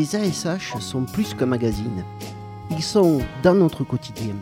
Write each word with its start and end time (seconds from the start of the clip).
Les 0.00 0.16
ASH 0.16 0.78
sont 0.80 1.04
plus 1.04 1.34
qu'un 1.34 1.44
magazine. 1.44 2.06
Ils 2.70 2.82
sont 2.82 3.18
dans 3.42 3.52
notre 3.52 3.84
quotidien. 3.84 4.34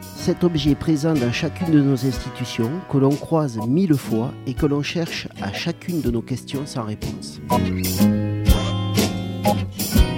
Cet 0.00 0.42
objet 0.44 0.74
présent 0.74 1.12
dans 1.12 1.30
chacune 1.30 1.70
de 1.72 1.82
nos 1.82 2.06
institutions, 2.06 2.70
que 2.90 2.96
l'on 2.96 3.14
croise 3.14 3.58
mille 3.68 3.96
fois 3.96 4.32
et 4.46 4.54
que 4.54 4.64
l'on 4.64 4.80
cherche 4.80 5.28
à 5.42 5.52
chacune 5.52 6.00
de 6.00 6.10
nos 6.10 6.22
questions 6.22 6.64
sans 6.64 6.84
réponse. 6.84 7.38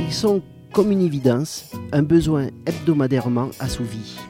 Ils 0.06 0.12
sont 0.12 0.40
comme 0.72 0.92
une 0.92 1.02
évidence, 1.02 1.72
un 1.90 2.04
besoin 2.04 2.46
hebdomadairement 2.64 3.48
assouvi. 3.58 4.20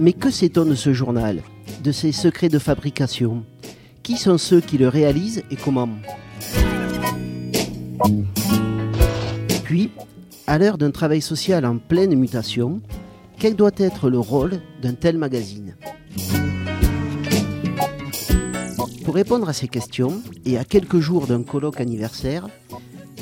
Mais 0.00 0.14
que 0.14 0.32
sait-on 0.32 0.64
de 0.64 0.74
ce 0.74 0.92
journal, 0.92 1.42
de 1.84 1.92
ses 1.92 2.10
secrets 2.10 2.48
de 2.48 2.58
fabrication? 2.58 3.44
Qui 4.02 4.16
sont 4.16 4.36
ceux 4.36 4.60
qui 4.60 4.78
le 4.78 4.88
réalisent 4.88 5.42
et 5.50 5.56
comment 5.56 5.88
Puis, 9.62 9.90
à 10.46 10.58
l'heure 10.58 10.76
d'un 10.76 10.90
travail 10.90 11.20
social 11.20 11.64
en 11.64 11.78
pleine 11.78 12.14
mutation, 12.16 12.80
quel 13.38 13.54
doit 13.54 13.70
être 13.76 14.10
le 14.10 14.18
rôle 14.18 14.60
d'un 14.82 14.94
tel 14.94 15.18
magazine 15.18 15.76
Pour 19.04 19.14
répondre 19.14 19.48
à 19.48 19.52
ces 19.52 19.68
questions, 19.68 20.20
et 20.44 20.58
à 20.58 20.64
quelques 20.64 20.98
jours 20.98 21.26
d'un 21.28 21.44
colloque 21.44 21.80
anniversaire, 21.80 22.48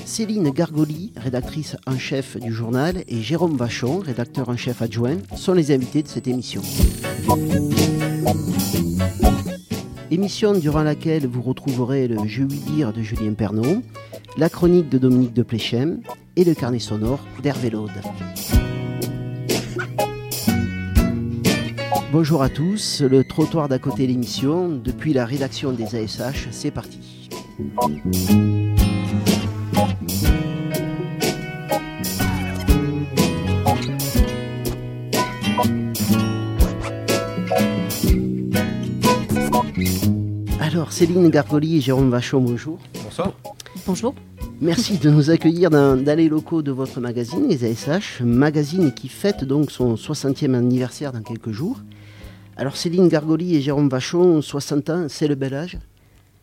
Céline 0.06 0.51
Gargoli, 0.51 1.12
rédactrice 1.17 1.77
en 1.86 1.98
chef 1.98 2.39
du 2.39 2.53
journal, 2.53 3.05
et 3.06 3.20
Jérôme 3.20 3.56
Vachon, 3.56 3.98
rédacteur 3.98 4.48
en 4.48 4.56
chef 4.56 4.81
adjoint, 4.83 5.19
sont 5.36 5.53
les 5.53 5.73
invités 5.73 6.03
de 6.03 6.08
cette 6.08 6.27
émission. 6.27 6.62
Émission 10.12 10.55
durant 10.55 10.83
laquelle 10.83 11.28
vous 11.28 11.41
retrouverez 11.41 12.08
le 12.08 12.16
Je 12.27 12.42
lui 12.42 12.58
dire 12.58 12.92
de 12.92 13.00
Julien 13.00 13.33
Pernaud, 13.34 13.80
la 14.36 14.48
chronique 14.48 14.89
de 14.89 14.98
Dominique 14.98 15.34
de 15.34 15.44
Pléchem 15.44 16.00
et 16.34 16.42
le 16.42 16.52
carnet 16.52 16.80
sonore 16.80 17.20
d'Hervé 17.44 17.70
Laude. 17.70 17.92
Bonjour 22.11 22.42
à 22.42 22.48
tous, 22.48 23.02
le 23.02 23.22
trottoir 23.22 23.69
d'à 23.69 23.78
côté 23.78 24.08
l'émission, 24.08 24.69
depuis 24.69 25.12
la 25.12 25.25
rédaction 25.25 25.70
des 25.70 25.94
ASH, 25.94 26.48
c'est 26.50 26.72
parti. 26.72 27.28
Alors, 40.61 40.92
Céline 40.92 41.30
Gargoli 41.30 41.78
et 41.78 41.80
Jérôme 41.80 42.11
Vachon, 42.11 42.39
bonjour. 42.42 42.78
Bonsoir. 43.03 43.33
Bonjour. 43.86 44.14
Merci 44.61 44.98
de 44.98 45.08
nous 45.08 45.30
accueillir 45.30 45.70
dans, 45.70 45.97
dans, 45.97 46.19
les 46.19 46.28
locaux 46.28 46.61
de 46.61 46.70
votre 46.70 47.00
magazine, 47.00 47.48
les 47.48 47.64
ASH, 47.64 48.20
magazine 48.20 48.92
qui 48.92 49.08
fête 49.08 49.42
donc 49.42 49.70
son 49.70 49.94
60e 49.94 50.55
anniversaire 50.55 51.12
dans 51.12 51.22
quelques 51.22 51.50
jours. 51.50 51.80
Alors 52.58 52.77
Céline 52.77 53.08
Gargoli 53.08 53.56
et 53.56 53.62
Jérôme 53.62 53.89
Vachon, 53.89 54.42
60 54.42 54.91
ans, 54.91 55.06
c'est 55.08 55.28
le 55.28 55.34
bel 55.34 55.55
âge? 55.55 55.78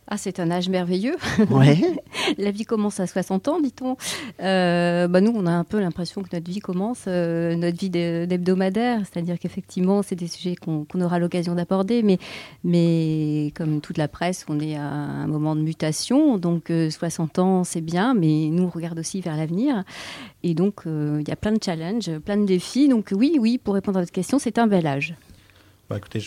Ah, 0.10 0.18
c'est 0.18 0.40
un 0.40 0.50
âge 0.52 0.70
merveilleux. 0.70 1.18
Ouais. 1.50 1.82
la 2.38 2.52
vie 2.52 2.64
commence 2.64 3.02
à 3.02 3.08
60 3.08 3.50
ans, 3.50 3.60
dit-on. 3.60 3.98
Euh, 4.42 5.10
bah 5.10 5.20
nous, 5.20 5.34
on 5.36 5.46
a 5.46 5.52
un 5.52 5.66
peu 5.66 5.80
l'impression 5.80 6.24
que 6.24 6.30
notre 6.32 6.50
vie 6.50 6.60
commence, 6.60 7.06
euh, 7.08 7.56
notre 7.56 7.78
vie 7.78 7.90
d'hebdomadaire, 7.90 9.02
c'est-à-dire 9.02 9.38
qu'effectivement, 9.38 10.02
c'est 10.04 10.16
des 10.16 10.28
sujets 10.28 10.56
qu'on 10.56 10.86
qu 10.86 10.98
aura 11.02 11.20
l'occasion 11.20 11.56
d'aborder, 11.56 12.04
mais, 12.04 12.20
mais 12.64 13.52
comme 13.56 13.82
toute 13.82 13.98
la 13.98 14.08
presse, 14.08 14.46
on 14.48 14.60
est 14.62 14.78
à 14.78 14.84
un 14.84 15.28
moment 15.28 15.58
de 15.58 15.62
mutation, 15.62 16.38
donc 16.38 16.70
euh, 16.70 16.90
60 16.90 17.40
ans, 17.40 17.64
c'est 17.66 17.82
bien, 17.82 18.14
mais 18.14 18.48
nous, 18.50 18.64
on 18.64 18.70
regarde 18.70 19.00
aussi 19.00 19.20
vers 19.20 19.36
l'avenir. 19.36 19.84
Et 20.44 20.54
donc, 20.54 20.88
euh, 20.88 21.18
il 21.22 21.28
y 21.28 21.32
a 21.32 21.36
plein 21.36 21.52
de 21.52 21.62
challenges, 21.62 22.18
plein 22.20 22.38
de 22.38 22.46
défis. 22.46 22.88
Donc 22.88 23.10
oui, 23.12 23.38
oui, 23.40 23.58
pour 23.58 23.74
répondre 23.74 23.98
à 23.98 24.02
votre 24.02 24.14
question, 24.14 24.40
c'est 24.40 24.58
un 24.58 24.68
bel 24.68 24.88
âge. 24.88 25.16
Bah 25.90 25.96
écoutez, 25.96 26.20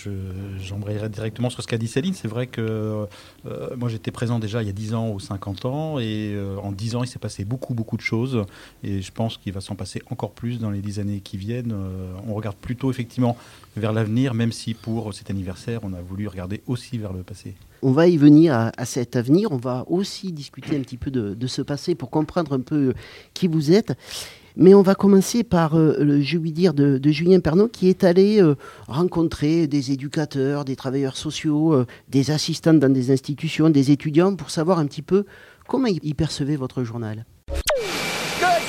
j'embrayerai 0.58 1.10
directement 1.10 1.50
sur 1.50 1.62
ce 1.62 1.68
qu'a 1.68 1.76
dit 1.76 1.86
Céline. 1.86 2.14
C'est 2.14 2.28
vrai 2.28 2.46
que 2.46 3.06
euh, 3.46 3.76
moi 3.76 3.90
j'étais 3.90 4.10
présent 4.10 4.38
déjà 4.38 4.62
il 4.62 4.66
y 4.66 4.70
a 4.70 4.72
10 4.72 4.94
ans 4.94 5.10
ou 5.10 5.20
50 5.20 5.66
ans 5.66 5.98
et 5.98 6.32
euh, 6.34 6.56
en 6.62 6.72
10 6.72 6.96
ans 6.96 7.04
il 7.04 7.06
s'est 7.06 7.18
passé 7.18 7.44
beaucoup 7.44 7.74
beaucoup 7.74 7.98
de 7.98 8.02
choses 8.02 8.46
et 8.82 9.02
je 9.02 9.12
pense 9.12 9.36
qu'il 9.36 9.52
va 9.52 9.60
s'en 9.60 9.74
passer 9.74 10.00
encore 10.10 10.30
plus 10.30 10.60
dans 10.60 10.70
les 10.70 10.80
10 10.80 11.00
années 11.00 11.20
qui 11.20 11.36
viennent. 11.36 11.72
Euh, 11.72 12.14
on 12.26 12.32
regarde 12.32 12.56
plutôt 12.56 12.90
effectivement 12.90 13.36
vers 13.76 13.92
l'avenir, 13.92 14.32
même 14.32 14.50
si 14.50 14.72
pour 14.72 15.12
cet 15.12 15.28
anniversaire 15.28 15.80
on 15.82 15.92
a 15.92 16.00
voulu 16.00 16.26
regarder 16.26 16.62
aussi 16.66 16.96
vers 16.96 17.12
le 17.12 17.22
passé. 17.22 17.54
On 17.82 17.92
va 17.92 18.08
y 18.08 18.16
venir 18.16 18.54
à, 18.54 18.84
cet 18.86 19.14
avenir, 19.14 19.52
on 19.52 19.58
va 19.58 19.84
aussi 19.88 20.32
discuter 20.32 20.74
un 20.76 20.80
petit 20.80 20.96
peu 20.96 21.10
de 21.10 21.46
ce 21.46 21.60
passé 21.60 21.94
pour 21.94 22.08
comprendre 22.08 22.54
un 22.54 22.60
peu 22.60 22.94
qui 23.34 23.46
vous 23.46 23.72
êtes. 23.72 23.94
Mais 24.56 24.74
on 24.74 24.82
va 24.82 24.94
commencer 24.94 25.44
par 25.44 25.76
euh, 25.76 25.96
le 25.98 26.20
je 26.20 26.38
lui 26.38 26.52
dire 26.52 26.74
de, 26.74 26.98
de, 26.98 27.10
Julien 27.10 27.40
Pernaud 27.40 27.68
qui 27.68 27.88
est 27.88 28.04
allé 28.04 28.42
euh, 28.42 28.56
rencontrer 28.88 29.66
des 29.66 29.92
éducateurs, 29.92 30.64
des 30.64 30.76
travailleurs 30.76 31.16
sociaux, 31.16 31.74
euh, 31.74 31.86
des 32.08 32.30
assistants 32.30 32.74
dans 32.74 32.92
des 32.92 33.10
institutions, 33.10 33.70
des 33.70 33.90
étudiants 33.90 34.34
pour 34.34 34.50
savoir 34.50 34.78
un 34.78 34.86
petit 34.86 35.02
peu 35.02 35.24
comment 35.68 35.88
ils 35.88 36.14
percevaient 36.14 36.56
votre 36.56 36.84
journal. 36.84 37.24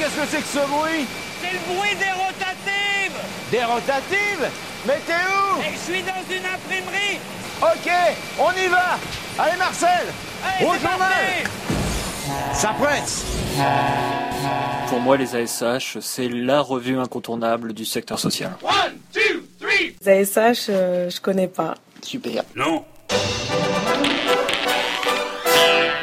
Qu'est-ce 0.01 0.15
que 0.15 0.27
c'est 0.29 0.41
que 0.41 0.47
ce 0.47 0.67
bruit? 0.67 1.05
C'est 1.41 1.53
le 1.53 1.75
bruit 1.75 1.95
des 1.99 2.11
rotatives! 2.11 3.17
Des 3.51 3.63
rotatives? 3.63 4.49
Mais 4.87 4.99
t'es 5.05 5.13
où? 5.13 5.61
Et 5.61 5.73
je 5.73 5.91
suis 5.91 6.01
dans 6.01 6.23
une 6.27 6.43
imprimerie! 6.43 7.19
Ok, 7.61 7.91
on 8.39 8.51
y 8.51 8.67
va! 8.67 8.97
Allez 9.37 9.57
Marcel! 9.59 10.07
Allez, 10.43 10.65
Au 10.65 10.73
journal! 10.73 10.91
parti 10.99 11.70
Ça 12.53 12.73
presse 12.79 13.25
Pour 14.89 14.99
moi, 14.99 15.17
les 15.17 15.35
ASH, 15.35 15.97
c'est 16.01 16.27
la 16.29 16.61
revue 16.61 16.97
incontournable 16.99 17.73
du 17.73 17.85
secteur 17.85 18.19
social. 18.19 18.51
One, 18.63 18.97
two, 19.13 19.41
three 19.59 19.95
Les 20.05 20.37
ASH, 20.37 20.67
euh, 20.69 21.09
je 21.09 21.19
connais 21.21 21.47
pas. 21.47 21.75
Super. 22.01 22.43
Non 22.55 22.83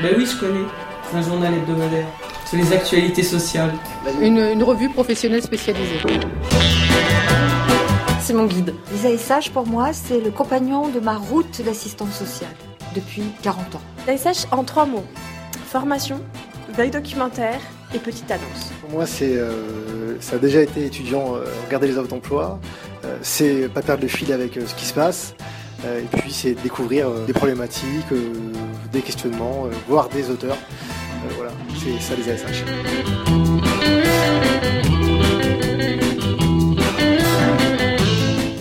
Ben 0.00 0.14
oui, 0.16 0.26
je 0.26 0.36
connais. 0.38 0.64
C'est 1.10 1.16
un 1.18 1.22
journal 1.22 1.54
hebdomadaire. 1.54 2.06
C'est 2.44 2.56
les 2.56 2.72
actualités 2.72 3.22
sociales. 3.22 3.72
Une, 4.20 4.38
une 4.38 4.62
revue 4.62 4.88
professionnelle 4.88 5.42
spécialisée. 5.42 6.00
C'est 8.20 8.32
mon 8.34 8.46
guide. 8.46 8.74
Les 8.92 9.32
ASH, 9.32 9.50
pour 9.50 9.66
moi, 9.66 9.92
c'est 9.92 10.20
le 10.20 10.30
compagnon 10.30 10.88
de 10.88 11.00
ma 11.00 11.16
route 11.16 11.62
d'assistante 11.62 12.12
sociale 12.12 12.54
depuis 12.94 13.22
40 13.42 13.74
ans. 13.76 13.80
L'ASH 14.06 14.46
en 14.50 14.64
trois 14.64 14.86
mots. 14.86 15.04
Formation, 15.70 16.22
veille 16.72 16.90
documentaire 16.90 17.60
et 17.94 17.98
petite 17.98 18.30
annonce. 18.30 18.72
Pour 18.80 18.88
moi, 18.88 19.04
c'est, 19.04 19.36
euh, 19.36 20.18
ça 20.18 20.36
a 20.36 20.38
déjà 20.38 20.62
été 20.62 20.86
étudiant, 20.86 21.36
euh, 21.36 21.44
regarder 21.66 21.88
les 21.88 21.98
offres 21.98 22.08
d'emploi, 22.08 22.58
euh, 23.04 23.18
c'est 23.20 23.68
pas 23.68 23.82
perdre 23.82 24.00
le 24.00 24.08
fil 24.08 24.32
avec 24.32 24.54
ce 24.54 24.74
qui 24.74 24.86
se 24.86 24.94
passe, 24.94 25.34
et 25.84 26.16
puis 26.16 26.32
c'est 26.32 26.54
découvrir 26.54 27.10
des 27.26 27.34
problématiques, 27.34 28.06
des 28.92 29.02
questionnements, 29.02 29.66
voir 29.86 30.08
des 30.08 30.30
auteurs. 30.30 30.56
voilà, 31.36 31.52
c'est 31.76 32.02
ça 32.02 32.14
les 32.16 32.30
ASH. 32.32 32.64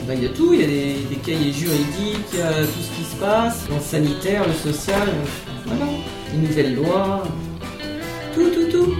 Ben, 0.05 0.13
il 0.13 0.23
y 0.23 0.25
a 0.25 0.29
tout, 0.29 0.53
il 0.53 0.59
y 0.59 0.63
a 0.65 0.67
des, 0.67 0.95
des, 1.09 1.15
cahiers 1.15 1.53
juridiques, 1.53 2.27
il 2.33 2.39
y 2.39 2.41
a 2.41 2.51
tout 2.51 2.81
ce 2.81 2.97
qui 2.97 3.09
se 3.09 3.15
passe, 3.15 3.65
dans 3.69 3.77
le 3.77 3.81
sanitaire, 3.81 4.43
le 4.45 4.53
social, 4.53 5.07
voilà, 5.65 5.85
les 6.37 6.47
nouvelles 6.47 6.75
lois, 6.75 7.23
tout, 8.33 8.49
tout, 8.49 8.71
tout. 8.71 8.95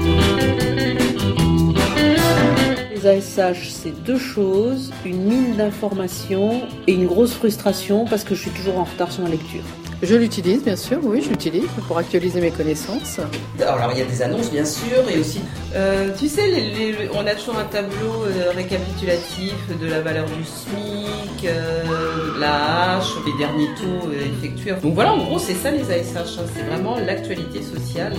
Les 2.94 3.08
ASH, 3.08 3.70
c'est 3.70 4.04
deux 4.04 4.18
choses, 4.18 4.92
une 5.06 5.24
mine 5.24 5.56
d'informations 5.56 6.62
et 6.88 6.94
une 6.94 7.06
grosse 7.06 7.34
frustration 7.34 8.06
parce 8.06 8.24
que 8.24 8.36
je 8.36 8.42
suis 8.42 8.52
toujours 8.52 8.80
en 8.80 8.84
retard 8.86 9.12
sur 9.12 9.24
la 9.24 9.30
lecture. 9.30 9.64
Je 10.04 10.16
l'utilise, 10.16 10.64
bien 10.64 10.76
sûr, 10.76 11.00
oui, 11.04 11.24
je 11.24 11.30
l'utilise 11.30 11.68
pour 11.88 11.98
actualiser 11.98 12.40
mes 12.40 12.52
connaissances. 12.52 13.20
Alors, 13.60 13.92
il 13.94 14.00
y 14.00 14.02
a 14.02 14.06
des 14.06 14.22
annonces, 14.22 14.52
bien 14.52 14.66
sûr, 14.66 15.10
et 15.10 15.20
aussi... 15.20 15.42
Euh, 15.76 16.10
tu 16.18 16.28
sais, 16.28 16.48
les, 16.48 16.70
les, 16.70 17.10
on 17.16 17.26
a 17.26 17.34
toujours 17.34 17.58
un 17.58 17.66
tableau 17.66 18.26
euh, 18.26 18.52
récapitulatif 18.56 19.56
de 19.82 19.88
la 19.88 20.02
valeur 20.02 20.26
du 20.28 20.44
SMIC, 20.44 21.46
euh, 21.46 22.40
la 22.40 22.98
hache, 22.98 23.12
les 23.26 23.38
derniers 23.40 23.70
taux 23.76 24.12
effectués. 24.12 24.74
Donc 24.84 24.94
voilà, 24.94 25.14
en 25.14 25.24
gros, 25.24 25.40
c'est 25.40 25.56
ça 25.56 25.72
les 25.72 25.92
ASH. 25.92 26.16
Hein. 26.16 26.46
C'est 26.56 26.64
vraiment 26.64 26.98
l'actualité 27.00 27.62
sociale, 27.64 28.14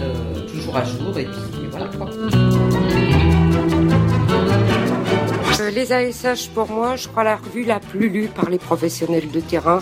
toujours 0.53 0.77
à 0.77 0.85
jour, 0.85 1.17
et 1.17 1.25
puis 1.25 1.69
voilà 1.71 1.87
quoi. 1.97 2.11
Les 5.79 5.93
ASH, 5.93 6.49
pour 6.49 6.69
moi, 6.71 6.97
je 6.97 7.07
crois 7.07 7.23
la 7.23 7.37
revue 7.37 7.65
la 7.65 7.79
plus 7.79 8.09
lue 8.09 8.27
par 8.27 8.51
les 8.51 8.59
professionnels 8.59 9.31
de 9.31 9.39
terrain. 9.39 9.81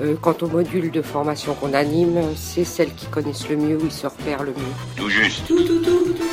Euh, 0.00 0.16
quant 0.20 0.36
au 0.42 0.48
module 0.48 0.90
de 0.90 1.02
formation 1.02 1.54
qu'on 1.54 1.72
anime, 1.72 2.20
c'est 2.34 2.64
celle 2.64 2.92
qui 2.92 3.06
connaissent 3.06 3.48
le 3.48 3.56
mieux, 3.56 3.76
où 3.76 3.84
ils 3.84 3.92
se 3.92 4.08
repèrent 4.08 4.42
le 4.42 4.50
mieux. 4.50 4.74
Tout 4.96 5.08
juste. 5.08 5.46
Tout, 5.46 5.62
tout, 5.62 5.78
tout, 5.78 6.04
tout, 6.04 6.14
tout. 6.14 6.24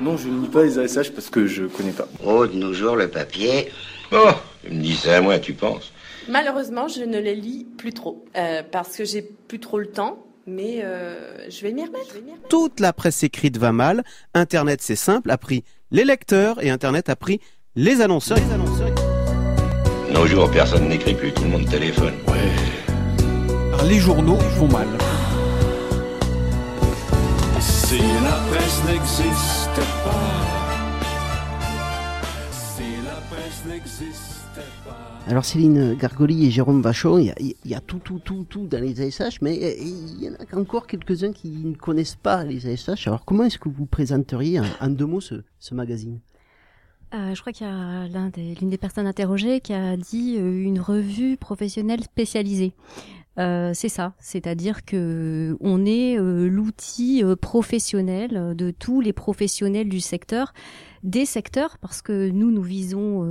Non, 0.00 0.16
je 0.16 0.28
ne 0.28 0.42
lis 0.42 0.48
pas 0.48 0.62
les 0.62 0.78
ASH 0.78 1.10
parce 1.10 1.28
que 1.28 1.48
je 1.48 1.64
connais 1.64 1.90
pas. 1.90 2.06
Oh, 2.24 2.46
de 2.46 2.54
nos 2.54 2.72
jours, 2.72 2.94
le 2.94 3.08
papier. 3.08 3.72
Oh, 4.12 4.30
tu 4.64 4.72
me 4.72 4.80
dis 4.80 4.94
ça 4.94 5.16
à 5.16 5.20
moi, 5.20 5.40
tu 5.40 5.52
penses? 5.52 5.92
Malheureusement, 6.28 6.86
je 6.86 7.02
ne 7.02 7.18
les 7.18 7.34
lis 7.34 7.66
plus 7.76 7.92
trop 7.92 8.24
euh, 8.36 8.62
parce 8.70 8.96
que 8.96 9.04
j'ai 9.04 9.22
plus 9.22 9.58
trop 9.58 9.80
le 9.80 9.88
temps. 9.88 10.22
Mais 10.48 10.82
euh, 10.84 11.50
je 11.50 11.62
vais 11.62 11.72
m'y 11.72 11.84
remettre. 11.84 12.14
Toute 12.48 12.78
la 12.78 12.92
presse 12.92 13.24
écrite 13.24 13.58
va 13.58 13.72
mal. 13.72 14.04
Internet, 14.32 14.80
c'est 14.80 14.94
simple, 14.94 15.32
a 15.32 15.38
pris 15.38 15.64
les 15.90 16.04
lecteurs 16.04 16.62
et 16.62 16.70
Internet 16.70 17.08
a 17.08 17.16
pris 17.16 17.40
les 17.76 18.00
annonceurs. 18.00 18.38
Les 18.38 18.52
annonceurs. 18.52 18.94
Nos 20.12 20.26
jours, 20.26 20.50
personne 20.50 20.88
n'écrit 20.88 21.14
plus, 21.14 21.32
tout 21.32 21.42
le 21.44 21.50
monde 21.50 21.68
téléphone. 21.68 22.14
Ouais. 22.26 23.86
Les 23.86 23.98
journaux 23.98 24.38
font 24.38 24.68
mal. 24.68 24.88
Si 27.60 27.98
la 27.98 28.40
presse 28.50 28.82
n'existait 28.86 29.92
pas. 30.02 30.10
Si 32.50 32.82
la 33.04 33.20
presse 33.30 33.62
pas. 34.84 34.96
Alors 35.28 35.44
Céline 35.44 35.94
Gargoli 35.94 36.46
et 36.46 36.50
Jérôme 36.50 36.80
Vachon, 36.80 37.18
il 37.18 37.26
y, 37.26 37.30
a, 37.30 37.34
il 37.38 37.54
y 37.64 37.74
a 37.74 37.80
tout, 37.80 37.98
tout, 37.98 38.20
tout, 38.20 38.46
tout 38.48 38.66
dans 38.66 38.80
les 38.80 39.02
ASH, 39.02 39.42
mais 39.42 39.76
il 39.80 40.24
y 40.24 40.28
en 40.30 40.32
a 40.32 40.58
encore 40.58 40.86
quelques-uns 40.86 41.32
qui 41.32 41.50
ne 41.50 41.74
connaissent 41.74 42.16
pas 42.16 42.42
les 42.42 42.66
ASH. 42.72 43.06
Alors 43.06 43.24
comment 43.24 43.44
est-ce 43.44 43.58
que 43.58 43.68
vous 43.68 43.86
présenteriez 43.86 44.60
en, 44.60 44.64
en 44.80 44.88
deux 44.88 45.06
mots 45.06 45.20
ce, 45.20 45.42
ce 45.58 45.74
magazine? 45.74 46.20
Euh, 47.14 47.34
je 47.34 47.40
crois 47.40 47.52
qu'il 47.52 47.66
y 47.66 47.70
a 47.70 48.08
l'un 48.08 48.28
des- 48.30 48.54
l'une 48.56 48.68
des 48.70 48.78
personnes 48.78 49.06
interrogées 49.06 49.60
qui 49.60 49.72
a 49.72 49.96
dit 49.96 50.36
euh, 50.38 50.62
une 50.62 50.80
revue 50.80 51.36
professionnelle 51.36 52.02
spécialisée. 52.02 52.74
Euh, 53.38 53.72
c'est 53.74 53.90
ça, 53.90 54.14
c'est-à-dire 54.18 54.84
que 54.84 55.56
on 55.60 55.84
est 55.84 56.18
euh, 56.18 56.48
l'outil 56.48 57.22
professionnel 57.40 58.54
de 58.56 58.70
tous 58.70 59.00
les 59.00 59.12
professionnels 59.12 59.88
du 59.88 60.00
secteur, 60.00 60.52
des 61.02 61.26
secteurs, 61.26 61.78
parce 61.78 62.02
que 62.02 62.30
nous 62.30 62.50
nous 62.50 62.62
visons 62.62 63.22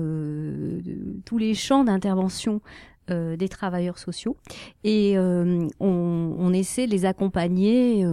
tous 1.26 1.38
les 1.38 1.54
champs 1.56 1.84
d'intervention 1.84 2.62
des 3.10 3.50
travailleurs 3.50 3.98
sociaux 4.00 4.38
et 4.84 5.16
on, 5.18 6.54
essaie 6.54 6.86
de 6.86 6.92
les 6.92 7.06
accompagner. 7.06 8.06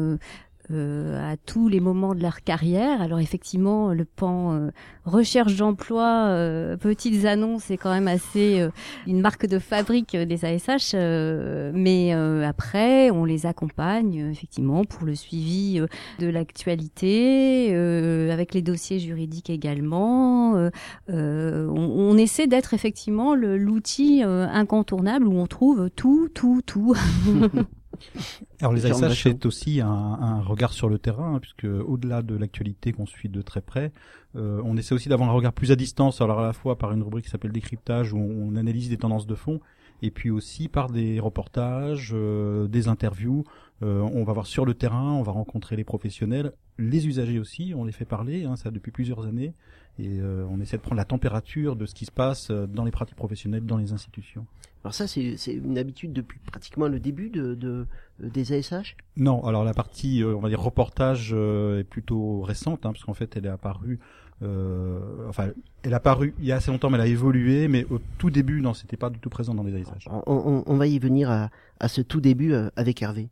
À 0.75 1.37
tous 1.37 1.69
les 1.69 1.81
moments 1.81 2.15
de 2.15 2.23
leur 2.23 2.43
carrière. 2.43 3.01
Alors 3.03 3.21
effectivement, 3.21 3.93
le 3.93 4.05
pan 4.05 4.53
euh, 4.55 4.71
recherche 5.05 5.57
d'emploi, 5.57 6.27
euh, 6.29 6.77
petites 6.77 7.25
annonces, 7.25 7.65
c'est 7.65 7.77
quand 7.77 7.93
même 7.93 8.09
assez 8.09 8.61
euh, 8.61 8.71
une 9.07 9.21
marque 9.21 9.47
de 9.47 9.59
fabrique 9.59 10.15
euh, 10.15 10.25
des 10.25 10.45
ASH. 10.45 10.93
euh, 10.95 11.73
mais 11.75 12.15
euh, 12.15 12.47
après, 12.47 13.11
on 13.11 13.25
les 13.25 13.47
accompagne 13.47 14.23
euh, 14.23 14.31
effectivement 14.31 14.85
pour 14.85 15.05
le 15.05 15.15
suivi 15.15 15.81
euh, 15.81 15.87
de 16.19 16.29
l'actualité, 16.29 17.71
euh, 17.73 18.31
avec 18.33 18.55
les 18.55 18.63
dossiers 18.63 18.99
juridiques 18.99 19.51
également. 19.51 20.57
Euh, 20.57 20.71
euh, 21.11 21.69
on, 21.69 22.13
on 22.13 22.17
essaie 22.17 22.47
d'être 22.47 22.75
effectivement 22.75 23.35
l'outil 23.35 24.23
euh, 24.25 24.47
incontournable 24.53 25.27
où 25.27 25.35
on 25.39 25.47
trouve 25.47 25.91
tout, 25.91 26.29
tout, 26.35 26.61
tout. 26.65 26.95
Alors 28.61 28.73
les 28.73 28.87
ASH, 28.87 29.23
c'est 29.23 29.47
aussi 29.47 29.81
un, 29.81 29.89
un 29.89 30.41
regard 30.41 30.73
sur 30.73 30.89
le 30.89 30.99
terrain, 30.99 31.35
hein, 31.35 31.39
puisque 31.41 31.65
au-delà 31.65 32.23
de 32.23 32.37
l'actualité 32.37 32.93
qu'on 32.93 33.07
suit 33.07 33.29
de 33.29 33.43
très 33.43 33.61
près, 33.61 33.93
euh, 34.37 34.61
on 34.65 34.77
essaie 34.77 34.95
aussi 34.95 35.09
d'avoir 35.09 35.29
un 35.29 35.33
regard 35.33 35.53
plus 35.53 35.73
à 35.73 35.77
distance, 35.77 36.21
alors 36.21 36.41
à 36.41 36.47
la 36.47 36.53
fois 36.53 36.79
par 36.79 36.93
une 36.93 37.03
rubrique 37.03 37.25
qui 37.25 37.31
s'appelle 37.31 37.53
décryptage, 37.53 38.13
où 38.13 38.19
on 38.19 38.57
analyse 38.57 38.89
des 38.89 38.97
tendances 38.97 39.27
de 39.27 39.35
fond, 39.35 39.61
et 40.03 40.11
puis 40.11 40.31
aussi 40.31 40.69
par 40.69 40.91
des 40.91 41.21
reportages, 41.21 42.11
euh, 42.15 42.67
des 42.69 42.89
interviews. 42.89 43.45
Euh, 43.83 44.01
on 44.01 44.23
va 44.25 44.33
voir 44.33 44.47
sur 44.47 44.65
le 44.65 44.75
terrain, 44.75 45.13
on 45.13 45.23
va 45.23 45.33
rencontrer 45.33 45.75
les 45.77 45.85
professionnels, 45.85 46.53
les 46.79 47.07
usagers 47.09 47.39
aussi, 47.41 47.73
on 47.77 47.85
les 47.85 47.93
fait 47.93 48.05
parler, 48.05 48.45
hein, 48.45 48.55
ça 48.57 48.71
depuis 48.71 48.93
plusieurs 48.93 49.27
années, 49.27 49.55
et 49.99 50.21
euh, 50.21 50.47
on 50.51 50.61
essaie 50.61 50.77
de 50.77 50.83
prendre 50.83 50.97
la 50.97 51.05
température 51.05 51.75
de 51.75 51.87
ce 51.87 51.95
qui 51.95 52.05
se 52.05 52.13
passe 52.13 52.51
dans 52.51 52.85
les 52.85 52.93
pratiques 52.93 53.17
professionnelles, 53.17 53.67
dans 53.67 53.79
les 53.79 53.93
institutions. 53.93 54.47
Alors 54.85 54.95
ça, 54.95 55.07
c'est 55.07 55.37
une 55.53 55.79
habitude 55.79 56.13
depuis 56.13 56.39
pratiquement 56.41 56.89
le 56.89 56.99
début 57.01 57.31
de, 57.31 57.55
de- 57.55 57.87
des 58.21 58.53
ASH 58.53 58.97
Non, 59.17 59.45
alors 59.45 59.65
la 59.65 59.75
partie, 59.75 60.23
on 60.25 60.41
va 60.41 60.49
dire 60.49 60.61
reportage 60.61 61.31
euh, 61.33 61.81
est 61.81 61.85
plutôt 61.85 62.41
récente, 62.43 62.87
hein, 62.87 62.93
parce 62.93 63.05
qu'en 63.05 63.15
fait 63.15 63.37
elle 63.37 63.47
est 63.47 63.51
apparue, 63.51 63.99
euh, 64.43 64.99
enfin 65.29 65.51
elle 65.83 65.93
est 65.93 65.95
apparue 65.95 66.35
il 66.39 66.45
y 66.47 66.53
a 66.53 66.57
assez 66.57 66.71
longtemps, 66.71 66.91
mais 66.91 66.97
elle 66.97 67.05
a 67.05 67.07
évolué, 67.07 67.69
mais 67.69 67.85
au 67.91 68.01
tout 68.19 68.31
début, 68.31 68.61
non, 68.61 68.75
c'était 68.75 68.97
pas 68.97 69.11
du 69.11 69.19
tout 69.19 69.31
présent 69.31 69.55
dans 69.55 69.63
les 69.63 69.75
ASH. 69.75 70.07
on, 70.11 70.23
on- 70.27 70.63
on 70.67 70.77
va 70.77 70.87
y 70.87 70.99
venir 70.99 71.31
à, 71.31 71.51
à 71.81 71.89
ce 71.89 72.01
tout 72.01 72.21
début 72.21 72.53
euh, 72.53 72.69
avec 72.77 73.01
Hervé. 73.03 73.29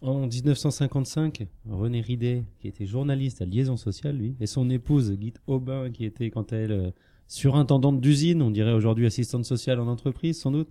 En 0.00 0.26
1955, 0.28 1.46
René 1.68 2.00
Ridet, 2.00 2.44
qui 2.60 2.68
était 2.68 2.86
journaliste 2.86 3.42
à 3.42 3.44
Liaison 3.46 3.76
Sociale, 3.76 4.16
lui, 4.16 4.36
et 4.40 4.46
son 4.46 4.70
épouse, 4.70 5.10
Guy 5.12 5.32
Aubin, 5.48 5.90
qui 5.90 6.04
était, 6.04 6.30
quant 6.30 6.42
à 6.50 6.56
elle, 6.56 6.72
euh, 6.72 6.90
surintendante 7.26 8.00
d'usine, 8.00 8.40
on 8.42 8.50
dirait 8.52 8.72
aujourd'hui 8.72 9.06
assistante 9.06 9.44
sociale 9.44 9.80
en 9.80 9.88
entreprise, 9.88 10.38
sans 10.40 10.52
doute, 10.52 10.68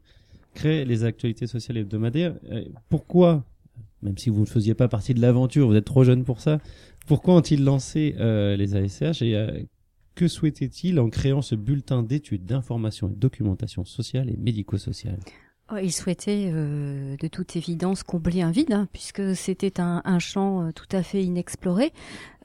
créent 0.54 0.86
les 0.86 1.04
actualités 1.04 1.46
sociales 1.46 1.78
hebdomadaires. 1.78 2.36
Euh, 2.52 2.64
Pourquoi, 2.90 3.44
même 4.02 4.18
si 4.18 4.30
vous 4.30 4.42
ne 4.42 4.46
faisiez 4.46 4.74
pas 4.76 4.88
partie 4.88 5.14
de 5.14 5.20
l'aventure, 5.22 5.68
vous 5.68 5.76
êtes 5.76 5.86
trop 5.86 6.04
jeune 6.06 6.24
pour 6.24 6.40
ça, 6.40 6.60
pourquoi 7.08 7.36
ont-ils 7.36 7.64
lancé 7.64 8.16
euh, 8.20 8.56
les 8.56 8.76
ASH 8.76 9.22
et 9.22 9.36
euh, 9.36 9.64
que 10.14 10.28
souhaitait-il 10.28 11.00
en 11.00 11.10
créant 11.10 11.42
ce 11.42 11.56
bulletin 11.56 12.04
d'études, 12.04 12.46
d'information 12.46 13.08
et 13.08 13.12
de 13.12 13.16
documentation 13.16 13.86
sociale 13.86 14.30
et 14.30 14.38
médico-sociale? 14.38 15.20
Il 15.82 15.92
souhaitait 15.92 16.50
euh, 16.54 17.18
de 17.18 17.28
toute 17.28 17.58
évidence 17.58 18.04
combler 18.04 18.42
un 18.42 18.52
vide, 18.52 18.72
hein, 18.72 18.88
puisque 18.94 19.36
c'était 19.36 19.82
un, 19.82 20.02
un 20.06 20.18
champ 20.18 20.62
euh, 20.62 20.72
tout 20.72 20.88
à 20.94 21.04
fait 21.04 21.22
inexploré. 21.22 21.92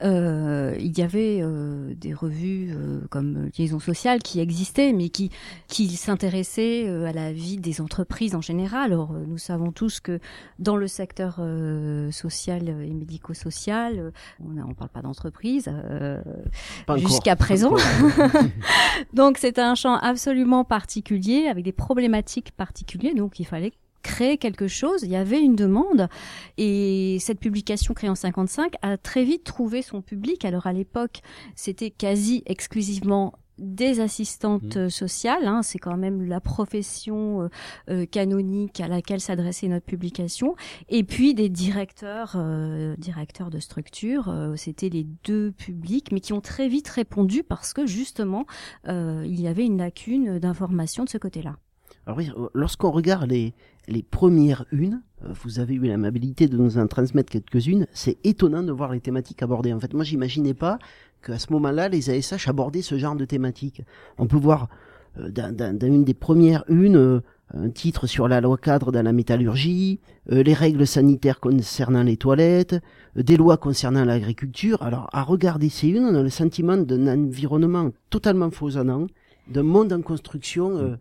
Euh, 0.03 0.75
il 0.79 0.97
y 0.97 1.01
avait 1.01 1.39
euh, 1.41 1.93
des 1.95 2.13
revues 2.13 2.71
euh, 2.73 2.99
comme 3.09 3.49
Liaison 3.57 3.79
sociale 3.79 4.21
qui 4.21 4.41
existaient, 4.41 4.91
mais 4.91 5.07
qui, 5.07 5.31
qui 5.67 5.87
s'intéressaient 5.95 6.87
euh, 6.87 7.05
à 7.05 7.13
la 7.13 7.31
vie 7.31 7.57
des 7.57 7.79
entreprises 7.79 8.35
en 8.35 8.41
général. 8.41 8.91
Euh, 8.91 9.05
nous 9.25 9.37
savons 9.37 9.71
tous 9.71 10.01
que 10.01 10.19
dans 10.59 10.75
le 10.75 10.87
secteur 10.87 11.37
euh, 11.39 12.11
social 12.11 12.67
et 12.67 12.93
médico-social, 12.93 14.11
on 14.43 14.49
ne 14.49 14.73
parle 14.73 14.89
pas 14.89 15.01
d'entreprise 15.01 15.69
euh, 15.69 16.21
jusqu'à 16.97 17.37
présent. 17.37 17.75
Donc 19.13 19.37
c'est 19.37 19.59
un 19.59 19.75
champ 19.75 19.95
absolument 19.95 20.65
particulier 20.65 21.47
avec 21.47 21.63
des 21.63 21.71
problématiques 21.71 22.51
particulières. 22.51 23.12
Donc 23.13 23.39
il 23.39 23.45
fallait 23.45 23.73
créer 24.01 24.37
quelque 24.37 24.67
chose. 24.67 25.03
Il 25.03 25.09
y 25.09 25.15
avait 25.15 25.41
une 25.41 25.55
demande 25.55 26.09
et 26.57 27.17
cette 27.19 27.39
publication 27.39 27.93
créée 27.93 28.09
en 28.09 28.15
55 28.15 28.73
a 28.81 28.97
très 28.97 29.23
vite 29.23 29.43
trouvé 29.43 29.81
son 29.81 30.01
public. 30.01 30.45
Alors 30.45 30.67
à 30.67 30.73
l'époque, 30.73 31.21
c'était 31.55 31.89
quasi 31.89 32.43
exclusivement 32.45 33.33
des 33.59 33.99
assistantes 33.99 34.77
euh, 34.77 34.89
sociales, 34.89 35.45
hein, 35.45 35.61
c'est 35.61 35.77
quand 35.77 35.97
même 35.97 36.25
la 36.25 36.41
profession 36.41 37.43
euh, 37.43 37.49
euh, 37.89 38.05
canonique 38.05 38.79
à 38.79 38.87
laquelle 38.87 39.21
s'adressait 39.21 39.67
notre 39.67 39.85
publication, 39.85 40.55
et 40.89 41.03
puis 41.03 41.33
des 41.33 41.49
directeurs, 41.49 42.33
euh, 42.35 42.95
directeurs 42.97 43.49
de 43.49 43.59
structure, 43.59 44.29
euh, 44.29 44.55
c'était 44.55 44.89
les 44.89 45.05
deux 45.23 45.51
publics, 45.51 46.11
mais 46.11 46.19
qui 46.19 46.33
ont 46.33 46.41
très 46.41 46.67
vite 46.67 46.89
répondu 46.89 47.43
parce 47.43 47.73
que 47.73 47.85
justement 47.85 48.45
il 48.85 49.39
y 49.39 49.47
avait 49.47 49.65
une 49.65 49.77
lacune 49.77 50.39
d'information 50.39 51.03
de 51.03 51.09
ce 51.09 51.17
côté-là. 51.17 51.57
Alors 52.05 52.17
oui, 52.17 52.29
euh, 52.37 52.47
lorsqu'on 52.53 52.91
regarde 52.91 53.29
les, 53.29 53.53
les 53.87 54.03
premières 54.03 54.65
unes, 54.71 55.01
euh, 55.23 55.29
vous 55.43 55.59
avez 55.59 55.75
eu 55.75 55.79
l'amabilité 55.87 56.47
de 56.47 56.57
nous 56.57 56.77
en 56.77 56.87
transmettre 56.87 57.31
quelques-unes, 57.31 57.87
c'est 57.93 58.17
étonnant 58.25 58.63
de 58.63 58.71
voir 58.71 58.91
les 58.91 58.99
thématiques 58.99 59.41
abordées. 59.41 59.73
En 59.73 59.79
fait, 59.79 59.93
moi, 59.93 60.03
j'imaginais 60.03 60.53
pas 60.53 60.79
qu'à 61.25 61.39
ce 61.39 61.51
moment-là, 61.53 61.87
les 61.89 62.09
ASH 62.09 62.47
abordaient 62.47 62.81
ce 62.81 62.97
genre 62.97 63.15
de 63.15 63.25
thématiques. 63.25 63.81
On 64.17 64.27
peut 64.27 64.37
voir 64.37 64.67
euh, 65.17 65.29
dans, 65.29 65.55
dans- 65.55 65.77
dans 65.77 65.87
une 65.87 66.03
des 66.03 66.13
premières 66.13 66.65
unes 66.67 66.97
euh, 66.97 67.21
un 67.53 67.69
titre 67.69 68.07
sur 68.07 68.27
la 68.27 68.41
loi 68.41 68.57
cadre 68.57 68.91
dans 68.91 69.03
la 69.03 69.13
métallurgie, 69.13 69.99
euh, 70.31 70.43
les 70.43 70.53
règles 70.53 70.87
sanitaires 70.87 71.39
concernant 71.39 72.03
les 72.03 72.17
toilettes, 72.17 72.81
euh, 73.15 73.23
des 73.23 73.37
lois 73.37 73.55
concernant 73.57 74.03
l'agriculture. 74.03 74.81
Alors, 74.81 75.07
à 75.13 75.21
regarder 75.23 75.69
ces 75.69 75.87
unes, 75.89 76.03
on 76.03 76.15
a 76.15 76.21
le 76.23 76.29
sentiment 76.29 76.75
d'un 76.75 77.07
environnement 77.07 77.91
totalement 78.09 78.49
foisonnant, 78.51 79.07
d'un 79.47 79.63
monde 79.63 79.93
en 79.93 80.01
construction 80.01 80.71
euh, 80.77 80.95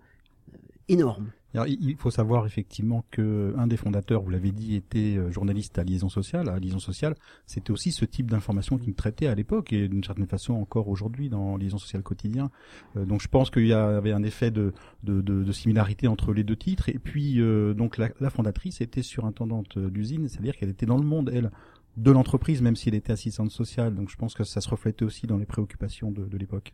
énorme. 0.92 1.30
Alors, 1.54 1.66
il 1.66 1.96
faut 1.96 2.10
savoir 2.10 2.46
effectivement 2.46 3.04
que 3.10 3.54
un 3.58 3.66
des 3.66 3.76
fondateurs, 3.76 4.22
vous 4.22 4.30
l'avez 4.30 4.52
dit, 4.52 4.74
était 4.74 5.18
euh, 5.18 5.30
journaliste 5.30 5.78
à 5.78 5.84
Liaison 5.84 6.08
Sociale. 6.08 6.48
À 6.48 6.58
Liaison 6.58 6.78
Sociale, 6.78 7.14
c'était 7.44 7.70
aussi 7.70 7.92
ce 7.92 8.06
type 8.06 8.30
d'information 8.30 8.78
qu'il 8.78 8.94
traitait 8.94 9.26
à 9.26 9.34
l'époque 9.34 9.70
et 9.74 9.86
d'une 9.86 10.02
certaine 10.02 10.26
façon 10.26 10.54
encore 10.54 10.88
aujourd'hui 10.88 11.28
dans 11.28 11.58
Liaison 11.58 11.76
Sociale 11.76 12.02
quotidien. 12.02 12.50
Euh, 12.96 13.04
donc 13.04 13.20
je 13.20 13.28
pense 13.28 13.50
qu'il 13.50 13.66
y 13.66 13.74
avait 13.74 14.12
un 14.12 14.22
effet 14.22 14.50
de, 14.50 14.72
de, 15.02 15.20
de, 15.20 15.44
de 15.44 15.52
similarité 15.52 16.08
entre 16.08 16.32
les 16.32 16.42
deux 16.42 16.56
titres. 16.56 16.88
Et 16.88 16.98
puis 16.98 17.38
euh, 17.38 17.74
donc 17.74 17.98
la, 17.98 18.08
la 18.18 18.30
fondatrice 18.30 18.80
était 18.80 19.02
surintendante 19.02 19.78
d'usine, 19.78 20.28
c'est-à-dire 20.28 20.56
qu'elle 20.56 20.70
était 20.70 20.86
dans 20.86 20.98
le 20.98 21.04
monde 21.04 21.30
elle 21.34 21.50
de 21.98 22.10
l'entreprise, 22.10 22.62
même 22.62 22.76
si 22.76 22.88
elle 22.88 22.94
était 22.94 23.12
assistante 23.12 23.50
sociale. 23.50 23.94
Donc 23.94 24.08
je 24.08 24.16
pense 24.16 24.32
que 24.32 24.44
ça 24.44 24.62
se 24.62 24.70
reflétait 24.70 25.04
aussi 25.04 25.26
dans 25.26 25.36
les 25.36 25.44
préoccupations 25.44 26.10
de, 26.10 26.24
de 26.24 26.38
l'époque. 26.38 26.72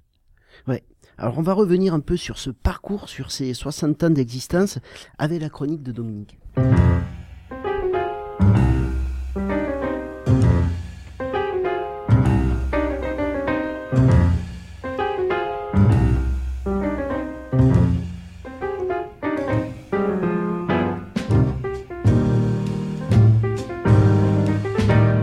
Ouais. 0.68 0.84
Alors 1.20 1.37
on 1.37 1.42
va 1.42 1.52
revenir 1.52 1.94
un 1.94 2.00
peu 2.00 2.16
sur 2.16 2.38
ce 2.38 2.50
parcours, 2.50 3.08
sur 3.08 3.32
ces 3.32 3.52
60 3.52 4.04
ans 4.04 4.10
d'existence 4.10 4.78
avec 5.18 5.40
la 5.40 5.48
chronique 5.48 5.82
de 5.82 5.90
Dominique. 5.90 6.38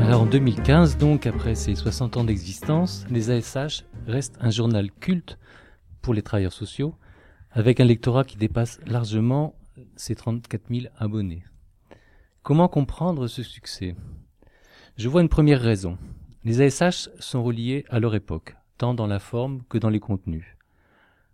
Alors 0.01 0.23
En 0.23 0.25
2015, 0.25 0.97
donc 0.97 1.25
après 1.25 1.55
ses 1.55 1.73
60 1.73 2.17
ans 2.17 2.25
d'existence, 2.25 3.05
les 3.09 3.31
ASH 3.31 3.85
restent 4.07 4.37
un 4.41 4.49
journal 4.49 4.91
culte 4.91 5.37
pour 6.05 6.13
les 6.13 6.21
travailleurs 6.21 6.53
sociaux, 6.53 6.93
avec 7.49 7.79
un 7.79 7.83
lectorat 7.83 8.25
qui 8.25 8.37
dépasse 8.37 8.79
largement 8.85 9.55
ses 9.95 10.13
34 10.13 10.61
000 10.69 10.93
abonnés. 10.99 11.43
Comment 12.43 12.67
comprendre 12.67 13.25
ce 13.25 13.41
succès? 13.41 13.95
Je 14.97 15.09
vois 15.09 15.23
une 15.23 15.29
première 15.29 15.61
raison. 15.61 15.97
Les 16.43 16.61
ASH 16.61 17.09
sont 17.17 17.43
reliés 17.43 17.85
à 17.89 17.99
leur 17.99 18.13
époque, 18.13 18.55
tant 18.77 18.93
dans 18.93 19.07
la 19.07 19.17
forme 19.17 19.63
que 19.67 19.79
dans 19.79 19.89
les 19.89 19.99
contenus. 19.99 20.45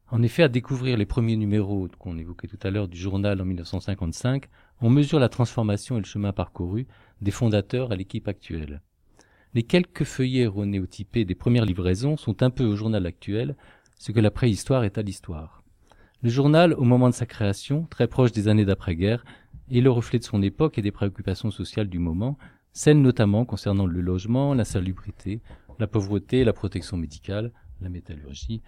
En 0.10 0.22
effet, 0.22 0.44
à 0.44 0.48
découvrir 0.48 0.96
les 0.96 1.06
premiers 1.06 1.36
numéros 1.36 1.90
qu'on 2.00 2.18
évoquait 2.18 2.48
tout 2.48 2.60
à 2.64 2.70
l'heure 2.70 2.88
du 2.88 2.98
journal 2.98 3.42
en 3.42 3.46
1955, 3.46 4.46
on 4.80 4.90
mesure 4.90 5.20
la 5.20 5.28
transformation 5.28 5.98
et 5.98 6.02
le 6.02 6.06
chemin 6.06 6.32
parcouru 6.32 6.88
des 7.20 7.32
fondateurs 7.32 7.92
à 7.92 7.98
l'équipe 7.98 8.30
actuelle. 8.30 8.82
Les 9.54 9.64
quelques 9.64 10.06
feuillets 10.06 10.48
renéotypés 10.48 11.26
des 11.26 11.36
premières 11.36 11.66
livraisons 11.66 12.16
sont 12.16 12.42
un 12.42 12.50
peu 12.50 12.64
au 12.64 12.78
journal 12.78 13.06
actuel 13.06 13.58
ce 14.02 14.12
que 14.12 14.20
la 14.20 14.32
préhistoire 14.32 14.84
est 14.84 14.98
à 14.98 15.04
l'histoire. 15.04 15.62
Le 16.24 16.32
journal, 16.32 16.74
au 16.74 16.84
moment 16.84 17.08
de 17.08 17.14
sa 17.14 17.28
création, 17.28 17.86
très 17.88 18.08
proche 18.08 18.32
des 18.32 18.48
années 18.48 18.66
d'après-guerre, 18.66 19.24
est 19.70 19.80
le 19.80 19.92
reflet 19.92 20.18
de 20.18 20.24
son 20.24 20.42
époque 20.42 20.80
et 20.80 20.82
des 20.82 20.90
préoccupations 20.90 21.52
sociales 21.52 21.88
du 21.88 22.00
moment, 22.00 22.36
celles 22.74 23.00
notamment 23.00 23.46
concernant 23.46 23.86
le 23.86 24.02
logement, 24.02 24.56
l'insalubrité, 24.56 25.40
la 25.78 25.86
pauvreté, 25.86 26.44
la 26.44 26.52
protection 26.52 26.98
médicale, 26.98 27.52
la 27.80 27.90
métallurgie. 27.90 28.64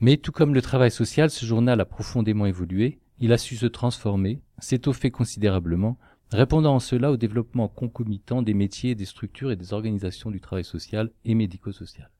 Mais 0.00 0.16
tout 0.16 0.32
comme 0.32 0.54
le 0.54 0.62
travail 0.62 0.90
social, 0.90 1.30
ce 1.30 1.46
journal 1.46 1.80
a 1.80 1.84
profondément 1.84 2.46
évolué, 2.46 2.98
il 3.20 3.32
a 3.32 3.38
su 3.38 3.54
se 3.54 3.66
transformer, 3.66 4.42
s'étoffer 4.58 5.12
considérablement, 5.12 5.98
répondant 6.32 6.74
en 6.74 6.80
cela 6.80 7.12
au 7.12 7.16
développement 7.16 7.68
concomitant 7.68 8.42
des 8.42 8.54
métiers, 8.54 8.96
des 8.96 9.04
structures 9.04 9.52
et 9.52 9.56
des 9.56 9.72
organisations 9.72 10.32
du 10.32 10.40
travail 10.40 10.64
social 10.64 11.12
et 11.24 11.36
médico-social. 11.36 12.10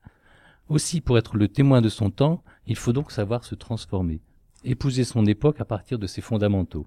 Aussi, 0.69 1.01
pour 1.01 1.19
être 1.19 1.37
le 1.37 1.49
témoin 1.49 1.83
de 1.83 1.89
son 1.89 2.11
temps, 2.11 2.43
il 2.67 2.77
faut 2.77 2.93
donc 2.93 3.13
savoir 3.13 3.45
se 3.45 3.55
transformer, 3.55 4.21
épouser 4.65 5.05
son 5.05 5.27
époque 5.27 5.61
à 5.61 5.65
partir 5.65 5.99
de 5.99 6.07
ses 6.07 6.23
fondamentaux. 6.23 6.87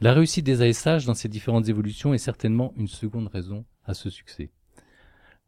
La 0.00 0.12
réussite 0.12 0.46
des 0.46 0.62
ASH 0.62 1.06
dans 1.06 1.14
ces 1.14 1.28
différentes 1.28 1.68
évolutions 1.68 2.14
est 2.14 2.18
certainement 2.18 2.72
une 2.76 2.86
seconde 2.86 3.26
raison 3.26 3.64
à 3.84 3.94
ce 3.94 4.10
succès. 4.10 4.50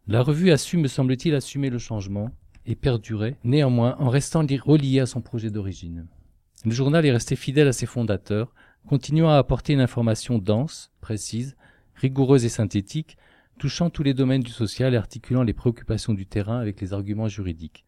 La 0.09 0.23
revue 0.23 0.51
a 0.51 0.57
su, 0.57 0.77
me 0.77 0.89
semble-t-il, 0.89 1.35
assumer 1.37 1.71
le 1.71 1.79
changement 1.79 2.33
et 2.67 2.75
perdurer, 2.75 3.37
néanmoins, 3.45 3.95
en 4.01 4.09
restant 4.09 4.45
relié 4.65 4.99
à 4.99 5.07
son 5.07 5.21
projet 5.21 5.51
d'origine. 5.51 6.09
Le 6.65 6.73
journal 6.73 7.07
est 7.07 7.13
resté 7.13 7.37
fidèle 7.37 7.69
à 7.69 7.73
ses 7.73 7.87
fondateurs, 7.87 8.53
continuant 8.89 9.31
à 9.31 9.37
apporter 9.37 9.73
une 9.73 9.81
information 9.81 10.39
dense, 10.39 10.91
précise, 11.01 11.57
rigoureuse 11.95 12.45
et 12.45 12.49
synthétique, 12.49 13.17
touchant 13.61 13.91
tous 13.91 14.03
les 14.03 14.15
domaines 14.15 14.43
du 14.43 14.51
social 14.51 14.95
et 14.95 14.97
articulant 14.97 15.43
les 15.43 15.53
préoccupations 15.53 16.15
du 16.15 16.25
terrain 16.25 16.59
avec 16.59 16.81
les 16.81 16.95
arguments 16.95 17.29
juridiques. 17.29 17.85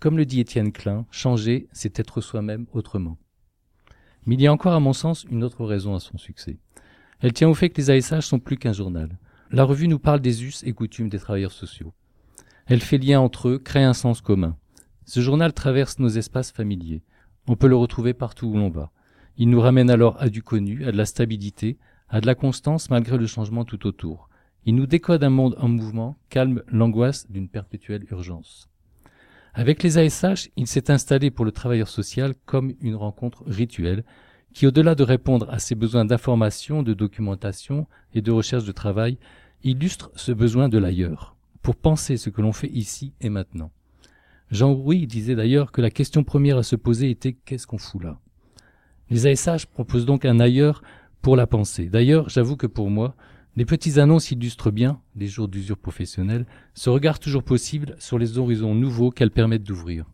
Comme 0.00 0.16
le 0.16 0.24
dit 0.24 0.40
Étienne 0.40 0.72
Klein, 0.72 1.04
changer, 1.10 1.68
c'est 1.72 2.00
être 2.00 2.22
soi-même 2.22 2.64
autrement. 2.72 3.18
Mais 4.24 4.36
il 4.36 4.40
y 4.40 4.46
a 4.46 4.52
encore, 4.52 4.72
à 4.72 4.80
mon 4.80 4.94
sens, 4.94 5.26
une 5.30 5.44
autre 5.44 5.66
raison 5.66 5.94
à 5.94 6.00
son 6.00 6.16
succès. 6.16 6.56
Elle 7.20 7.34
tient 7.34 7.50
au 7.50 7.54
fait 7.54 7.68
que 7.68 7.82
les 7.82 7.90
ASH 7.90 8.24
sont 8.24 8.38
plus 8.38 8.56
qu'un 8.56 8.72
journal. 8.72 9.18
La 9.50 9.64
revue 9.64 9.88
nous 9.88 9.98
parle 9.98 10.20
des 10.20 10.42
us 10.42 10.62
et 10.64 10.72
coutumes 10.72 11.10
des 11.10 11.18
travailleurs 11.18 11.52
sociaux. 11.52 11.92
Elle 12.64 12.80
fait 12.80 12.96
lien 12.96 13.20
entre 13.20 13.50
eux, 13.50 13.58
crée 13.58 13.84
un 13.84 13.92
sens 13.92 14.22
commun. 14.22 14.56
Ce 15.04 15.20
journal 15.20 15.52
traverse 15.52 15.98
nos 15.98 16.08
espaces 16.08 16.50
familiers. 16.50 17.02
On 17.46 17.56
peut 17.56 17.68
le 17.68 17.76
retrouver 17.76 18.14
partout 18.14 18.46
où 18.46 18.56
l'on 18.56 18.70
va. 18.70 18.90
Il 19.36 19.50
nous 19.50 19.60
ramène 19.60 19.90
alors 19.90 20.16
à 20.18 20.30
du 20.30 20.42
connu, 20.42 20.86
à 20.86 20.92
de 20.92 20.96
la 20.96 21.04
stabilité, 21.04 21.76
à 22.08 22.22
de 22.22 22.26
la 22.26 22.34
constance 22.34 22.88
malgré 22.88 23.18
le 23.18 23.26
changement 23.26 23.66
tout 23.66 23.86
autour. 23.86 24.30
Il 24.66 24.76
nous 24.76 24.86
décode 24.86 25.22
un 25.22 25.30
monde 25.30 25.56
en 25.58 25.68
mouvement, 25.68 26.16
calme 26.30 26.62
l'angoisse 26.68 27.30
d'une 27.30 27.48
perpétuelle 27.48 28.06
urgence. 28.10 28.70
Avec 29.52 29.82
les 29.82 29.98
ASH, 29.98 30.50
il 30.56 30.66
s'est 30.66 30.90
installé 30.90 31.30
pour 31.30 31.44
le 31.44 31.52
travailleur 31.52 31.88
social 31.88 32.34
comme 32.46 32.72
une 32.80 32.96
rencontre 32.96 33.44
rituelle 33.46 34.04
qui, 34.54 34.66
au-delà 34.66 34.94
de 34.94 35.02
répondre 35.02 35.50
à 35.50 35.58
ses 35.58 35.74
besoins 35.74 36.06
d'information, 36.06 36.82
de 36.82 36.94
documentation 36.94 37.86
et 38.14 38.22
de 38.22 38.32
recherche 38.32 38.64
de 38.64 38.72
travail, 38.72 39.18
illustre 39.64 40.10
ce 40.14 40.32
besoin 40.32 40.68
de 40.68 40.78
l'ailleurs, 40.78 41.36
pour 41.60 41.76
penser 41.76 42.16
ce 42.16 42.30
que 42.30 42.40
l'on 42.40 42.52
fait 42.52 42.70
ici 42.70 43.12
et 43.20 43.28
maintenant. 43.28 43.70
Jean 44.50 44.72
Rouy 44.72 45.06
disait 45.06 45.34
d'ailleurs 45.34 45.72
que 45.72 45.82
la 45.82 45.90
question 45.90 46.24
première 46.24 46.58
à 46.58 46.62
se 46.62 46.76
poser 46.76 47.10
était 47.10 47.32
qu'est-ce 47.32 47.66
qu'on 47.66 47.78
fout 47.78 48.02
là? 48.02 48.18
Les 49.10 49.26
ASH 49.26 49.66
proposent 49.66 50.06
donc 50.06 50.24
un 50.24 50.40
ailleurs 50.40 50.82
pour 51.20 51.36
la 51.36 51.46
pensée. 51.46 51.86
D'ailleurs, 51.86 52.28
j'avoue 52.28 52.56
que 52.56 52.66
pour 52.66 52.90
moi, 52.90 53.14
les 53.56 53.64
petites 53.64 53.98
annonces 53.98 54.30
illustrent 54.30 54.72
bien, 54.72 55.00
les 55.14 55.28
jours 55.28 55.48
d'usure 55.48 55.78
professionnelle, 55.78 56.46
ce 56.74 56.90
regard 56.90 57.20
toujours 57.20 57.44
possible 57.44 57.94
sur 57.98 58.18
les 58.18 58.38
horizons 58.38 58.74
nouveaux 58.74 59.10
qu'elles 59.10 59.30
permettent 59.30 59.62
d'ouvrir. 59.62 60.06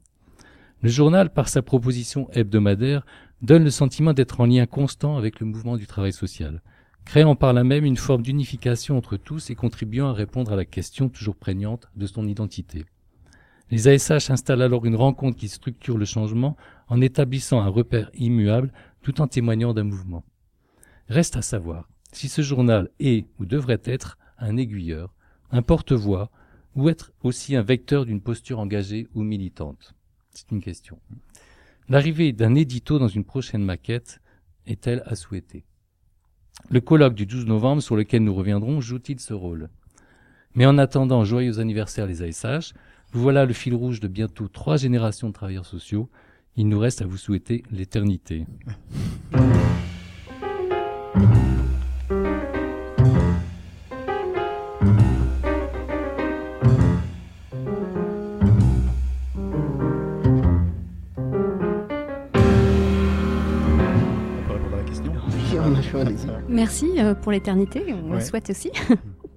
Le 0.82 0.90
journal, 0.90 1.32
par 1.32 1.49
sa 1.49 1.62
proposition 1.62 2.28
hebdomadaire, 2.32 3.04
donne 3.42 3.64
le 3.64 3.70
sentiment 3.70 4.12
d'être 4.12 4.40
en 4.40 4.47
lien 4.47 4.66
constant 4.66 5.16
avec 5.16 5.40
le 5.40 5.47
mouvement 5.47 5.76
du 5.76 5.87
travail 5.87 6.12
social, 6.12 6.62
créant 7.06 7.35
par 7.35 7.52
là 7.52 7.64
même 7.64 7.85
une 7.87 7.97
forme 7.97 8.23
d'unification 8.23 8.97
entre 8.97 9.16
tous 9.16 9.50
et 9.50 9.54
contribuant 9.54 10.09
à 10.09 10.12
répondre 10.12 10.52
à 10.52 10.56
la 10.56 10.66
question 10.66 11.09
toujours 11.09 11.37
prégnante 11.37 11.88
de 11.97 12.06
son 12.06 12.26
identité. 12.26 12.85
Les 13.70 13.88
ASH 13.88 14.30
installent 14.30 14.62
alors 14.62 14.85
une 14.85 14.97
rencontre 14.97 15.38
qui 15.38 15.49
structure 15.49 15.97
le 15.97 16.04
changement 16.04 16.56
en 16.88 17.00
établissant 17.00 17.61
un 17.61 17.68
repère 17.68 18.11
immuable 18.14 18.73
tout 19.02 19.20
en 19.20 19.28
témoignant 19.28 19.73
d'un 19.73 19.85
mouvement. 19.85 20.25
Reste 21.09 21.37
à 21.37 21.42
savoir 21.42 21.88
si 22.12 22.29
ce 22.29 22.43
journal 22.43 22.90
est 22.99 23.26
ou 23.38 23.47
devrait 23.47 23.81
être 23.85 24.19
un 24.38 24.57
aiguilleur, 24.57 25.14
un 25.50 25.62
porte-voix, 25.62 26.31
ou 26.76 26.88
être 26.88 27.12
aussi 27.23 27.57
un 27.57 27.62
vecteur 27.62 28.07
d'une 28.07 28.21
posture 28.21 28.61
engagée 28.61 29.09
ou 29.14 29.23
militante 29.23 29.95
C'est 30.31 30.50
une 30.50 30.61
question. 30.61 30.99
L'arrivée 31.88 32.33
d'un 32.33 32.55
édito 32.55 32.99
dans 32.99 33.09
une 33.09 33.25
prochaine 33.25 33.64
maquette 33.64 34.21
est-elle 34.67 35.02
à 35.07 35.17
souhaiter? 35.17 35.64
Le 36.69 36.81
colloque 36.81 37.14
du 37.14 37.26
12 37.26 37.47
novembre 37.47 37.83
sur 37.83 37.97
lequel 37.97 38.23
nous 38.23 38.35
reviendrons 38.35 38.81
joue-t-il 38.81 39.19
ce 39.19 39.35
rôle? 39.35 39.69
Mais 40.55 40.67
en 40.67 40.79
attendant, 40.79 41.25
joyeux 41.25 41.59
anniversaire 41.59 42.07
les 42.07 42.23
ASH, 42.23 42.75
vous 43.12 43.23
voilà 43.23 43.45
le 43.45 43.52
fil 43.52 43.75
rouge 43.75 44.00
de 44.00 44.09
bientôt 44.09 44.47
trois 44.47 44.76
générations 44.76 45.29
de 45.29 45.33
travailleurs 45.33 45.67
sociaux. 45.67 46.09
Il 46.57 46.69
nous 46.69 46.79
reste 46.79 47.02
à 47.02 47.07
vous 47.07 47.17
souhaiter 47.17 47.64
l'éternité. 47.71 48.47
Merci 66.49 66.87
euh, 66.99 67.14
pour 67.14 67.33
l'éternité, 67.33 67.92
on 67.92 68.14
le 68.14 68.21
souhaite 68.21 68.50
aussi. 68.50 68.71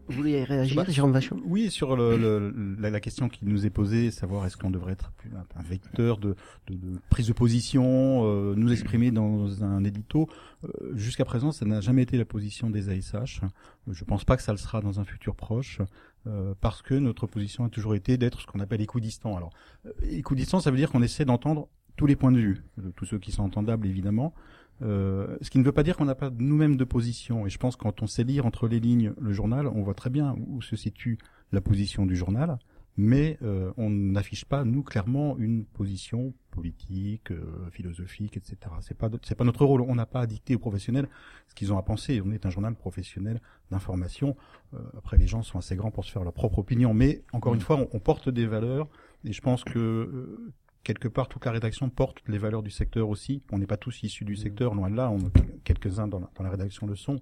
Vous 0.10 0.18
voulez 0.18 0.44
réagir, 0.44 0.84
Jérôme 0.90 1.14
Vachon? 1.14 1.40
Oui, 1.46 1.72
sur 1.72 1.96
le, 1.96 2.18
le, 2.18 2.54
la, 2.78 2.90
la, 2.90 3.00
question 3.00 3.30
qui 3.30 3.46
nous 3.46 3.66
est 3.66 3.70
posée, 3.70 4.12
savoir 4.12 4.46
est-ce 4.46 4.58
qu'on 4.58 4.70
devrait 4.70 4.92
être 4.92 5.14
un, 5.34 5.60
un 5.60 5.64
vecteur 5.64 6.18
de, 6.18 6.36
de, 6.68 6.76
de, 6.76 7.00
prise 7.10 7.28
de 7.28 7.34
position, 7.34 8.24
euh, 8.26 8.54
nous 8.56 8.72
exprimer 8.74 9.12
dans 9.12 9.64
un 9.64 9.84
édito. 9.86 10.28
Euh, 10.66 10.92
Jusqu'à 10.94 11.24
présent, 11.24 11.54
ça 11.54 11.66
n'a 11.66 11.80
jamais 11.80 12.02
été 12.02 12.18
la 12.18 12.26
position 12.26 12.70
des 12.70 12.90
ASH. 12.90 13.42
Je 13.90 14.04
pense 14.04 14.26
pas 14.26 14.36
que 14.36 14.44
ça 14.44 14.52
le 14.52 14.58
sera 14.58 14.82
dans 14.82 15.00
un 15.00 15.06
futur 15.06 15.36
proche, 15.36 15.80
euh, 16.28 16.54
parce 16.60 16.82
que 16.82 16.96
notre 16.96 17.26
position 17.26 17.64
a 17.64 17.70
toujours 17.70 17.96
été 17.96 18.18
d'être 18.18 18.42
ce 18.42 18.46
qu'on 18.46 18.60
appelle 18.60 18.82
équidistant. 18.82 19.38
Alors, 19.38 19.52
euh, 19.86 19.92
équidistant, 20.04 20.60
ça 20.60 20.70
veut 20.70 20.78
dire 20.78 20.92
qu'on 20.92 21.02
essaie 21.02 21.26
d'entendre 21.26 21.70
tous 21.96 22.08
les 22.08 22.16
points 22.16 22.32
de 22.32 22.40
vue, 22.40 22.64
tous 22.96 23.06
ceux 23.06 23.20
qui 23.20 23.32
sont 23.32 23.44
entendables 23.44 23.86
évidemment, 23.88 24.34
euh, 24.82 25.38
ce 25.42 25.50
qui 25.50 25.60
ne 25.60 25.64
veut 25.64 25.72
pas 25.72 25.84
dire 25.84 25.98
qu'on 25.98 26.06
n'a 26.06 26.16
pas 26.16 26.30
nous-mêmes 26.30 26.78
de 26.78 26.84
position. 26.84 27.46
Et 27.46 27.50
je 27.50 27.58
pense 27.58 27.76
que 27.76 27.84
quand 27.84 28.02
on 28.02 28.08
sait 28.08 28.24
lire 28.24 28.46
entre 28.46 28.68
les 28.68 28.80
lignes 28.80 29.14
le 29.20 29.32
journal, 29.32 29.68
on 29.68 29.82
voit 29.82 29.94
très 29.94 30.10
bien 30.10 30.36
où 30.48 30.62
se 30.62 30.76
situe 30.76 31.18
la 31.52 31.62
position 31.62 32.06
du 32.06 32.16
journal, 32.16 32.58
mais 32.98 33.38
euh, 33.42 33.72
on 33.78 33.90
n'affiche 33.90 34.46
pas 34.46 34.64
nous 34.64 34.84
clairement 34.84 35.38
une 35.38 35.66
position 35.66 36.34
politique, 36.52 37.32
euh, 37.32 37.70
philosophique, 37.72 38.38
etc. 38.38 38.58
C'est 38.82 38.98
pas 38.98 39.10
c'est 39.24 39.36
pas 39.36 39.44
notre 39.44 39.66
rôle. 39.66 39.82
On 39.82 39.96
n'a 39.96 40.06
pas 40.06 40.22
à 40.22 40.28
dicter 40.28 40.56
aux 40.56 40.60
professionnels 40.60 41.08
ce 41.48 41.56
qu'ils 41.56 41.74
ont 41.74 41.78
à 41.78 41.84
penser. 41.84 42.22
On 42.24 42.32
est 42.32 42.46
un 42.46 42.50
journal 42.50 42.76
professionnel 42.76 43.42
d'information. 43.72 44.36
Euh, 44.74 44.80
après, 44.98 45.18
les 45.18 45.28
gens 45.28 45.44
sont 45.44 45.58
assez 45.58 45.76
grands 45.76 45.92
pour 45.92 46.06
se 46.06 46.12
faire 46.12 46.24
leur 46.24 46.34
propre 46.34 46.60
opinion, 46.60 46.94
mais 46.94 47.24
encore 47.34 47.54
une 47.56 47.62
fois, 47.62 47.78
on, 47.78 47.90
on 47.94 48.00
porte 48.00 48.30
des 48.30 48.46
valeurs. 48.46 48.88
Et 49.26 49.34
je 49.34 49.42
pense 49.42 49.64
que 49.64 49.80
euh, 49.80 50.54
quelque 50.84 51.08
part, 51.08 51.30
toute 51.30 51.46
la 51.46 51.52
rédaction 51.52 51.90
porte 51.90 52.22
les 52.28 52.38
valeurs 52.38 52.64
du 52.64 52.72
secteur 52.72 53.10
aussi. 53.10 53.42
On 53.52 53.58
n'est 53.58 53.68
pas 53.68 53.78
tous 53.78 54.04
issus 54.04 54.26
du 54.26 54.36
secteur, 54.36 54.76
loin 54.76 54.90
de 54.90 54.96
là. 54.96 55.10
On, 55.10 55.20
quelques-uns 55.64 56.08
dans, 56.08 56.20
dans 56.20 56.44
la, 56.44 56.50
rédaction 56.50 56.88
le 56.88 56.96
sont. 56.96 57.20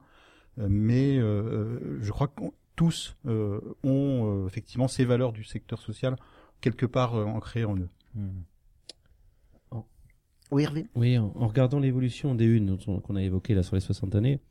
Euh, 0.59 0.67
mais 0.69 1.17
euh, 1.17 1.99
je 2.01 2.11
crois 2.11 2.27
que 2.27 2.41
tous 2.75 3.15
euh, 3.27 3.59
ont 3.83 4.45
effectivement 4.47 4.87
ces 4.87 5.05
valeurs 5.05 5.33
du 5.33 5.43
secteur 5.43 5.79
social 5.79 6.15
quelque 6.61 6.85
part 6.85 7.15
ancrées 7.15 7.65
en 7.65 7.75
eux. 7.77 7.89
Mmh. 8.15 8.29
Oui, 10.51 10.63
Hervé 10.63 10.85
Oui, 10.95 11.17
en, 11.17 11.31
en 11.35 11.47
regardant 11.47 11.79
l'évolution 11.79 12.35
des 12.35 12.45
unes 12.45 12.77
qu'on 12.77 13.15
a 13.15 13.23
évoquées 13.23 13.53
là 13.53 13.63
sur 13.63 13.75
les 13.75 13.81
60 13.81 14.15
années, 14.15 14.41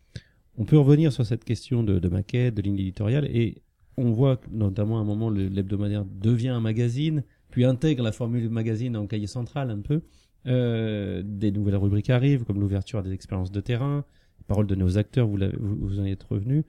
on 0.57 0.65
peut 0.65 0.79
revenir 0.79 1.13
sur 1.13 1.27
cette 1.27 1.45
question 1.45 1.83
de, 1.83 1.99
de 1.99 2.09
maquette, 2.09 2.55
de 2.55 2.63
ligne 2.63 2.79
éditoriale 2.79 3.27
et 3.27 3.63
on 3.97 4.13
voit 4.13 4.41
notamment 4.51 4.99
à 4.99 5.03
un 5.03 5.05
moment 5.05 5.29
l'hebdomadaire 5.29 6.05
devient 6.07 6.49
un 6.49 6.61
magazine, 6.61 7.23
puis 7.51 7.65
intègre 7.65 8.03
la 8.03 8.13
formule 8.13 8.49
magazine 8.49 8.97
en 8.97 9.07
cahier 9.07 9.27
central 9.27 9.71
un 9.71 9.81
peu. 9.81 10.03
Euh, 10.47 11.23
des 11.25 11.51
nouvelles 11.51 11.77
rubriques 11.77 12.11
arrivent, 12.11 12.45
comme 12.45 12.61
l'ouverture 12.61 12.99
à 12.99 13.03
des 13.03 13.13
expériences 13.13 13.53
de 13.53 13.61
terrain, 13.61 14.05
parole 14.47 14.67
données 14.67 14.85
aux 14.85 14.99
acteurs, 14.99 15.29
vous, 15.29 15.39
vous, 15.59 16.01
en 16.01 16.05
êtes 16.05 16.23
revenu. 16.25 16.65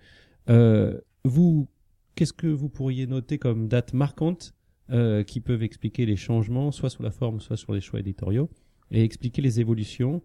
Euh, 0.50 1.00
vous, 1.24 1.68
qu'est-ce 2.16 2.34
que 2.34 2.48
vous 2.48 2.70
pourriez 2.70 3.08
noter 3.08 3.38
comme 3.38 3.68
date 3.68 3.94
marquante 3.94 4.54
euh, 4.92 5.24
qui 5.24 5.40
peuvent 5.40 5.64
expliquer 5.64 6.06
les 6.06 6.18
changements, 6.18 6.72
soit 6.72 6.90
sous 6.90 7.02
la 7.02 7.12
forme, 7.12 7.40
soit 7.40 7.58
sur 7.58 7.74
les 7.74 7.82
choix 7.82 8.00
éditoriaux, 8.00 8.50
et 8.92 9.04
expliquer 9.04 9.42
les 9.42 9.60
évolutions 9.60 10.22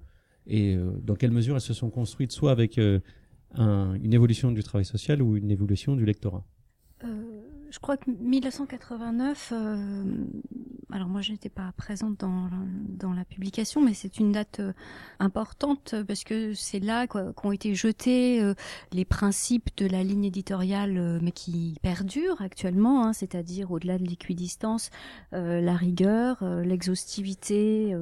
et 0.47 0.75
euh, 0.75 0.91
dans 1.03 1.15
quelle 1.15 1.31
mesure 1.33 1.55
elles 1.55 1.61
se 1.61 1.75
sont 1.75 1.91
construites, 1.91 2.33
soit 2.33 2.51
avec 2.51 2.79
euh, 2.79 3.01
un- 3.55 3.95
une 3.95 4.13
évolution 4.13 4.53
du 4.53 4.63
travail 4.63 4.85
social 4.85 5.23
ou 5.23 5.37
une 5.37 5.51
évolution 5.51 5.97
du 5.97 6.05
lectorat? 6.05 6.45
Je 7.71 7.79
crois 7.79 7.97
que 7.97 8.11
1989, 8.11 9.53
euh, 9.53 10.05
alors 10.93 11.09
moi 11.09 11.21
je 11.21 11.33
n'étais 11.33 11.49
pas 11.49 11.73
présente 11.77 12.21
dans, 12.21 12.49
dans 12.89 13.13
la 13.13 13.25
publication, 13.25 13.81
mais 13.81 13.93
c'est 13.93 14.19
une 14.19 14.33
date 14.33 14.61
euh, 14.61 14.73
importante 15.19 15.97
parce 16.07 16.23
que 16.23 16.55
c'est 16.55 16.79
là 16.79 17.07
qu'ont 17.07 17.53
été 17.53 17.75
jetés 17.75 18.41
euh, 18.41 18.55
les 18.93 19.05
principes 19.05 19.69
de 19.77 19.87
la 19.87 20.05
ligne 20.05 20.25
éditoriale, 20.25 20.97
euh, 20.97 21.19
mais 21.21 21.33
qui 21.33 21.77
perdurent 21.83 22.41
actuellement, 22.41 23.05
hein, 23.05 23.13
c'est-à-dire 23.13 23.73
au-delà 23.73 23.99
de 23.99 24.05
l'équidistance, 24.05 24.91
la 25.33 25.75
rigueur, 25.75 26.43
l'exhaustivité, 26.65 27.95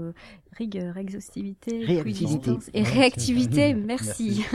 rigueur, 0.56 0.96
exhaustivité, 0.96 1.84
Réactivité. 1.84 2.50
et 2.73 2.82
réactivité. 2.99 3.75
Merci. 3.75 4.44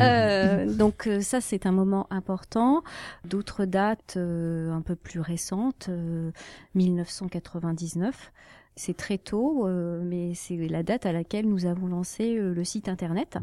Euh, 0.00 0.72
donc 0.72 1.06
euh, 1.06 1.20
ça 1.20 1.40
c'est 1.40 1.66
un 1.66 1.72
moment 1.72 2.06
important. 2.10 2.82
D'autres 3.24 3.64
dates 3.64 4.14
euh, 4.16 4.72
un 4.72 4.80
peu 4.80 4.94
plus 4.94 5.20
récentes, 5.20 5.86
euh, 5.88 6.30
1999. 6.74 8.32
C'est 8.76 8.96
très 8.96 9.18
tôt, 9.18 9.66
mais 10.04 10.32
c'est 10.34 10.56
la 10.56 10.82
date 10.82 11.04
à 11.04 11.12
laquelle 11.12 11.46
nous 11.46 11.66
avons 11.66 11.86
lancé 11.86 12.36
le 12.36 12.64
site 12.64 12.88
internet. 12.88 13.36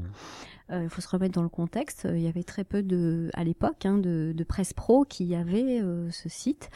Il 0.69 0.89
faut 0.89 1.01
se 1.01 1.07
remettre 1.07 1.33
dans 1.33 1.43
le 1.43 1.49
contexte. 1.49 2.07
Il 2.11 2.21
y 2.21 2.27
avait 2.27 2.43
très 2.43 2.63
peu 2.63 2.83
de, 2.83 3.29
à 3.33 3.43
l'époque, 3.43 3.85
hein, 3.85 3.97
de, 3.97 4.33
de 4.35 4.43
presse 4.43 4.73
pro 4.73 5.05
qui 5.05 5.35
avait 5.35 5.81
euh, 5.81 6.09
ce 6.11 6.29
site. 6.29 6.69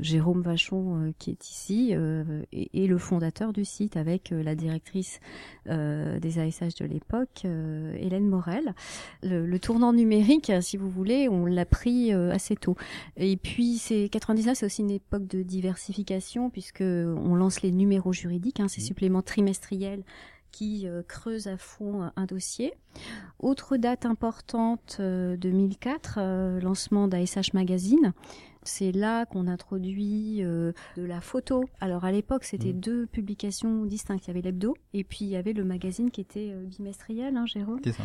Jérôme 0.00 0.42
Vachon, 0.42 0.96
euh, 0.96 1.12
qui 1.18 1.30
est 1.30 1.48
ici, 1.48 1.90
euh, 1.92 2.42
est, 2.52 2.70
est 2.74 2.86
le 2.86 2.98
fondateur 2.98 3.52
du 3.52 3.64
site 3.64 3.96
avec 3.96 4.32
euh, 4.32 4.42
la 4.42 4.54
directrice 4.54 5.20
euh, 5.68 6.18
des 6.18 6.38
ASH 6.38 6.74
de 6.76 6.86
l'époque, 6.86 7.42
euh, 7.44 7.96
Hélène 7.98 8.28
Morel. 8.28 8.74
Le, 9.22 9.46
le 9.46 9.58
tournant 9.58 9.92
numérique, 9.92 10.52
si 10.60 10.76
vous 10.76 10.90
voulez, 10.90 11.28
on 11.28 11.46
l'a 11.46 11.66
pris 11.66 12.12
euh, 12.12 12.32
assez 12.32 12.56
tôt. 12.56 12.76
Et 13.16 13.36
puis, 13.36 13.78
c'est 13.78 14.08
99, 14.08 14.56
c'est 14.58 14.66
aussi 14.66 14.82
une 14.82 14.90
époque 14.90 15.26
de 15.26 15.42
diversification 15.42 16.50
puisque 16.50 16.82
on 16.82 17.34
lance 17.34 17.62
les 17.62 17.72
numéros 17.72 18.12
juridiques, 18.12 18.60
hein, 18.60 18.68
ces 18.68 18.80
suppléments 18.80 19.22
trimestriels 19.22 20.02
qui 20.56 20.88
euh, 20.88 21.02
creusent 21.06 21.48
à 21.48 21.58
fond 21.58 22.02
euh, 22.02 22.08
un 22.16 22.24
dossier. 22.24 22.72
Autre 23.38 23.76
date 23.76 24.06
importante, 24.06 24.96
euh, 25.00 25.36
2004, 25.36 26.18
euh, 26.18 26.60
lancement 26.60 27.08
d'ASH 27.08 27.52
Magazine. 27.52 28.14
C'est 28.62 28.90
là 28.90 29.26
qu'on 29.26 29.48
introduit 29.48 30.42
euh, 30.42 30.72
de 30.96 31.04
la 31.04 31.20
photo. 31.20 31.64
Alors 31.80 32.06
à 32.06 32.10
l'époque, 32.10 32.44
c'était 32.44 32.72
deux 32.72 33.06
publications 33.06 33.84
distinctes. 33.84 34.24
Il 34.24 34.28
y 34.28 34.30
avait 34.30 34.40
l'hebdo 34.40 34.74
et 34.94 35.04
puis 35.04 35.18
il 35.20 35.28
y 35.28 35.36
avait 35.36 35.52
le 35.52 35.62
magazine 35.62 36.10
qui 36.10 36.22
était 36.22 36.50
euh, 36.50 36.64
bimestriel, 36.64 37.36
hein, 37.36 37.44
Jérôme? 37.46 37.80
C'est 37.84 37.92
ça. 37.92 38.04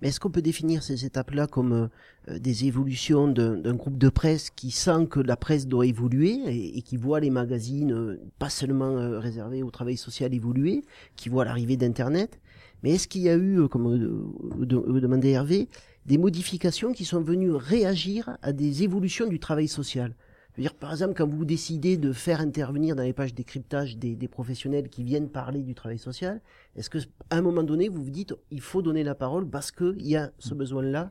Mais 0.00 0.08
est-ce 0.08 0.20
qu'on 0.20 0.30
peut 0.30 0.42
définir 0.42 0.82
ces 0.82 1.04
étapes-là 1.04 1.46
comme 1.46 1.90
euh, 2.28 2.38
des 2.38 2.66
évolutions 2.66 3.28
d'un 3.28 3.74
groupe 3.74 3.98
de 3.98 4.08
presse 4.08 4.50
qui 4.50 4.70
sent 4.70 5.06
que 5.10 5.20
la 5.20 5.36
presse 5.36 5.66
doit 5.66 5.86
évoluer 5.86 6.38
et, 6.46 6.82
qui 6.82 6.96
voit 6.96 7.20
les 7.20 7.30
magazines 7.30 7.92
euh, 7.92 8.20
pas 8.38 8.50
seulement 8.50 8.96
euh, 8.96 9.18
réservés 9.18 9.62
au 9.62 9.70
travail 9.70 9.96
social 9.96 10.32
évoluer, 10.34 10.82
qui 11.16 11.28
voit 11.28 11.44
l'arrivée 11.44 11.76
d'Internet 11.76 12.40
Mais 12.82 12.92
est-ce 12.92 13.08
qu'il 13.08 13.22
y 13.22 13.28
a 13.28 13.36
eu, 13.36 13.68
comme 13.68 13.98
de- 13.98 15.00
demandait 15.00 15.32
Hervé, 15.32 15.68
des 16.06 16.18
modifications 16.18 16.92
qui 16.92 17.04
sont 17.04 17.20
venues 17.20 17.52
réagir 17.52 18.36
à 18.42 18.52
des 18.52 18.82
évolutions 18.82 19.26
du 19.26 19.38
travail 19.38 19.68
social? 19.68 20.14
Dire, 20.58 20.74
par 20.74 20.90
exemple, 20.92 21.14
quand 21.14 21.28
vous 21.28 21.44
décidez 21.44 21.96
de 21.96 22.12
faire 22.12 22.40
intervenir 22.40 22.96
dans 22.96 23.02
les 23.02 23.12
pages 23.12 23.34
décryptage 23.34 23.96
des, 23.96 24.16
des 24.16 24.28
professionnels 24.28 24.88
qui 24.88 25.04
viennent 25.04 25.28
parler 25.28 25.62
du 25.62 25.74
travail 25.74 25.98
social, 25.98 26.40
est-ce 26.76 26.90
que 26.90 26.98
à 27.30 27.36
un 27.36 27.42
moment 27.42 27.62
donné, 27.62 27.88
vous 27.88 28.02
vous 28.02 28.10
dites, 28.10 28.34
il 28.50 28.60
faut 28.60 28.82
donner 28.82 29.04
la 29.04 29.14
parole 29.14 29.48
parce 29.48 29.70
qu'il 29.70 30.06
y 30.06 30.16
a 30.16 30.30
ce 30.38 30.54
besoin-là 30.54 31.10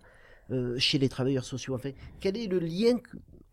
euh, 0.52 0.78
chez 0.78 0.98
les 0.98 1.10
travailleurs 1.10 1.46
sociaux? 1.46 1.76
Enfin, 1.76 1.92
quel 2.20 2.38
est 2.38 2.48
le 2.48 2.60
lien, 2.60 2.98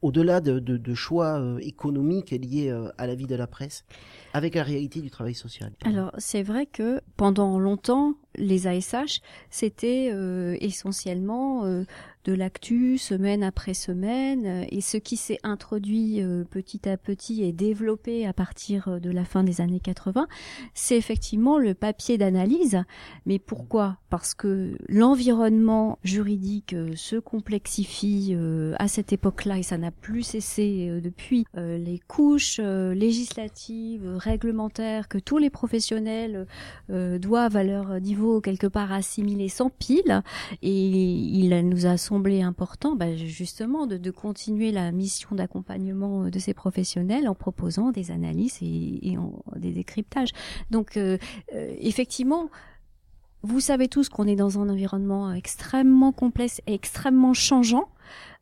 au-delà 0.03 0.41
de, 0.41 0.95
choix 0.95 1.41
euh, 1.41 1.59
économiques 1.59 2.31
liés 2.31 2.71
euh, 2.71 2.89
à 2.99 3.07
la 3.07 3.15
vie 3.15 3.27
de 3.27 3.35
la 3.35 3.47
presse, 3.47 3.85
avec 4.33 4.55
la 4.55 4.63
réalité 4.63 5.01
du 5.01 5.11
travail 5.11 5.35
social? 5.35 5.73
Alors, 5.85 6.13
c'est 6.19 6.43
vrai 6.43 6.67
que 6.67 7.01
pendant 7.17 7.59
longtemps, 7.59 8.15
les 8.37 8.67
ASH, 8.67 9.21
c'était 9.51 10.11
euh, 10.13 10.57
essentiellement 10.61 11.65
de 12.27 12.35
l'actu 12.35 12.99
semaine 12.99 13.45
après 13.45 13.73
semaine 13.73 14.47
euh, 14.47 14.65
et 14.71 14.81
ce 14.81 14.97
qui 14.97 15.17
s'est 15.17 15.39
introduit 15.45 16.21
euh, 16.21 16.43
petit 16.43 16.89
à 16.89 16.97
petit 16.97 17.45
et 17.45 17.53
développé 17.53 18.27
à 18.27 18.33
partir 18.33 18.89
euh, 18.89 18.99
de 18.99 19.11
la 19.11 19.25
fin 19.25 19.45
des 19.45 19.61
années 19.61 19.79
80, 19.79 20.27
c'est 20.75 20.97
effectivement 20.97 21.59
le 21.59 21.75
papier 21.75 22.19
d'analyse. 22.19 22.83
Mais 23.27 23.39
pourquoi? 23.39 23.99
Parce 24.11 24.35
que 24.35 24.77
l'environnement 24.89 25.99
juridique 26.03 26.75
se 26.97 27.17
complexifie 27.17 28.37
à 28.79 28.89
cette 28.89 29.13
époque-là 29.13 29.59
et 29.59 29.63
ça 29.63 29.79
n'a 29.79 29.91
plus 29.91 30.23
cessé 30.23 31.01
depuis 31.03 31.45
les 31.55 32.01
couches 32.07 32.59
législatives, 32.59 34.07
réglementaires 34.17 35.09
que 35.09 35.19
tous 35.19 35.39
les 35.39 35.51
professionnels 35.51 36.47
doivent 36.89 37.57
à 37.57 37.65
leur 37.65 38.01
niveau 38.01 38.41
quelque 38.41 38.67
part 38.67 38.93
assimiler 38.93 39.49
s'empilent 39.49 40.23
et 40.63 40.89
il 40.89 41.69
nous 41.69 41.87
a 41.87 41.97
important 42.43 42.97
bah, 42.97 43.15
justement 43.17 43.87
de, 43.87 44.11
continuer 44.11 44.73
la 44.73 44.93
mission 44.93 45.31
d'accompagnement 45.33 46.25
euh, 46.25 46.31
de 46.31 46.39
ces 46.39 46.55
professionnels 46.55 47.29
en 47.29 47.35
proposant 47.35 47.91
des 47.91 48.11
analyses 48.11 48.59
et, 48.63 49.17
des 49.57 49.73
décryptages. 49.73 50.31
Donc 50.71 50.97
euh, 50.97 51.19
euh, 51.55 51.75
effectivement, 51.79 52.51
vous 53.43 53.61
savez 53.61 53.89
tous 53.89 54.09
qu'on 54.09 54.27
est 54.27 54.37
dans 54.37 54.59
un 54.59 54.69
environnement 54.69 55.33
extrêmement 55.33 56.13
complexe 56.13 56.61
et 56.67 56.75
extrêmement 56.75 57.35
changeant. 57.35 57.89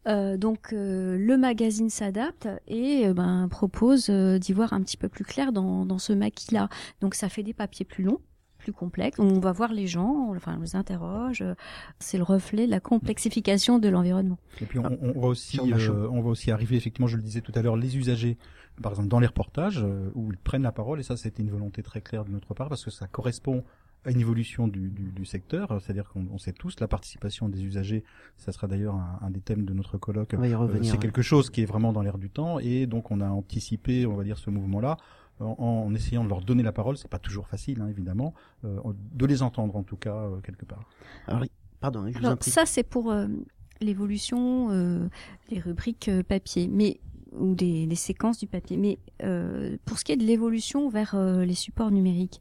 Donc 0.06 0.72
le 0.72 1.36
magazine 1.36 1.88
s'adapte 1.88 2.46
et 2.68 3.10
ben, 3.14 3.48
propose 3.48 4.10
d'y 4.10 4.52
voir 4.52 4.74
un 4.74 4.82
petit 4.82 4.98
peu 4.98 5.08
plus 5.08 5.24
clair 5.24 5.50
dans, 5.50 5.86
dans 5.86 5.98
ce 5.98 6.12
maquis-là. 6.12 6.68
Donc 7.00 7.14
ça 7.14 7.30
fait 7.30 7.42
des 7.42 7.54
papiers 7.54 7.86
plus 7.86 8.04
longs, 8.04 8.20
plus 8.64 8.72
complexes. 8.72 9.18
On 9.20 9.38
va 9.38 9.52
voir 9.52 9.72
les 9.72 9.86
gens, 9.86 10.32
enfin 10.34 10.56
on 10.58 10.62
les 10.62 10.74
interroge. 10.76 11.42
euh, 11.42 11.54
C'est 11.98 12.18
le 12.18 12.24
reflet 12.24 12.66
de 12.66 12.70
la 12.70 12.80
complexification 12.80 13.78
de 13.78 13.88
l'environnement. 13.88 14.38
Et 14.60 14.66
puis 14.66 14.78
on, 14.78 14.98
on 15.00 15.20
va 15.20 15.28
aussi, 15.28 15.60
euh, 15.60 16.08
on 16.10 16.20
va 16.22 16.30
aussi 16.30 16.50
arriver 16.50 16.76
effectivement, 16.76 17.06
je 17.06 17.16
le 17.16 17.22
disais 17.22 17.40
tout 17.42 17.52
à 17.54 17.62
l'heure, 17.62 17.76
les 17.76 17.96
usagers, 17.96 18.36
par 18.82 18.92
exemple 18.92 19.08
dans 19.08 19.20
les 19.20 19.26
reportages 19.28 19.82
euh, 19.84 20.10
où 20.14 20.30
ils 20.32 20.38
prennent 20.38 20.62
la 20.62 20.72
parole 20.72 20.98
et 20.98 21.02
ça 21.04 21.16
c'était 21.16 21.42
une 21.42 21.50
volonté 21.50 21.82
très 21.82 22.00
claire 22.00 22.24
de 22.24 22.30
notre 22.30 22.54
part 22.54 22.68
parce 22.68 22.84
que 22.84 22.90
ça 22.90 23.06
correspond 23.06 23.62
à 24.06 24.10
une 24.10 24.20
évolution 24.20 24.68
du, 24.68 24.90
du, 24.90 25.12
du 25.12 25.24
secteur, 25.24 25.80
c'est-à-dire 25.80 26.10
qu'on 26.10 26.26
on 26.30 26.36
sait 26.36 26.52
tous 26.52 26.78
la 26.78 26.86
participation 26.88 27.48
des 27.48 27.64
usagers, 27.64 28.04
ça 28.36 28.52
sera 28.52 28.66
d'ailleurs 28.66 28.96
un, 28.96 29.18
un 29.22 29.30
des 29.30 29.40
thèmes 29.40 29.64
de 29.64 29.72
notre 29.72 29.96
colloque. 29.96 30.34
On 30.36 30.40
va 30.40 30.46
y 30.48 30.52
Euh, 30.52 30.58
revenir, 30.58 30.84
c'est 30.84 30.92
ouais. 30.92 30.98
quelque 30.98 31.22
chose 31.22 31.48
qui 31.48 31.62
est 31.62 31.64
vraiment 31.64 31.90
dans 31.94 32.02
l'air 32.02 32.18
du 32.18 32.28
temps 32.28 32.58
et 32.58 32.84
donc 32.86 33.10
on 33.10 33.20
a 33.22 33.28
anticipé, 33.28 34.04
on 34.04 34.14
va 34.14 34.22
dire, 34.24 34.36
ce 34.36 34.50
mouvement-là 34.50 34.98
en, 35.40 35.56
en 35.58 35.94
essayant 35.94 36.24
de 36.24 36.28
leur 36.28 36.40
donner 36.42 36.62
la 36.62 36.72
parole. 36.72 36.96
C'est 36.96 37.08
pas 37.08 37.18
toujours 37.18 37.46
facile, 37.46 37.80
hein, 37.80 37.88
évidemment, 37.88 38.34
euh, 38.64 38.78
de 39.12 39.26
les 39.26 39.42
entendre 39.42 39.76
en 39.76 39.82
tout 39.82 39.96
cas 39.96 40.14
euh, 40.16 40.40
quelque 40.40 40.64
part. 40.64 40.84
Alors, 41.26 41.44
pardon, 41.80 42.06
je 42.10 42.18
vous 42.18 42.26
en 42.26 42.36
prie. 42.36 42.50
ça, 42.50 42.66
c'est 42.66 42.82
pour 42.82 43.10
euh, 43.10 43.26
l'évolution 43.80 44.68
euh, 44.70 45.08
des 45.50 45.58
rubriques 45.58 46.10
papier, 46.28 46.68
mais 46.68 47.00
ou 47.32 47.54
des, 47.54 47.86
des 47.86 47.96
séquences 47.96 48.38
du 48.38 48.46
papier. 48.46 48.76
Mais 48.76 48.98
euh, 49.22 49.76
pour 49.84 49.98
ce 49.98 50.04
qui 50.04 50.12
est 50.12 50.16
de 50.16 50.24
l'évolution 50.24 50.88
vers 50.88 51.14
euh, 51.14 51.44
les 51.44 51.54
supports 51.54 51.90
numériques, 51.90 52.40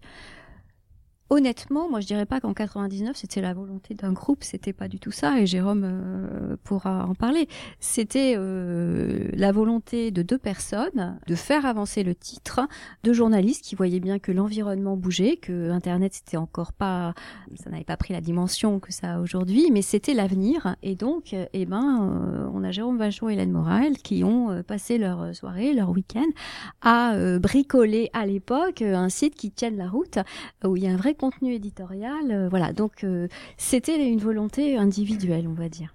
honnêtement, 1.33 1.89
moi, 1.89 1.99
je 1.99 2.05
dirais 2.05 2.27
pas 2.27 2.39
qu'en 2.39 2.53
99 2.53 3.17
c'était 3.17 3.41
la 3.41 3.53
volonté 3.53 3.95
d'un 3.95 4.13
groupe, 4.13 4.43
c'était 4.43 4.71
pas 4.71 4.87
du 4.87 4.99
tout 4.99 5.11
ça. 5.11 5.39
Et 5.39 5.47
Jérôme 5.47 5.83
euh, 5.83 6.55
pourra 6.63 7.07
en 7.07 7.15
parler. 7.15 7.47
C'était 7.79 8.35
euh, 8.37 9.29
la 9.33 9.51
volonté 9.51 10.11
de 10.11 10.21
deux 10.21 10.37
personnes 10.37 11.19
de 11.25 11.35
faire 11.35 11.65
avancer 11.65 12.03
le 12.03 12.13
titre, 12.13 12.61
de 13.03 13.13
journalistes 13.13 13.63
qui 13.63 13.73
voyaient 13.73 13.99
bien 13.99 14.19
que 14.19 14.31
l'environnement 14.31 14.95
bougeait, 14.95 15.37
que 15.37 15.71
Internet 15.71 16.13
c'était 16.13 16.37
encore 16.37 16.71
pas, 16.71 17.15
ça 17.55 17.71
n'avait 17.71 17.83
pas 17.83 17.97
pris 17.97 18.13
la 18.13 18.21
dimension 18.21 18.79
que 18.79 18.93
ça 18.93 19.15
a 19.15 19.19
aujourd'hui, 19.19 19.71
mais 19.71 19.81
c'était 19.81 20.13
l'avenir. 20.13 20.75
Et 20.83 20.95
donc, 20.95 21.33
euh, 21.33 21.45
eh 21.53 21.65
ben, 21.65 22.49
on 22.53 22.63
a 22.63 22.71
Jérôme 22.71 22.99
Vachon 22.99 23.29
et 23.29 23.33
Hélène 23.33 23.51
Morel 23.51 23.97
qui 23.97 24.23
ont 24.23 24.61
passé 24.61 24.99
leur 24.99 25.35
soirée, 25.35 25.73
leur 25.73 25.89
week-end 25.89 26.27
à 26.81 27.15
bricoler 27.39 28.11
à 28.13 28.27
l'époque 28.27 28.81
un 28.83 29.09
site 29.09 29.35
qui 29.35 29.49
tienne 29.49 29.77
la 29.77 29.89
route, 29.89 30.19
où 30.63 30.77
il 30.77 30.83
y 30.83 30.87
a 30.87 30.91
un 30.91 30.97
vrai 30.97 31.15
contenu 31.23 31.53
éditorial. 31.53 32.31
euh, 32.31 32.49
voilà, 32.49 32.73
donc 32.73 33.05
euh, 33.05 33.29
c'était 33.55 33.95
une 34.09 34.19
volonté 34.19 34.75
individuelle, 34.75 35.47
on 35.47 35.53
va 35.53 35.69
dire. 35.69 35.93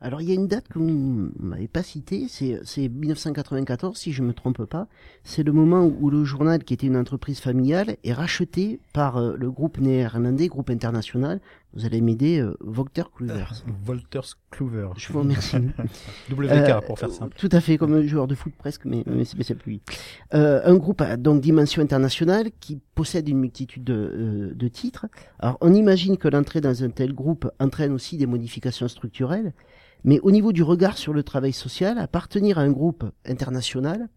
Alors 0.00 0.22
il 0.22 0.28
y 0.28 0.32
a 0.32 0.34
une 0.34 0.46
date 0.46 0.68
que 0.68 0.78
vous 0.78 1.30
m'avez 1.40 1.66
pas 1.66 1.82
citée, 1.82 2.26
c'est, 2.28 2.60
c'est 2.64 2.88
1994 2.88 3.96
si 3.98 4.12
je 4.12 4.22
me 4.22 4.32
trompe 4.32 4.64
pas. 4.64 4.86
C'est 5.24 5.42
le 5.42 5.52
moment 5.52 5.84
où 5.86 6.08
le 6.10 6.24
journal, 6.24 6.62
qui 6.62 6.74
était 6.74 6.86
une 6.86 6.96
entreprise 6.96 7.40
familiale, 7.40 7.96
est 8.04 8.12
racheté 8.12 8.78
par 8.92 9.16
euh, 9.16 9.34
le 9.36 9.50
groupe 9.50 9.78
néerlandais, 9.78 10.46
groupe 10.46 10.70
international. 10.70 11.40
Vous 11.74 11.84
allez 11.84 12.00
m'aider, 12.00 12.38
euh, 12.40 12.56
Volter 12.60 13.02
Kluivert. 13.14 13.52
Wolters 13.84 14.38
Kluwer. 14.50 14.88
Je 14.96 15.12
vous 15.12 15.18
remercie. 15.18 15.56
WK 16.30 16.50
Euh, 16.50 16.80
pour 16.80 16.98
faire 16.98 17.10
simple. 17.10 17.36
Tout 17.38 17.48
à 17.52 17.60
fait, 17.60 17.76
comme 17.76 17.92
un 17.94 18.02
joueur 18.06 18.26
de 18.26 18.34
foot 18.34 18.52
presque, 18.56 18.84
mais, 18.84 19.02
mais, 19.06 19.24
c'est- 19.24 19.36
mais 19.36 19.44
c'est 19.44 19.54
plus 19.54 19.72
lui. 19.72 19.80
Euh, 20.32 20.60
un 20.64 20.76
groupe 20.76 21.00
à 21.02 21.16
donc 21.16 21.40
dimension 21.42 21.82
internationale 21.82 22.50
qui 22.60 22.78
possède 22.94 23.28
une 23.28 23.38
multitude 23.38 23.84
de, 23.84 23.92
euh, 23.94 24.54
de 24.54 24.68
titres. 24.68 25.06
Alors 25.40 25.58
on 25.60 25.74
imagine 25.74 26.16
que 26.16 26.28
l'entrée 26.28 26.60
dans 26.60 26.82
un 26.84 26.88
tel 26.90 27.12
groupe 27.12 27.50
entraîne 27.60 27.92
aussi 27.92 28.16
des 28.16 28.26
modifications 28.26 28.88
structurelles, 28.88 29.52
mais 30.04 30.20
au 30.20 30.30
niveau 30.30 30.52
du 30.52 30.62
regard 30.62 30.96
sur 30.98 31.12
le 31.12 31.22
travail 31.22 31.52
social, 31.52 31.98
appartenir 31.98 32.58
à 32.58 32.62
un 32.62 32.70
groupe 32.70 33.04
international, 33.26 34.08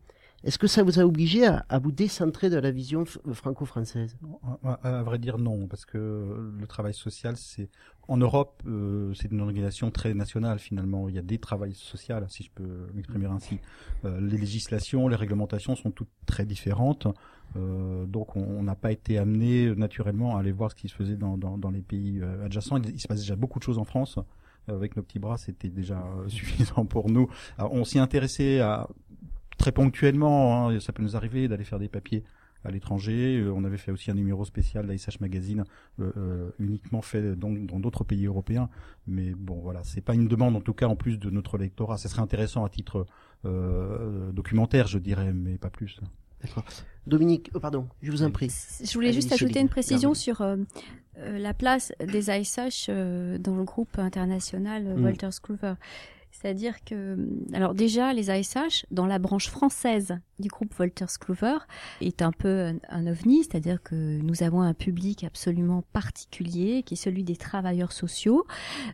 est-ce 0.43 0.57
que 0.57 0.65
ça 0.65 0.81
vous 0.81 0.99
a 0.99 1.03
obligé 1.03 1.45
à, 1.45 1.63
vous 1.83 1.91
décentrer 1.91 2.49
de 2.49 2.57
la 2.57 2.71
vision 2.71 3.03
f- 3.03 3.19
franco-française? 3.31 4.17
À, 4.63 5.03
vrai 5.03 5.19
dire 5.19 5.37
non, 5.37 5.67
parce 5.67 5.85
que 5.85 6.51
le 6.59 6.65
travail 6.65 6.95
social, 6.95 7.37
c'est 7.37 7.69
en 8.07 8.17
Europe, 8.17 8.63
euh, 8.65 9.13
c'est 9.13 9.31
une 9.31 9.41
organisation 9.41 9.91
très 9.91 10.15
nationale 10.15 10.57
finalement. 10.57 11.09
Il 11.09 11.15
y 11.15 11.19
a 11.19 11.21
des 11.21 11.37
travails 11.37 11.75
sociaux, 11.75 12.15
si 12.29 12.41
je 12.43 12.49
peux 12.55 12.87
m'exprimer 12.95 13.27
ainsi. 13.27 13.59
Euh, 14.03 14.19
les 14.19 14.37
législations, 14.37 15.07
les 15.07 15.15
réglementations 15.15 15.75
sont 15.75 15.91
toutes 15.91 16.09
très 16.25 16.45
différentes. 16.45 17.05
Euh, 17.55 18.05
donc 18.07 18.35
on 18.35 18.63
n'a 18.63 18.75
pas 18.75 18.91
été 18.91 19.19
amené 19.19 19.75
naturellement 19.75 20.37
à 20.37 20.39
aller 20.39 20.51
voir 20.51 20.71
ce 20.71 20.75
qui 20.75 20.87
se 20.87 20.95
faisait 20.95 21.17
dans, 21.17 21.37
dans, 21.37 21.59
dans 21.59 21.69
les 21.69 21.81
pays 21.81 22.19
euh, 22.19 22.45
adjacents. 22.45 22.77
Il 22.81 22.99
se 22.99 23.07
passe 23.07 23.19
déjà 23.19 23.35
beaucoup 23.35 23.59
de 23.59 23.63
choses 23.63 23.77
en 23.77 23.85
France. 23.85 24.17
Euh, 24.69 24.75
Avec 24.75 24.95
nos 24.95 25.03
petits 25.03 25.19
bras, 25.19 25.37
c'était 25.37 25.69
déjà 25.69 26.03
euh, 26.17 26.27
suffisant 26.27 26.85
pour 26.85 27.09
nous. 27.09 27.29
Alors, 27.57 27.73
on 27.73 27.83
s'y 27.83 27.99
intéressait 27.99 28.59
à 28.59 28.87
très 29.57 29.71
ponctuellement. 29.71 30.69
hein, 30.69 30.79
ça 30.79 30.93
peut 30.93 31.03
nous 31.03 31.15
arriver 31.15 31.47
d'aller 31.47 31.63
faire 31.63 31.79
des 31.79 31.89
papiers 31.89 32.23
à 32.63 32.71
l'étranger. 32.71 33.39
Euh, 33.39 33.53
on 33.53 33.63
avait 33.63 33.77
fait 33.77 33.91
aussi 33.91 34.11
un 34.11 34.13
numéro 34.13 34.45
spécial 34.45 34.85
d'ASH 34.85 35.19
Magazine, 35.19 35.63
euh, 35.99 36.11
euh, 36.17 36.49
uniquement 36.59 37.01
fait 37.01 37.35
dans 37.35 37.49
d'autres 37.79 38.03
pays 38.03 38.25
européens. 38.25 38.69
Mais 39.07 39.33
bon, 39.33 39.59
voilà, 39.61 39.83
c'est 39.83 40.01
pas 40.01 40.13
une 40.13 40.27
demande 40.27 40.55
en 40.55 40.61
tout 40.61 40.73
cas 40.73 40.87
en 40.87 40.95
plus 40.95 41.17
de 41.17 41.29
notre 41.29 41.57
lectorat. 41.57 41.97
Ça 41.97 42.09
serait 42.09 42.21
intéressant 42.21 42.63
à 42.63 42.69
titre 42.69 43.05
euh, 43.45 44.31
documentaire, 44.31 44.87
je 44.87 44.99
dirais, 44.99 45.33
mais 45.33 45.57
pas 45.57 45.69
plus. 45.69 45.99
Dominique, 47.07 47.49
oh, 47.55 47.59
pardon, 47.59 47.87
je 48.01 48.11
vous 48.11 48.23
en 48.23 48.31
prie. 48.31 48.51
Je 48.83 48.93
voulais 48.93 49.13
juste 49.13 49.31
ajouter 49.31 49.59
une 49.59 49.69
précision 49.69 50.13
sur 50.13 50.41
euh, 50.41 50.57
euh, 51.17 51.39
la 51.39 51.53
place 51.53 51.91
des 51.99 52.29
ASH 52.29 52.87
euh, 52.89 53.37
dans 53.37 53.55
le 53.55 53.63
groupe 53.63 53.97
international 53.97 54.85
euh, 54.87 54.95
Mm. 54.95 55.03
Walter 55.03 55.31
Scruver. 55.31 55.73
C'est-à-dire 56.41 56.83
que, 56.83 57.17
alors 57.53 57.75
déjà, 57.75 58.13
les 58.13 58.31
ASH, 58.31 58.87
dans 58.89 59.05
la 59.05 59.19
branche 59.19 59.47
française 59.47 60.17
du 60.39 60.47
groupe 60.47 60.73
Walter 60.79 61.05
Scruver, 61.07 61.59
est 62.01 62.23
un 62.23 62.31
peu 62.31 62.73
un, 62.89 63.05
ovni, 63.07 63.43
c'est-à-dire 63.43 63.83
que 63.83 64.17
nous 64.17 64.41
avons 64.41 64.61
un 64.61 64.73
public 64.73 65.23
absolument 65.23 65.83
particulier, 65.93 66.81
qui 66.81 66.95
est 66.95 66.97
celui 66.97 67.23
des 67.23 67.35
travailleurs 67.35 67.91
sociaux. 67.91 68.47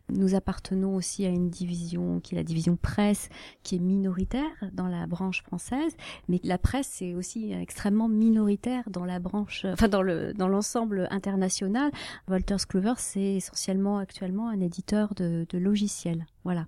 Nous 0.10 0.36
appartenons 0.36 0.98
aussi 0.98 1.26
à 1.26 1.30
une 1.30 1.50
division 1.50 2.20
qui 2.20 2.36
est 2.36 2.38
la 2.38 2.44
division 2.44 2.76
presse, 2.76 3.30
qui 3.64 3.76
est 3.76 3.80
minoritaire 3.80 4.52
dans 4.74 4.88
la 4.88 5.08
branche 5.08 5.42
française, 5.44 5.96
mais 6.28 6.42
la 6.44 6.58
presse 6.58 7.02
est 7.02 7.14
aussi 7.14 7.54
extrêmement 7.54 8.10
minoritaire 8.10 8.84
dans 8.90 9.06
la 9.06 9.20
branche, 9.20 9.64
enfin 9.64 9.88
dans 9.88 10.02
le 10.02 10.34
dans 10.34 10.50
l'ensemble 10.50 11.08
international. 11.12 11.92
Walter 12.28 12.58
Scruver, 12.58 12.96
c'est 12.98 13.36
essentiellement 13.36 14.00
actuellement 14.00 14.50
un 14.50 14.60
éditeur 14.60 15.16
de, 15.16 15.46
de 15.48 15.58
logiciels. 15.58 16.26
Voilà. 16.48 16.66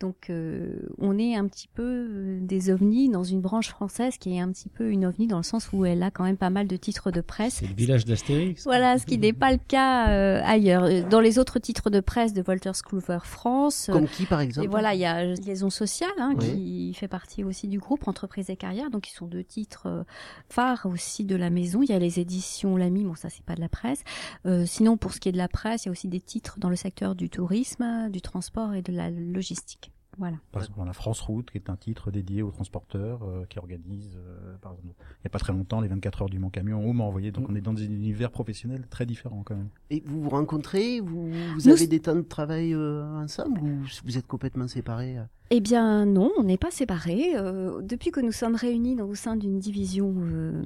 Donc 0.00 0.28
euh, 0.28 0.86
on 0.98 1.18
est 1.18 1.34
un 1.34 1.48
petit 1.48 1.66
peu 1.66 1.82
euh, 1.82 2.38
des 2.42 2.70
ovnis 2.70 3.08
dans 3.08 3.24
une 3.24 3.40
branche 3.40 3.70
française 3.70 4.18
qui 4.18 4.36
est 4.36 4.40
un 4.40 4.52
petit 4.52 4.68
peu 4.68 4.90
une 4.90 5.06
ovni 5.06 5.26
dans 5.26 5.38
le 5.38 5.42
sens 5.42 5.70
où 5.72 5.86
elle 5.86 6.02
a 6.02 6.10
quand 6.10 6.24
même 6.24 6.36
pas 6.36 6.50
mal 6.50 6.66
de 6.66 6.76
titres 6.76 7.10
de 7.10 7.22
presse. 7.22 7.54
C'est 7.60 7.66
le 7.66 7.74
village 7.74 8.04
d'Astérix. 8.04 8.64
Voilà, 8.64 8.98
ce 8.98 9.06
qui 9.06 9.16
n'est 9.16 9.32
pas 9.32 9.50
le 9.50 9.58
cas 9.66 10.10
euh, 10.10 10.42
ailleurs. 10.44 11.08
Dans 11.08 11.20
les 11.20 11.38
autres 11.38 11.58
titres 11.58 11.88
de 11.88 12.00
presse 12.00 12.34
de 12.34 12.44
Walter 12.46 12.74
Scruver 12.74 13.20
France. 13.22 13.88
Comme 13.90 14.08
qui, 14.08 14.26
par 14.26 14.40
exemple 14.40 14.66
Et 14.66 14.68
voilà, 14.68 14.92
il 14.92 15.00
y 15.00 15.06
a 15.06 15.24
Liaison 15.24 15.70
sociale, 15.70 16.10
hein, 16.18 16.34
Oui. 16.38 16.46
qui 16.46 16.94
fait 16.94 17.08
partie 17.08 17.44
aussi 17.44 17.66
du 17.66 17.78
groupe 17.78 18.06
Entreprise 18.06 18.50
et 18.50 18.56
Carrière, 18.56 18.90
donc 18.90 19.08
ils 19.08 19.14
sont 19.14 19.26
deux 19.26 19.42
titres 19.44 20.04
phares 20.50 20.84
aussi 20.84 21.24
de 21.24 21.34
la 21.36 21.48
maison. 21.48 21.80
Il 21.82 21.88
y 21.88 21.94
a 21.94 21.98
les 21.98 22.20
éditions 22.20 22.76
Lamy, 22.76 23.04
bon 23.04 23.14
ça 23.14 23.30
c'est 23.30 23.44
pas 23.44 23.54
de 23.54 23.60
la 23.62 23.70
presse. 23.70 24.02
Euh, 24.44 24.66
sinon, 24.66 24.98
pour 24.98 25.14
ce 25.14 25.20
qui 25.20 25.30
est 25.30 25.32
de 25.32 25.38
la 25.38 25.48
presse, 25.48 25.84
il 25.84 25.86
y 25.86 25.88
a 25.88 25.92
aussi 25.92 26.08
des 26.08 26.20
titres 26.20 26.58
dans 26.58 26.68
le 26.68 26.76
secteur 26.76 27.14
du 27.14 27.30
tourisme, 27.30 28.10
du 28.10 28.20
transport 28.20 28.74
et 28.74 28.82
de 28.82 28.92
la 28.92 29.10
logistique. 29.16 29.90
Voilà. 30.16 30.36
Par 30.52 30.62
exemple, 30.62 30.78
on 30.80 30.86
a 30.88 30.92
France 30.92 31.20
Route, 31.20 31.50
qui 31.50 31.58
est 31.58 31.68
un 31.70 31.74
titre 31.76 32.12
dédié 32.12 32.42
aux 32.42 32.52
transporteurs, 32.52 33.24
euh, 33.24 33.44
qui 33.48 33.58
organise, 33.58 34.16
euh, 34.16 34.56
par 34.60 34.72
exemple, 34.74 34.94
il 34.96 35.24
n'y 35.24 35.26
a 35.26 35.30
pas 35.30 35.40
très 35.40 35.52
longtemps, 35.52 35.80
les 35.80 35.88
24 35.88 36.22
heures 36.22 36.28
du 36.28 36.38
Mont 36.38 36.50
Camion 36.50 36.88
au 36.88 36.92
Mans, 36.92 37.06
vous 37.06 37.12
voyez. 37.12 37.32
Donc 37.32 37.48
on 37.48 37.54
est 37.56 37.60
dans 37.60 37.72
des 37.72 37.86
univers 37.86 38.30
professionnels 38.30 38.86
très 38.88 39.06
différents 39.06 39.42
quand 39.44 39.56
même. 39.56 39.70
Et 39.90 40.04
vous 40.06 40.22
vous 40.22 40.30
rencontrez, 40.30 41.00
vous, 41.00 41.30
vous 41.32 41.60
Nous- 41.64 41.68
avez 41.68 41.88
des 41.88 41.98
temps 41.98 42.14
de 42.14 42.20
travail 42.20 42.74
euh, 42.74 43.04
ensemble 43.16 43.60
ou 43.60 43.80
vous 44.04 44.16
êtes 44.16 44.28
complètement 44.28 44.68
séparés 44.68 45.18
euh 45.18 45.24
Eh 45.50 45.60
bien 45.60 46.06
non, 46.06 46.30
on 46.38 46.44
n'est 46.44 46.58
pas 46.58 46.70
séparés. 46.70 47.32
Euh, 47.34 47.82
depuis 47.82 48.12
que 48.12 48.20
nous 48.20 48.30
sommes 48.32 48.54
réunis 48.54 48.94
dans, 48.94 49.08
au 49.08 49.16
sein 49.16 49.34
d'une 49.34 49.58
division 49.58 50.14
euh, 50.16 50.62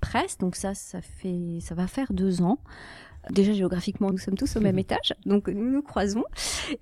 presse, 0.00 0.38
donc 0.38 0.56
ça, 0.56 0.72
ça 0.72 1.02
fait, 1.02 1.58
ça 1.60 1.74
va 1.74 1.86
faire 1.86 2.14
deux 2.14 2.40
ans. 2.40 2.60
Déjà 3.30 3.52
géographiquement, 3.52 4.10
nous 4.10 4.18
sommes 4.18 4.36
tous 4.36 4.56
au 4.56 4.60
même 4.60 4.78
étage, 4.78 5.14
donc 5.24 5.48
nous 5.48 5.70
nous 5.70 5.82
croisons. 5.82 6.24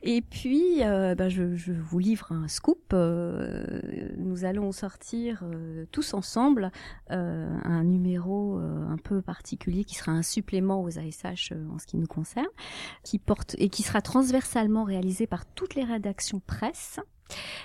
Et 0.03 0.21
puis, 0.21 0.83
euh, 0.83 1.15
ben, 1.15 1.29
je, 1.29 1.55
je 1.55 1.73
vous 1.73 1.99
livre 1.99 2.33
un 2.33 2.49
scoop. 2.49 2.93
Euh, 2.93 3.81
nous 4.19 4.45
allons 4.45 4.73
sortir 4.73 5.43
euh, 5.43 5.87
tous 5.91 6.15
ensemble 6.15 6.71
euh, 7.11 7.57
un 7.65 7.85
numéro 7.85 8.59
euh, 8.59 8.89
un 8.89 8.97
peu 8.97 9.23
particulier 9.23 9.85
qui 9.85 9.95
sera 9.95 10.13
un 10.13 10.23
supplément 10.23 10.83
aux 10.83 10.99
ASH 10.99 11.53
euh, 11.53 11.67
en 11.73 11.79
ce 11.79 11.87
qui 11.87 11.97
nous 11.97 12.07
concerne, 12.07 12.47
qui 13.03 13.19
porte 13.19 13.55
et 13.59 13.69
qui 13.69 13.83
sera 13.83 14.03
transversalement 14.03 14.85
réalisé 14.85 15.27
par 15.27 15.47
toutes 15.47 15.75
les 15.75 15.85
rédactions 15.85 16.41
presse 16.47 17.01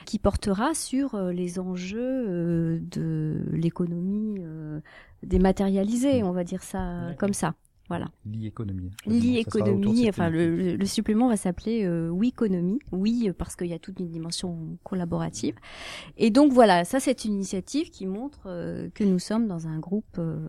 qui 0.06 0.20
portera 0.20 0.74
sur 0.74 1.18
les 1.18 1.60
enjeux 1.60 2.80
de 2.80 3.44
l'économie 3.52 4.40
dématérialisée, 5.22 6.24
on 6.24 6.32
va 6.32 6.46
dire 6.46 6.64
ça 6.64 7.14
comme 7.20 7.34
ça. 7.34 7.56
Voilà. 7.90 8.08
L'e-économie. 8.26 8.92
L'e-économie, 9.08 10.08
enfin 10.10 10.30
le, 10.30 10.76
le- 10.78 10.86
supplément 10.86 11.28
va 11.28 11.38
s'appeler 11.38 11.84
euh, 11.86 12.08
Oui-économie, 12.10 12.80
oui 12.92 13.32
parce 13.38 13.56
qu'il 13.56 13.68
y 13.68 13.74
a 13.74 13.80
toute 13.80 14.00
une 14.00 14.10
dimension 14.10 14.78
collaborative. 14.84 15.56
Et 16.18 16.30
donc 16.30 16.54
voilà, 16.54 16.86
ça 16.86 17.00
c'est 17.00 17.26
une 17.26 17.34
initiative 17.34 17.90
qui 17.90 18.06
montre 18.06 18.42
euh, 18.46 18.90
que 18.94 19.04
nous 19.04 19.20
sommes 19.20 19.48
dans 19.48 19.68
un 19.68 19.80
groupe 19.80 20.06
euh, 20.20 20.48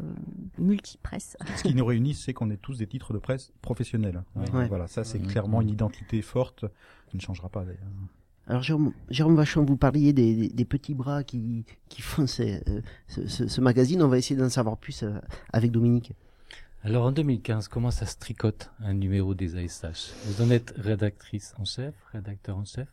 multipresse. 0.59 1.37
Ce 1.57 1.62
qui 1.62 1.74
nous 1.74 1.85
réunit, 1.85 2.14
c'est 2.14 2.33
qu'on 2.33 2.50
est 2.50 2.57
tous 2.61 2.79
des 2.79 2.87
titres 2.87 3.12
de 3.12 3.18
presse 3.18 3.53
professionnels. 3.62 4.22
hein. 4.37 4.44
Ouais. 4.55 4.68
Voilà, 4.68 4.87
ça 4.87 5.05
c'est 5.05 5.18
clairement 5.20 5.61
une 5.62 5.70
identité 5.70 6.22
forte 6.22 6.64
qui 7.09 7.16
ne 7.16 7.22
changera 7.22 7.48
pas 7.48 7.64
d'ailleurs. 7.64 7.81
Alors 8.46 8.62
Jérôme, 8.62 8.92
Jérôme 9.11 9.37
Vachon, 9.37 9.64
vous 9.64 9.76
parliez 9.76 10.12
des, 10.12 10.35
des- 10.35 10.48
des 10.48 10.64
petits 10.64 10.94
bras 10.94 11.22
qui, 11.22 11.64
qui 11.88 12.03
font 12.03 12.26
ces- 12.26 12.62
euh, 12.68 12.81
ce, 13.07 13.26
ce- 13.29 13.46
ce 13.48 13.61
magazine. 13.61 14.03
On 14.03 14.09
va 14.09 14.18
essayer 14.18 14.38
d'en 14.38 14.48
savoir 14.48 14.76
plus 14.76 15.03
euh, 15.05 15.12
avec 15.53 15.70
Dominique. 15.70 16.12
Alors 16.83 17.05
en 17.05 17.12
2015, 17.12 17.69
comment 17.69 17.90
ça 17.90 18.07
se 18.07 18.16
tricote 18.16 18.71
un 18.81 18.95
numéro 18.95 19.35
des 19.35 19.55
ASH 19.57 20.12
Vous 20.25 20.40
en 20.40 20.51
êtes 20.51 20.73
rédactrice 20.79 21.55
en 21.59 21.66
chef, 21.66 21.95
rédacteur 22.11 22.57
en 22.57 22.64
chef. 22.64 22.88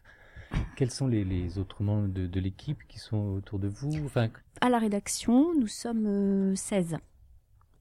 Quels 0.75 0.91
sont 0.91 1.07
les, 1.07 1.57
autres 1.57 1.83
membres 1.83 2.09
de, 2.09 2.39
l'équipe 2.39 2.79
qui 2.89 2.99
sont 2.99 3.35
autour 3.35 3.59
de 3.59 3.69
vous? 3.69 3.93
Enfin, 4.03 4.27
À 4.59 4.69
la 4.69 4.79
rédaction, 4.79 5.53
nous 5.57 5.67
sommes 5.67 6.05
euh, 6.05 6.55
16. 6.55 6.97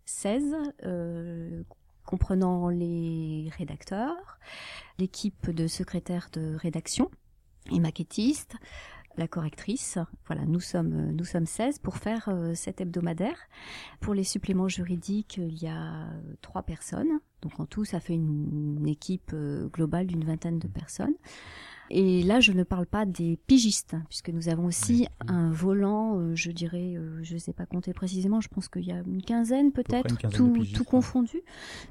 16, 0.04 0.54
euh, 0.84 1.62
comprenant 2.04 2.68
les 2.68 3.50
rédacteurs, 3.58 4.38
l'équipe 5.00 5.50
de 5.50 5.66
secrétaires 5.66 6.28
de 6.32 6.54
rédaction 6.54 7.10
et 7.72 7.80
maquettistes, 7.80 8.54
la 9.18 9.28
correctrice. 9.28 9.98
Voilà, 10.26 10.44
nous 10.46 10.60
sommes 10.60 10.92
euh, 10.92 11.12
nous 11.12 11.24
sommes 11.24 11.46
16 11.46 11.78
pour 11.78 11.96
faire 11.96 12.28
euh, 12.28 12.54
cet 12.54 12.80
hebdomadaire. 12.80 13.38
Pour 14.00 14.14
les 14.14 14.24
suppléments 14.24 14.68
juridiques, 14.68 15.38
il 15.38 15.62
y 15.62 15.66
a 15.66 16.06
euh, 16.06 16.34
trois 16.42 16.62
personnes. 16.62 17.20
Donc 17.42 17.60
en 17.60 17.66
tout, 17.66 17.84
ça 17.84 18.00
fait 18.00 18.14
une, 18.14 18.86
équipe 18.86 19.34
globale 19.72 20.06
d'une 20.06 20.24
vingtaine 20.24 20.58
de 20.58 20.68
personnes. 20.68 21.14
Et 21.90 22.22
là, 22.22 22.40
je 22.40 22.52
ne 22.52 22.64
parle 22.64 22.86
pas 22.86 23.06
des 23.06 23.38
pigistes, 23.46 23.94
puisque 24.08 24.30
nous 24.30 24.48
avons 24.48 24.66
aussi 24.66 25.06
un 25.28 25.50
volant, 25.50 26.18
euh, 26.18 26.34
je 26.34 26.50
dirais, 26.50 26.94
euh, 26.96 27.20
je 27.22 27.34
ne 27.34 27.38
sais 27.38 27.52
pas 27.52 27.66
compter 27.66 27.92
précisément, 27.92 28.40
je 28.40 28.48
pense 28.48 28.68
qu'il 28.68 28.84
y 28.84 28.92
a 28.92 29.02
une 29.06 29.22
quinzaine 29.22 29.70
peut-être, 29.72 30.16
tout, 30.30 30.52
tout 30.74 30.84
confondu, 30.84 31.42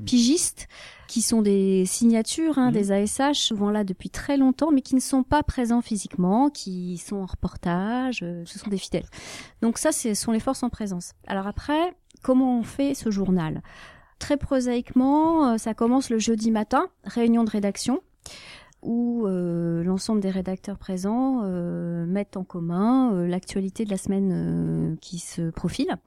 pigistes, 0.06 0.68
qui 1.08 1.22
sont 1.22 1.42
des 1.42 1.86
signatures, 1.86 2.58
Mm. 2.58 2.60
hein, 2.60 2.72
des 2.72 2.92
ASH, 2.92 3.40
souvent 3.40 3.72
là 3.72 3.84
depuis 3.84 4.10
très 4.10 4.38
longtemps, 4.38 4.72
mais 4.72 4.82
qui 4.82 4.96
ne 4.96 5.00
sont 5.00 5.24
pas 5.24 5.44
présents 5.44 5.82
physiquement, 5.82 6.50
qui 6.50 6.98
sont 6.98 7.18
en 7.18 7.26
reportage, 7.26 8.20
euh, 8.24 8.44
ce 8.46 8.60
sont 8.60 8.70
des 8.70 8.78
fidèles. 8.78 9.08
Donc 9.62 9.78
ça, 9.78 9.92
ce 9.92 10.14
sont 10.14 10.32
les 10.32 10.40
forces 10.40 10.64
en 10.64 10.70
présence. 10.70 11.14
Alors 11.28 11.48
après, 11.48 11.96
comment 12.22 12.60
on 12.60 12.64
fait 12.64 12.94
ce 12.96 13.12
journal? 13.12 13.62
Très 14.20 14.38
prosaïquement, 14.38 15.58
ça 15.58 15.74
commence 15.74 16.10
le 16.10 16.20
jeudi 16.20 16.50
matin, 16.52 16.88
réunion 17.04 17.44
de 17.44 17.50
rédaction 17.50 18.02
où 18.86 19.26
euh, 19.26 19.84
l'ensemble 19.84 20.22
des 20.22 20.30
rédacteurs 20.30 20.78
présents 20.78 21.42
euh, 21.44 22.06
mettent 22.06 22.38
en 22.38 22.44
commun 22.44 23.14
euh, 23.14 23.28
l'actualité 23.28 23.84
de 23.84 23.90
la 23.90 23.98
semaine 23.98 24.96
qui 25.02 25.20
se 25.20 25.50
profile. 25.50 25.98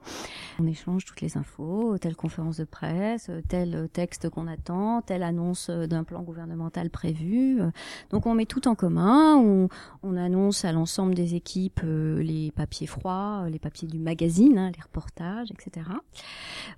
On 0.59 0.65
échange 0.65 1.05
toutes 1.05 1.21
les 1.21 1.37
infos, 1.37 1.97
telle 1.99 2.15
conférence 2.15 2.57
de 2.57 2.63
presse, 2.63 3.29
tel 3.47 3.89
texte 3.91 4.29
qu'on 4.29 4.47
attend, 4.47 5.01
telle 5.01 5.23
annonce 5.23 5.69
d'un 5.69 6.03
plan 6.03 6.21
gouvernemental 6.21 6.89
prévu. 6.89 7.61
Donc 8.09 8.25
on 8.25 8.33
met 8.33 8.45
tout 8.45 8.67
en 8.67 8.75
commun, 8.75 9.35
on, 9.35 9.67
on 10.03 10.15
annonce 10.15 10.65
à 10.65 10.71
l'ensemble 10.71 11.15
des 11.15 11.35
équipes 11.35 11.81
les 11.83 12.51
papiers 12.51 12.87
froids, 12.87 13.45
les 13.49 13.59
papiers 13.59 13.87
du 13.87 13.99
magazine, 13.99 14.57
hein, 14.57 14.71
les 14.73 14.81
reportages, 14.81 15.51
etc. 15.51 15.85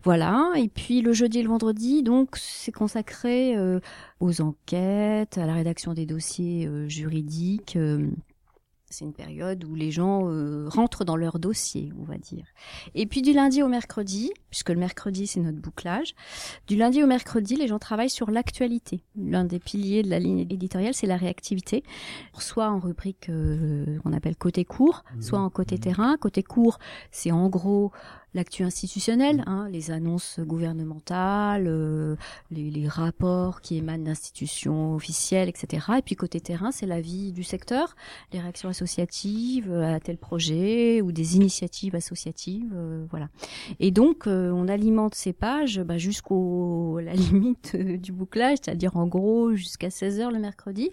Voilà. 0.03 0.51
Et 0.55 0.67
puis 0.67 1.01
le 1.01 1.13
jeudi 1.13 1.39
et 1.39 1.43
le 1.43 1.49
vendredi, 1.49 2.01
donc 2.03 2.35
c'est 2.37 2.71
consacré 2.71 3.55
aux 4.19 4.41
enquêtes, 4.41 5.37
à 5.37 5.45
la 5.45 5.53
rédaction 5.53 5.90
des 5.93 6.05
dossiers 6.05 6.67
euh, 6.67 6.87
juridiques. 6.87 7.75
Euh, 7.75 8.09
c'est 8.89 9.05
une 9.05 9.13
période 9.13 9.63
où 9.63 9.73
les 9.73 9.89
gens 9.89 10.27
euh, 10.29 10.67
rentrent 10.67 11.05
dans 11.05 11.15
leur 11.15 11.39
dossier, 11.39 11.93
on 11.97 12.03
va 12.03 12.17
dire. 12.17 12.45
Et 12.93 13.05
puis 13.05 13.21
du 13.21 13.31
lundi 13.31 13.63
au 13.63 13.69
mercredi, 13.69 14.33
puisque 14.49 14.69
le 14.69 14.75
mercredi 14.75 15.27
c'est 15.27 15.39
notre 15.39 15.59
bouclage, 15.59 16.13
du 16.67 16.75
lundi 16.75 17.01
au 17.01 17.07
mercredi, 17.07 17.55
les 17.55 17.67
gens 17.67 17.79
travaillent 17.79 18.09
sur 18.09 18.31
l'actualité. 18.31 19.01
L'un 19.15 19.45
des 19.45 19.59
piliers 19.59 20.03
de 20.03 20.09
la 20.09 20.19
ligne 20.19 20.39
éditoriale, 20.39 20.93
c'est 20.93 21.07
la 21.07 21.15
réactivité, 21.15 21.83
soit 22.37 22.69
en 22.69 22.79
rubrique 22.79 23.27
qu'on 23.27 24.11
appelle 24.11 24.35
côté 24.35 24.65
court, 24.65 25.05
soit 25.21 25.39
en 25.39 25.49
côté 25.49 25.77
terrain. 25.77 26.17
Côté 26.17 26.43
court, 26.43 26.77
c'est 27.11 27.31
en 27.31 27.47
gros 27.47 27.93
l'actu 28.33 28.63
institutionnelle, 28.63 29.37
mm. 29.37 29.43
hein, 29.47 29.67
les 29.69 29.91
annonces 29.91 30.39
gouvernementales, 30.39 31.65
euh, 31.67 32.15
les, 32.49 32.69
les, 32.69 32.87
rapports 32.87 33.61
qui 33.61 33.77
émanent 33.77 34.03
d'institutions 34.03 34.95
officielles, 34.95 35.49
etc. 35.49 35.87
Et 35.97 36.01
puis 36.01 36.15
côté 36.15 36.39
terrain, 36.39 36.71
c'est 36.71 36.85
la 36.85 37.01
vie 37.01 37.31
du 37.31 37.43
secteur, 37.43 37.95
les 38.33 38.39
réactions 38.39 38.69
associatives 38.69 39.71
à 39.73 39.99
tel 39.99 40.17
projet 40.17 41.01
ou 41.01 41.11
des 41.11 41.35
initiatives 41.35 41.95
associatives, 41.95 42.71
euh, 42.73 43.05
voilà. 43.09 43.29
Et 43.79 43.91
donc 43.91 44.27
euh, 44.27 44.51
on 44.51 44.67
alimente 44.67 45.15
ces 45.15 45.33
pages 45.33 45.79
bah, 45.81 45.97
jusqu'au 45.97 46.99
la 46.99 47.13
limite 47.15 47.75
du 47.75 48.11
bouclage, 48.11 48.59
c'est-à-dire 48.63 48.97
en 48.97 49.07
gros 49.07 49.53
jusqu'à 49.53 49.89
16 49.89 50.19
h 50.19 50.31
le 50.31 50.39
mercredi. 50.39 50.89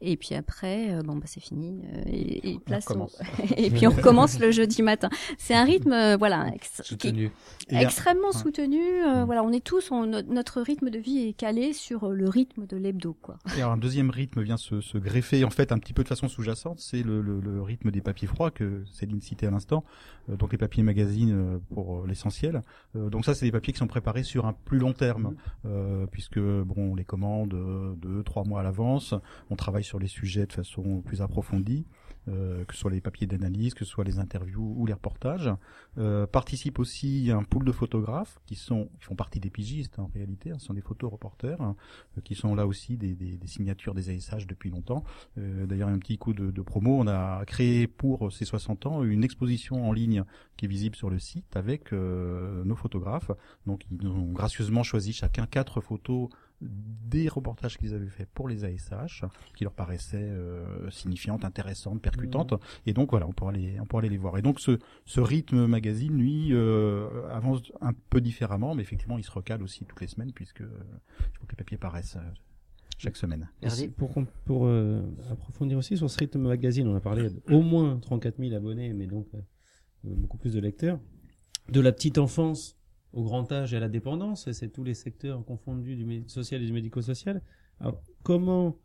Et 0.00 0.16
puis 0.16 0.34
après, 0.34 1.02
bon 1.04 1.16
bah 1.16 1.26
c'est 1.26 1.40
fini. 1.40 1.80
et, 2.06 2.52
et, 2.52 2.58
place 2.58 2.86
et 3.56 3.70
puis 3.70 3.86
on 3.86 3.90
recommence 3.90 4.38
le 4.38 4.50
jeudi 4.50 4.82
matin. 4.82 5.08
C'est 5.38 5.54
un 5.54 5.64
rythme, 5.64 6.16
voilà 6.16 6.46
soutenu. 6.82 7.30
extrêmement 7.68 8.32
soutenu. 8.32 8.80
Euh, 8.80 9.22
mm. 9.22 9.24
Voilà, 9.24 9.42
on 9.42 9.52
est 9.52 9.64
tous, 9.64 9.90
notre 9.90 10.60
rythme 10.60 10.90
de 10.90 10.98
vie 10.98 11.28
est 11.28 11.32
calé 11.32 11.72
sur 11.72 12.04
euh, 12.04 12.14
le 12.14 12.28
rythme 12.28 12.66
de 12.66 12.76
l'hebdo, 12.76 13.16
quoi. 13.20 13.38
Et 13.56 13.60
alors 13.60 13.72
un 13.72 13.76
deuxième 13.76 14.10
rythme 14.10 14.42
vient 14.42 14.56
se, 14.56 14.80
se, 14.80 14.98
greffer, 14.98 15.44
en 15.44 15.50
fait, 15.50 15.72
un 15.72 15.78
petit 15.78 15.92
peu 15.92 16.02
de 16.02 16.08
façon 16.08 16.28
sous-jacente, 16.28 16.80
c'est 16.80 17.02
le, 17.02 17.20
le, 17.20 17.40
le, 17.40 17.62
rythme 17.62 17.90
des 17.90 18.00
papiers 18.00 18.28
froids 18.28 18.50
que 18.50 18.82
Céline 18.92 19.20
citait 19.20 19.46
à 19.46 19.50
l'instant, 19.50 19.84
euh, 20.28 20.36
donc 20.36 20.52
les 20.52 20.58
papiers 20.58 20.82
magazines 20.82 21.60
pour 21.72 22.06
l'essentiel. 22.06 22.62
donc 22.94 23.24
ça, 23.24 23.34
c'est 23.34 23.46
des 23.46 23.52
papiers 23.52 23.72
qui 23.72 23.78
sont 23.78 23.86
préparés 23.86 24.22
sur 24.22 24.46
un 24.46 24.52
plus 24.52 24.78
long 24.78 24.92
terme, 24.92 25.34
mm. 25.64 26.06
puisque 26.10 26.38
bon, 26.38 26.92
on 26.92 26.94
les 26.94 27.04
commande 27.04 27.54
deux, 27.98 28.22
trois 28.22 28.44
mois 28.44 28.60
à 28.60 28.62
l'avance. 28.62 29.14
On 29.50 29.56
travaille 29.56 29.84
sur 29.84 29.98
les 29.98 30.08
sujets 30.08 30.46
de 30.46 30.52
façon 30.52 31.00
plus 31.00 31.22
approfondie. 31.22 31.84
Euh, 32.28 32.64
que 32.64 32.72
ce 32.74 32.80
soit 32.80 32.90
les 32.90 33.02
papiers 33.02 33.26
d'analyse, 33.26 33.74
que 33.74 33.84
ce 33.84 33.90
soit 33.90 34.04
les 34.04 34.18
interviews 34.18 34.74
ou 34.78 34.86
les 34.86 34.94
reportages. 34.94 35.50
Euh, 35.98 36.26
participe 36.26 36.78
aussi 36.78 37.30
un 37.30 37.42
pool 37.42 37.64
de 37.64 37.72
photographes 37.72 38.40
qui 38.46 38.54
sont 38.54 38.88
qui 38.98 39.04
font 39.04 39.14
partie 39.14 39.40
des 39.40 39.50
pigistes 39.50 39.98
en 39.98 40.10
réalité, 40.14 40.50
hein, 40.50 40.56
ce 40.58 40.66
sont 40.66 40.74
des 40.74 40.80
photoreporters 40.80 41.60
hein, 41.60 41.76
qui 42.24 42.34
sont 42.34 42.54
là 42.54 42.66
aussi 42.66 42.96
des, 42.96 43.14
des, 43.14 43.36
des, 43.36 43.46
signatures 43.46 43.94
des 43.94 44.10
ASH 44.10 44.46
depuis 44.46 44.70
longtemps. 44.70 45.04
Euh, 45.38 45.66
D'ailleurs, 45.66 45.88
un 45.88 45.98
petit 45.98 46.16
coup 46.16 46.32
de, 46.32 46.50
de, 46.50 46.62
promo, 46.62 46.98
on 46.98 47.06
a 47.06 47.44
créé 47.44 47.86
pour 47.86 48.32
ces 48.32 48.44
60 48.44 48.86
ans 48.86 49.04
une 49.04 49.22
exposition 49.22 49.86
en 49.86 49.92
ligne 49.92 50.24
qui 50.56 50.64
est 50.64 50.68
visible 50.68 50.96
sur 50.96 51.10
le 51.10 51.18
site 51.18 51.56
avec 51.56 51.92
euh, 51.92 52.64
nos 52.64 52.76
photographes. 52.76 53.30
Donc 53.66 53.84
ils 53.90 54.06
ont 54.06 54.32
gracieusement 54.32 54.82
choisi 54.82 55.12
chacun 55.12 55.46
quatre 55.46 55.80
photos 55.80 56.28
des 57.14 57.28
reportages 57.28 57.78
qu'ils 57.78 57.94
avaient 57.94 58.08
fait 58.08 58.26
pour 58.26 58.48
les 58.48 58.64
ASH, 58.64 59.24
qui 59.54 59.64
leur 59.64 59.72
paraissaient 59.72 60.16
euh, 60.18 60.90
signifiantes, 60.90 61.44
intéressantes, 61.44 62.00
percutantes. 62.00 62.52
Mmh. 62.52 62.58
Et 62.86 62.92
donc 62.92 63.10
voilà, 63.10 63.26
on 63.26 63.32
pourra 63.32 63.52
les, 63.52 63.78
on 63.80 63.86
pourra 63.86 64.00
aller 64.00 64.08
les 64.08 64.18
voir. 64.18 64.36
Et 64.38 64.42
donc 64.42 64.60
ce, 64.60 64.78
ce 65.04 65.20
rythme 65.20 65.66
magazine, 65.66 66.16
lui, 66.16 66.48
euh, 66.52 67.28
avance 67.30 67.60
un 67.80 67.92
peu 68.10 68.20
différemment, 68.20 68.74
mais 68.74 68.82
effectivement, 68.82 69.18
il 69.18 69.24
se 69.24 69.30
recale 69.30 69.62
aussi 69.62 69.84
toutes 69.84 70.00
les 70.00 70.06
semaines, 70.06 70.32
puisque 70.32 70.62
euh, 70.62 70.82
il 71.20 71.38
faut 71.38 71.46
que 71.46 71.52
les 71.52 71.56
papiers 71.56 71.78
paraissent. 71.78 72.16
Euh, 72.16 72.30
chaque 72.96 73.16
semaine. 73.16 73.48
Merci. 73.60 73.88
Pour, 73.88 74.14
pour 74.44 74.66
euh, 74.66 75.02
approfondir 75.28 75.76
aussi 75.76 75.96
sur 75.96 76.08
ce 76.08 76.16
rythme 76.16 76.38
magazine, 76.38 76.86
on 76.86 76.94
a 76.94 77.00
parlé 77.00 77.28
d'au 77.48 77.60
moins 77.60 77.98
34 77.98 78.38
000 78.38 78.54
abonnés, 78.54 78.92
mais 78.92 79.08
donc 79.08 79.26
beaucoup 80.04 80.38
plus 80.38 80.54
de 80.54 80.60
lecteurs. 80.60 81.00
De 81.68 81.80
la 81.80 81.90
petite 81.90 82.18
enfance 82.18 82.78
au 83.14 83.22
grand 83.22 83.50
âge 83.52 83.72
et 83.72 83.76
à 83.76 83.80
la 83.80 83.88
dépendance, 83.88 84.50
c'est 84.52 84.68
tous 84.68 84.84
les 84.84 84.94
secteurs 84.94 85.44
confondus 85.44 85.96
du 85.96 86.24
social 86.26 86.62
et 86.62 86.66
du 86.66 86.72
médico-social. 86.72 87.40
Alors, 87.80 88.02
comment, 88.22 88.76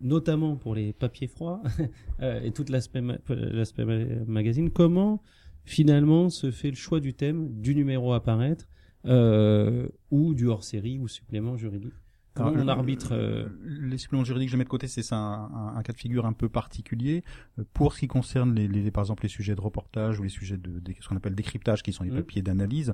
notamment 0.00 0.56
pour 0.56 0.74
les 0.74 0.92
papiers 0.92 1.26
froids 1.26 1.62
euh, 2.20 2.40
et 2.42 2.52
tout 2.52 2.64
l'aspect 2.68 3.02
l'aspect 3.28 3.84
magazine, 4.26 4.70
comment 4.70 5.22
finalement 5.64 6.28
se 6.28 6.50
fait 6.50 6.70
le 6.70 6.76
choix 6.76 7.00
du 7.00 7.14
thème, 7.14 7.60
du 7.60 7.74
numéro 7.74 8.12
à 8.12 8.22
paraître, 8.22 8.68
euh, 9.06 9.88
ou 10.10 10.34
du 10.34 10.46
hors-série 10.46 10.98
ou 10.98 11.08
supplément 11.08 11.56
juridique? 11.56 11.94
Comment 12.34 12.52
on 12.56 12.68
arbitre 12.68 13.08
euh... 13.12 13.48
Les 13.64 13.98
suppléments 13.98 14.24
juridiques 14.24 14.48
que 14.48 14.52
je 14.52 14.56
mets 14.56 14.64
de 14.64 14.68
côté, 14.68 14.86
c'est 14.86 15.12
un, 15.12 15.16
un, 15.16 15.76
un, 15.76 15.82
cas 15.82 15.92
de 15.92 15.98
figure 15.98 16.26
un 16.26 16.32
peu 16.32 16.48
particulier. 16.48 17.24
Euh, 17.58 17.64
pour 17.72 17.92
ce 17.92 18.00
qui 18.00 18.08
concerne 18.08 18.54
les, 18.54 18.68
les, 18.68 18.90
par 18.90 19.02
exemple 19.02 19.22
les 19.24 19.28
sujets 19.28 19.54
de 19.54 19.60
reportage 19.60 20.20
ou 20.20 20.22
les 20.22 20.28
sujets 20.28 20.56
de, 20.56 20.78
de 20.78 20.94
ce 21.00 21.08
qu'on 21.08 21.16
appelle 21.16 21.34
décryptage, 21.34 21.82
qui 21.82 21.92
sont 21.92 22.04
les 22.04 22.10
mmh. 22.10 22.16
papiers 22.16 22.42
d'analyse, 22.42 22.92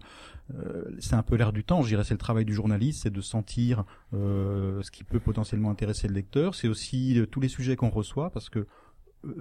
euh, 0.55 0.85
c'est 0.99 1.14
un 1.14 1.22
peu 1.22 1.37
l'air 1.37 1.53
du 1.53 1.64
temps. 1.64 1.83
Je 1.83 1.88
dirais 1.88 2.05
c'est 2.05 2.14
le 2.14 2.18
travail 2.18 2.44
du 2.44 2.55
journaliste, 2.55 3.03
c'est 3.03 3.12
de 3.12 3.20
sentir 3.20 3.85
euh, 4.14 4.83
ce 4.83 4.90
qui 4.90 5.05
peut 5.05 5.20
potentiellement 5.20 5.70
intéresser 5.70 6.09
le 6.09 6.14
lecteur. 6.14 6.55
C'est 6.55 6.68
aussi 6.68 7.18
euh, 7.18 7.27
tous 7.27 7.40
les 7.40 7.49
sujets 7.49 7.77
qu'on 7.77 7.90
reçoit, 7.90 8.31
parce 8.31 8.49
que 8.49 8.66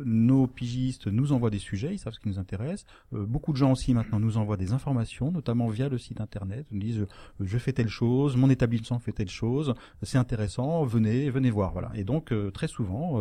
nos 0.04 0.48
pigistes 0.48 1.08
nous 1.08 1.32
envoient 1.32 1.50
des 1.50 1.60
sujets, 1.60 1.94
ils 1.94 2.00
savent 2.00 2.14
ce 2.14 2.20
qui 2.20 2.30
nous 2.30 2.40
intéresse. 2.40 2.86
Euh, 3.14 3.26
beaucoup 3.26 3.52
de 3.52 3.58
gens 3.58 3.72
aussi 3.72 3.94
maintenant 3.94 4.20
nous 4.20 4.38
envoient 4.38 4.58
des 4.58 4.74
informations, 4.74 5.32
notamment 5.32 5.68
via 5.68 5.90
le 5.90 5.98
site 5.98 6.22
internet. 6.22 6.66
Ils 6.72 6.76
nous 6.76 6.84
disent 6.84 7.00
euh, 7.02 7.08
je 7.40 7.58
fais 7.58 7.74
telle 7.74 7.88
chose, 7.88 8.36
mon 8.36 8.50
établissement 8.50 9.00
fait 9.00 9.12
telle 9.12 9.30
chose, 9.30 9.74
c'est 10.04 10.18
intéressant, 10.18 10.84
venez, 10.84 11.30
venez 11.30 11.52
voir. 11.52 11.72
Voilà. 11.72 11.92
Et 11.96 12.04
donc 12.04 12.32
euh, 12.32 12.52
très 12.52 12.68
souvent, 12.68 13.16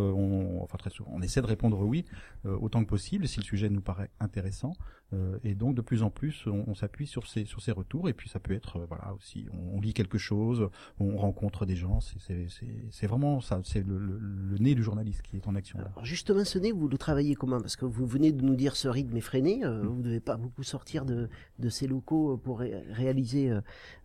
enfin 0.63 0.79
très 0.79 0.91
souvent, 0.91 1.11
on 1.15 1.23
essaie 1.23 1.43
de 1.43 1.47
répondre 1.47 1.81
oui 1.81 2.05
autant 2.45 2.85
que 2.85 2.89
possible 2.89 3.27
si 3.27 3.41
le 3.41 3.45
sujet 3.45 3.71
nous 3.71 3.81
paraît 3.81 4.11
intéressant. 4.21 4.75
Et 5.45 5.55
donc 5.55 5.75
de 5.75 5.83
plus 5.83 6.03
en 6.03 6.11
plus, 6.11 6.47
on, 6.47 6.65
on 6.67 6.75
s'appuie 6.75 7.07
sur 7.07 7.27
ces 7.27 7.45
sur 7.45 7.61
ces 7.61 7.73
retours. 7.73 8.09
Et 8.09 8.13
puis 8.13 8.29
ça 8.29 8.41
peut 8.41 8.55
être 8.55 8.81
voilà 8.89 9.15
aussi, 9.15 9.47
on, 9.53 9.77
on, 9.77 9.81
lit 9.81 9.95
quelque 9.95 10.19
chose, 10.19 10.69
on 10.99 11.17
rencontre 11.17 11.67
des 11.67 11.77
gens. 11.77 12.01
C'est 12.01 13.07
vraiment 13.07 13.41
ça, 13.41 13.61
c'est 13.65 13.87
le, 13.87 13.99
le, 13.99 14.19
le, 14.19 14.59
nez 14.59 14.75
du 14.75 14.83
journaliste 14.83 15.23
qui 15.23 15.37
est 15.37 15.47
en 15.47 15.55
action. 15.55 15.79
Là. 15.79 15.91
Alors 15.95 16.05
justement 16.05 16.43
vous 16.75 16.89
le 16.89 16.99
travaillez 16.99 17.35
comment? 17.35 17.61
Parce 17.61 17.77
que 17.77 17.85
vous 17.85 18.07
venez 18.07 18.33
de 18.33 18.43
nous 18.43 18.57
dire 18.57 18.77
ce 18.77 18.89
rythme 18.89 19.17
effréné, 19.17 19.65
euh, 19.65 19.83
mm. 19.83 19.87
vous 19.87 19.97
ne 19.97 20.03
devez 20.03 20.21
pas 20.21 20.37
beaucoup 20.37 20.63
sortir 20.63 21.05
de, 21.05 21.29
de 21.59 21.69
ces 21.69 21.87
locaux 21.87 22.37
pour 22.37 22.61
réaliser 22.61 23.51
euh, 23.51 23.61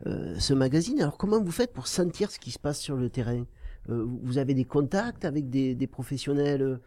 euh, 0.08 0.36
ce 0.40 0.54
magazine. 0.54 1.02
Alors 1.02 1.18
comment 1.18 1.42
vous 1.42 1.52
faites 1.52 1.74
pour 1.74 1.88
sentir 1.88 2.32
ce 2.32 2.40
qui 2.40 2.52
se 2.52 2.60
passe 2.60 2.80
sur 2.80 2.96
le 2.96 3.10
terrain? 3.10 3.46
Vous 3.88 4.38
avez 4.38 4.54
des 4.54 4.66
contacts 4.66 5.26
avec 5.26 5.50
des, 5.50 5.74
des 5.74 5.88
professionnels 5.88 6.80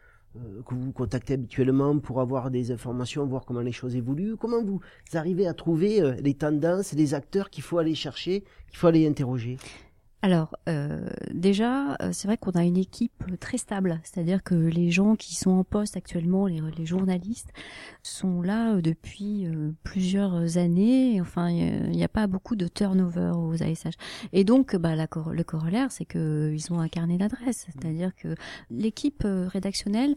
que 0.67 0.75
vous 0.75 0.93
contactez 0.93 1.35
habituellement 1.35 1.99
pour 1.99 2.21
avoir 2.21 2.51
des 2.51 2.71
informations, 2.71 3.27
voir 3.27 3.45
comment 3.45 3.61
les 3.61 3.73
choses 3.73 3.97
évoluent. 3.97 4.37
Comment 4.37 4.63
vous 4.65 4.81
arrivez 5.13 5.47
à 5.47 5.55
trouver 5.55 6.01
les 6.21 6.35
tendances, 6.35 6.93
les 6.93 7.15
acteurs 7.15 7.51
qu'il 7.51 7.63
faut 7.63 7.79
aller 7.79 7.95
chercher, 7.95 8.45
qu'il 8.69 8.79
faut 8.79 8.87
aller 8.87 9.07
interroger? 9.07 9.59
Alors 10.25 10.57
euh, 10.69 11.11
déjà, 11.35 11.97
euh, 12.01 12.11
c'est 12.13 12.29
vrai 12.29 12.37
qu'on 12.37 12.53
a 12.53 12.63
une 12.63 12.77
équipe 12.77 13.25
très 13.41 13.59
stable, 13.59 14.01
c'est-à-dire 14.05 14.45
que 14.45 14.55
les 14.55 14.93
gens 14.93 15.17
qui 15.17 15.35
sont 15.35 15.51
en 15.51 15.65
poste 15.65 15.97
actuellement, 15.97 16.47
les, 16.47 16.87
journalistes, 16.87 17.53
sont 18.05 18.41
là 18.41 18.75
euh, 18.75 18.81
depuis 18.81 19.49
plusieurs 19.83 20.59
années. 20.59 21.21
Enfin, 21.21 21.51
il 21.51 21.91
n'y 21.91 22.05
a, 22.05 22.09
pas 22.09 22.29
beaucoup 22.29 22.55
de 22.55 22.69
turnover 22.69 23.33
aux 23.35 23.63
ASH. 23.65 23.97
Et 24.33 24.45
donc, 24.45 24.77
bah, 24.77 24.95
le 24.95 25.43
corollaire, 25.43 25.91
c'est 25.91 26.05
que 26.05 26.53
ils 26.55 26.73
ont 26.73 26.79
un 26.79 26.89
carnet 26.89 27.19
d'adresses, 27.19 27.67
c'est-à-dire 27.67 28.15
que 28.15 28.37
l'équipe 28.71 29.27
rédactionnelle 29.27 30.15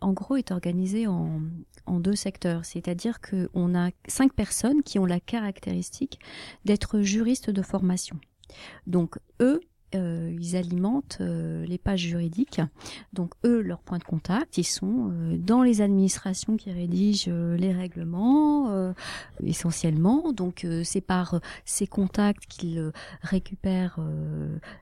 en 0.00 0.12
gros, 0.12 0.36
est 0.36 0.52
organisée 0.52 1.08
en, 1.08 1.40
en 1.86 1.98
deux 1.98 2.14
secteurs. 2.14 2.64
C'est-à-dire 2.64 3.20
qu'on 3.20 3.74
a 3.74 3.90
cinq 4.06 4.32
personnes 4.32 4.84
qui 4.84 5.00
ont 5.00 5.06
la 5.06 5.18
caractéristique 5.18 6.20
d'être 6.64 7.00
juristes 7.00 7.50
de 7.50 7.62
formation. 7.62 8.16
Donc 8.86 9.18
eux, 9.40 9.60
euh, 9.94 10.34
ils 10.38 10.56
alimentent 10.56 11.18
euh, 11.20 11.64
les 11.64 11.78
pages 11.78 12.00
juridiques. 12.00 12.60
Donc 13.12 13.32
eux, 13.44 13.62
leur 13.62 13.80
point 13.80 13.98
de 13.98 14.04
contact, 14.04 14.58
ils 14.58 14.64
sont 14.64 15.10
euh, 15.10 15.36
dans 15.38 15.62
les 15.62 15.80
administrations 15.80 16.56
qui 16.56 16.70
rédigent 16.70 17.30
les 17.30 17.72
règlements 17.72 18.94
essentiellement. 19.42 20.32
Donc 20.32 20.66
c'est 20.84 21.00
par 21.00 21.40
ces 21.64 21.86
contacts 21.86 22.46
qu'ils 22.46 22.92
récupèrent 23.22 23.98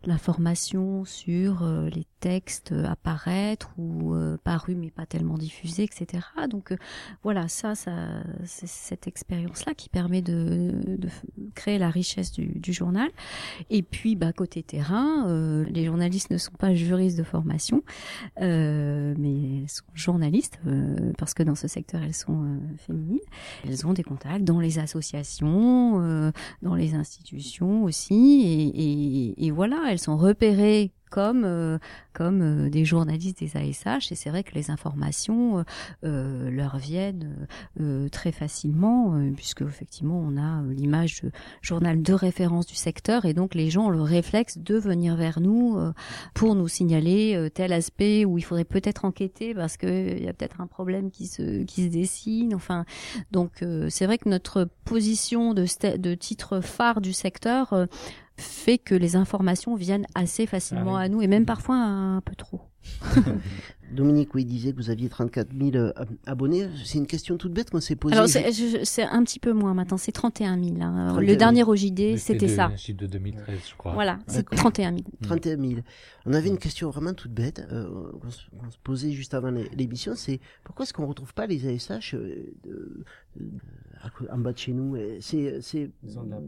l'information 0.04 1.04
sur 1.04 1.64
les 1.64 2.06
textes 2.20 2.72
apparaître 2.72 3.70
ou 3.76 4.14
euh, 4.14 4.36
parus 4.42 4.76
mais 4.76 4.90
pas 4.90 5.06
tellement 5.06 5.38
diffusés, 5.38 5.84
etc. 5.84 6.24
Donc 6.50 6.74
voilà, 7.22 7.48
ça, 7.48 7.74
c'est 7.74 8.66
cette 8.66 9.06
expérience-là 9.06 9.74
qui 9.74 9.88
permet 9.88 10.22
de, 10.22 10.74
créer 11.54 11.78
la 11.78 11.90
richesse 11.90 12.32
du, 12.32 12.46
du 12.46 12.72
journal. 12.72 13.10
Et 13.70 13.82
puis, 13.82 14.16
bah, 14.16 14.32
côté 14.32 14.62
terrain, 14.62 14.95
euh, 15.26 15.64
les 15.68 15.84
journalistes 15.84 16.30
ne 16.30 16.38
sont 16.38 16.52
pas 16.58 16.74
juristes 16.74 17.18
de 17.18 17.22
formation, 17.22 17.82
euh, 18.40 19.14
mais 19.18 19.62
elles 19.62 19.68
sont 19.68 19.84
journalistes 19.94 20.58
euh, 20.66 21.12
parce 21.18 21.34
que 21.34 21.42
dans 21.42 21.54
ce 21.54 21.68
secteur, 21.68 22.02
elles 22.02 22.14
sont 22.14 22.58
féminines. 22.78 23.18
Elles 23.66 23.86
ont 23.86 23.92
des 23.92 24.02
contacts 24.02 24.44
dans 24.44 24.60
les 24.60 24.78
associations, 24.78 26.32
dans 26.62 26.74
les 26.74 26.94
institutions 26.94 27.84
aussi, 27.84 29.34
et 29.36 29.50
voilà, 29.50 29.84
elles 29.88 29.98
sont 29.98 30.16
repérées 30.16 30.92
comme 31.10 31.44
euh, 31.44 31.78
comme 32.12 32.40
euh, 32.42 32.70
des 32.70 32.84
journalistes 32.84 33.38
des 33.40 33.56
ASH 33.56 34.10
et 34.10 34.14
c'est 34.14 34.30
vrai 34.30 34.42
que 34.42 34.54
les 34.54 34.70
informations 34.70 35.58
euh, 35.58 35.62
euh, 36.04 36.50
leur 36.50 36.78
viennent 36.78 37.46
euh, 37.80 38.08
très 38.08 38.32
facilement 38.32 39.14
euh, 39.14 39.30
puisque 39.34 39.62
effectivement 39.62 40.18
on 40.18 40.36
a 40.36 40.62
euh, 40.62 40.72
l'image 40.72 41.22
de 41.22 41.30
journal 41.62 42.02
de 42.02 42.12
référence 42.12 42.66
du 42.66 42.74
secteur. 42.74 43.24
Et 43.24 43.34
donc 43.34 43.54
les 43.54 43.70
gens 43.70 43.86
ont 43.86 43.90
le 43.90 44.02
réflexe 44.02 44.58
de 44.58 44.76
venir 44.76 45.16
vers 45.16 45.40
nous 45.40 45.76
euh, 45.76 45.92
pour 46.34 46.54
nous 46.54 46.68
signaler 46.68 47.34
euh, 47.34 47.48
tel 47.48 47.72
aspect 47.72 48.24
où 48.24 48.38
il 48.38 48.42
faudrait 48.42 48.64
peut-être 48.64 49.04
enquêter 49.04 49.54
parce 49.54 49.76
que 49.76 50.16
il 50.16 50.24
y 50.24 50.28
a 50.28 50.32
peut-être 50.32 50.60
un 50.60 50.66
problème 50.66 51.10
qui 51.10 51.26
se 51.26 51.64
qui 51.64 51.84
se 51.84 51.88
dessine. 51.88 52.54
Enfin 52.54 52.84
donc 53.30 53.62
euh, 53.62 53.88
c'est 53.90 54.06
vrai 54.06 54.18
que 54.18 54.28
notre 54.28 54.68
position 54.84 55.54
de 55.54 55.66
de 55.96 56.14
titre 56.14 56.60
phare 56.60 57.00
du 57.00 57.12
secteur 57.12 57.72
euh, 57.72 57.86
fait 58.38 58.78
que 58.78 58.94
les 58.94 59.16
informations 59.16 59.74
viennent 59.76 60.06
assez 60.14 60.46
facilement 60.46 60.96
Ah 60.96 61.00
oui. 61.00 61.04
à 61.04 61.08
nous 61.08 61.22
et 61.22 61.26
même 61.26 61.46
parfois 61.46 61.76
un 61.76 62.20
peu 62.20 62.34
trop. 62.34 62.60
Dominique, 63.92 64.34
oui, 64.34 64.44
disait 64.44 64.72
que 64.72 64.76
vous 64.76 64.90
aviez 64.90 65.08
34 65.08 65.48
000 65.56 65.76
euh, 65.76 65.92
abonnés. 66.26 66.68
C'est 66.84 66.98
une 66.98 67.06
question 67.06 67.36
toute 67.36 67.52
bête 67.52 67.70
qu'on 67.70 67.80
s'est 67.80 67.94
posée. 67.94 68.16
Alors 68.16 68.28
c'est 68.28 69.02
un 69.04 69.22
petit 69.22 69.38
peu 69.38 69.52
moins 69.52 69.74
maintenant, 69.74 69.96
c'est 69.96 70.10
31 70.12 70.60
000. 70.62 70.76
hein. 70.80 71.06
31 71.10 71.20
Le 71.20 71.26
000. 71.26 71.38
dernier 71.38 71.62
OJD, 71.64 72.16
c'était 72.16 72.46
de- 72.46 72.52
ça. 72.52 72.66
un 72.66 72.76
chiffre 72.76 72.98
de 72.98 73.06
2013, 73.06 73.58
je 73.70 73.76
crois. 73.76 73.92
Voilà, 73.94 74.18
c'est 74.26 74.38
D'accord. 74.38 74.58
31 74.58 74.90
000. 74.90 75.02
31 75.22 75.56
000. 75.56 75.80
On 76.26 76.32
avait 76.32 76.48
une 76.48 76.58
question 76.58 76.90
vraiment 76.90 77.14
toute 77.14 77.32
bête 77.32 77.64
euh, 77.72 78.10
qu'on 78.20 78.30
se, 78.30 78.78
posait 78.82 79.12
juste 79.12 79.34
avant 79.34 79.50
l'é- 79.50 79.70
l'émission, 79.76 80.14
c'est 80.16 80.40
pourquoi 80.64 80.82
est-ce 80.84 80.92
qu'on 80.92 81.06
retrouve 81.06 81.32
pas 81.32 81.46
les 81.46 81.66
ASH 81.68 82.14
euh, 82.14 82.52
de- 82.64 83.04
de- 83.36 83.50
en 84.32 84.38
bas 84.38 84.52
de 84.52 84.58
chez 84.58 84.72
nous 84.72 84.96
C'est 85.20 85.60
c'est 85.60 85.90
Ça, 86.08 86.22
Maison 86.22 86.42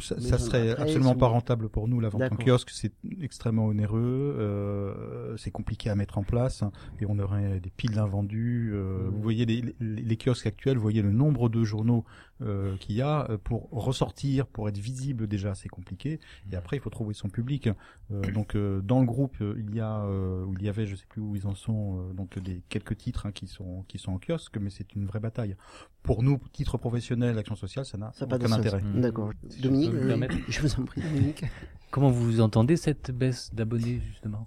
ça 0.00 0.14
de 0.16 0.20
serait 0.20 0.70
absolument 0.76 1.14
pas 1.14 1.26
rentable 1.28 1.68
pour 1.68 1.88
nous. 1.88 2.00
La 2.00 2.08
vente 2.08 2.22
en 2.22 2.36
kiosque, 2.36 2.70
c'est 2.70 2.92
extrêmement 3.20 3.66
onéreux, 3.66 4.36
euh, 4.38 5.36
c'est 5.36 5.50
compliqué 5.50 5.90
à 5.90 5.94
mettre 5.94 6.18
en 6.18 6.22
place, 6.22 6.62
hein, 6.62 6.72
et 7.00 7.06
on 7.06 7.18
aurait 7.18 7.60
des 7.60 7.70
piles 7.70 7.94
d'invendus. 7.94 8.70
euh, 8.72 9.08
Vous 9.10 9.20
voyez 9.22 9.46
les, 9.46 9.62
les, 9.80 10.02
les 10.02 10.16
kiosques 10.16 10.46
actuels, 10.46 10.76
vous 10.76 10.82
voyez 10.82 11.02
le 11.02 11.12
nombre 11.12 11.48
de 11.48 11.64
journaux 11.64 12.04
euh, 12.42 12.76
qu'il 12.78 12.96
y 12.96 13.02
a 13.02 13.30
euh, 13.30 13.38
pour 13.42 13.68
ressortir, 13.70 14.46
pour 14.46 14.68
être 14.68 14.78
visible 14.78 15.26
déjà, 15.26 15.54
c'est 15.54 15.68
compliqué. 15.68 16.20
Et 16.50 16.56
après, 16.56 16.76
il 16.78 16.80
faut 16.80 16.88
trouver 16.90 17.12
son 17.14 17.28
public. 17.28 17.68
Euh, 18.12 18.32
donc, 18.32 18.56
euh, 18.56 18.80
dans 18.80 19.00
le 19.00 19.06
groupe, 19.06 19.36
il 19.40 19.74
y 19.74 19.80
a, 19.80 20.04
euh, 20.04 20.44
où 20.44 20.54
il 20.58 20.62
y 20.64 20.68
avait, 20.68 20.86
je 20.86 20.96
sais 20.96 21.06
plus 21.08 21.20
où 21.20 21.36
ils 21.36 21.46
en 21.46 21.54
sont, 21.54 21.98
euh, 22.10 22.12
donc 22.14 22.38
des 22.38 22.62
quelques 22.68 22.96
titres 22.96 23.26
hein, 23.26 23.32
qui 23.32 23.46
sont 23.46 23.84
qui 23.88 23.98
sont 23.98 24.12
en 24.12 24.18
kiosque, 24.18 24.56
mais 24.58 24.70
c'est 24.70 24.94
une 24.94 25.04
vraie 25.06 25.20
bataille. 25.20 25.54
Pour 26.02 26.22
nous, 26.22 26.38
titre 26.52 26.78
professionnel, 26.78 27.36
action 27.36 27.56
sociale, 27.56 27.84
ça 27.84 27.98
n'a 27.98 28.10
Ça 28.14 28.24
aucun 28.24 28.52
intérêt. 28.52 28.82
D'accord. 28.94 29.32
Dominique, 29.70 30.32
je 30.48 30.60
vous 30.60 30.80
en 30.80 30.84
prie, 30.84 31.00
Dominique. 31.00 31.44
Comment 31.90 32.10
vous 32.10 32.40
entendez 32.40 32.76
cette 32.76 33.10
baisse 33.10 33.50
d'abonnés, 33.52 34.00
justement? 34.08 34.46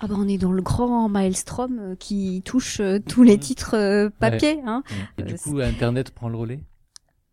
Ah 0.00 0.06
bah 0.06 0.14
on 0.16 0.28
est 0.28 0.38
dans 0.38 0.52
le 0.52 0.62
grand 0.62 1.08
maelstrom 1.08 1.78
euh, 1.80 1.94
qui 1.96 2.42
touche 2.44 2.78
euh, 2.78 3.00
tous 3.00 3.24
les 3.24 3.36
titres 3.36 3.74
euh, 3.74 4.10
papier. 4.20 4.54
Ouais. 4.54 4.62
Hein. 4.64 4.84
Et 5.18 5.24
du 5.24 5.34
coup, 5.34 5.58
Internet 5.58 6.12
prend 6.12 6.28
le 6.28 6.36
relais? 6.36 6.60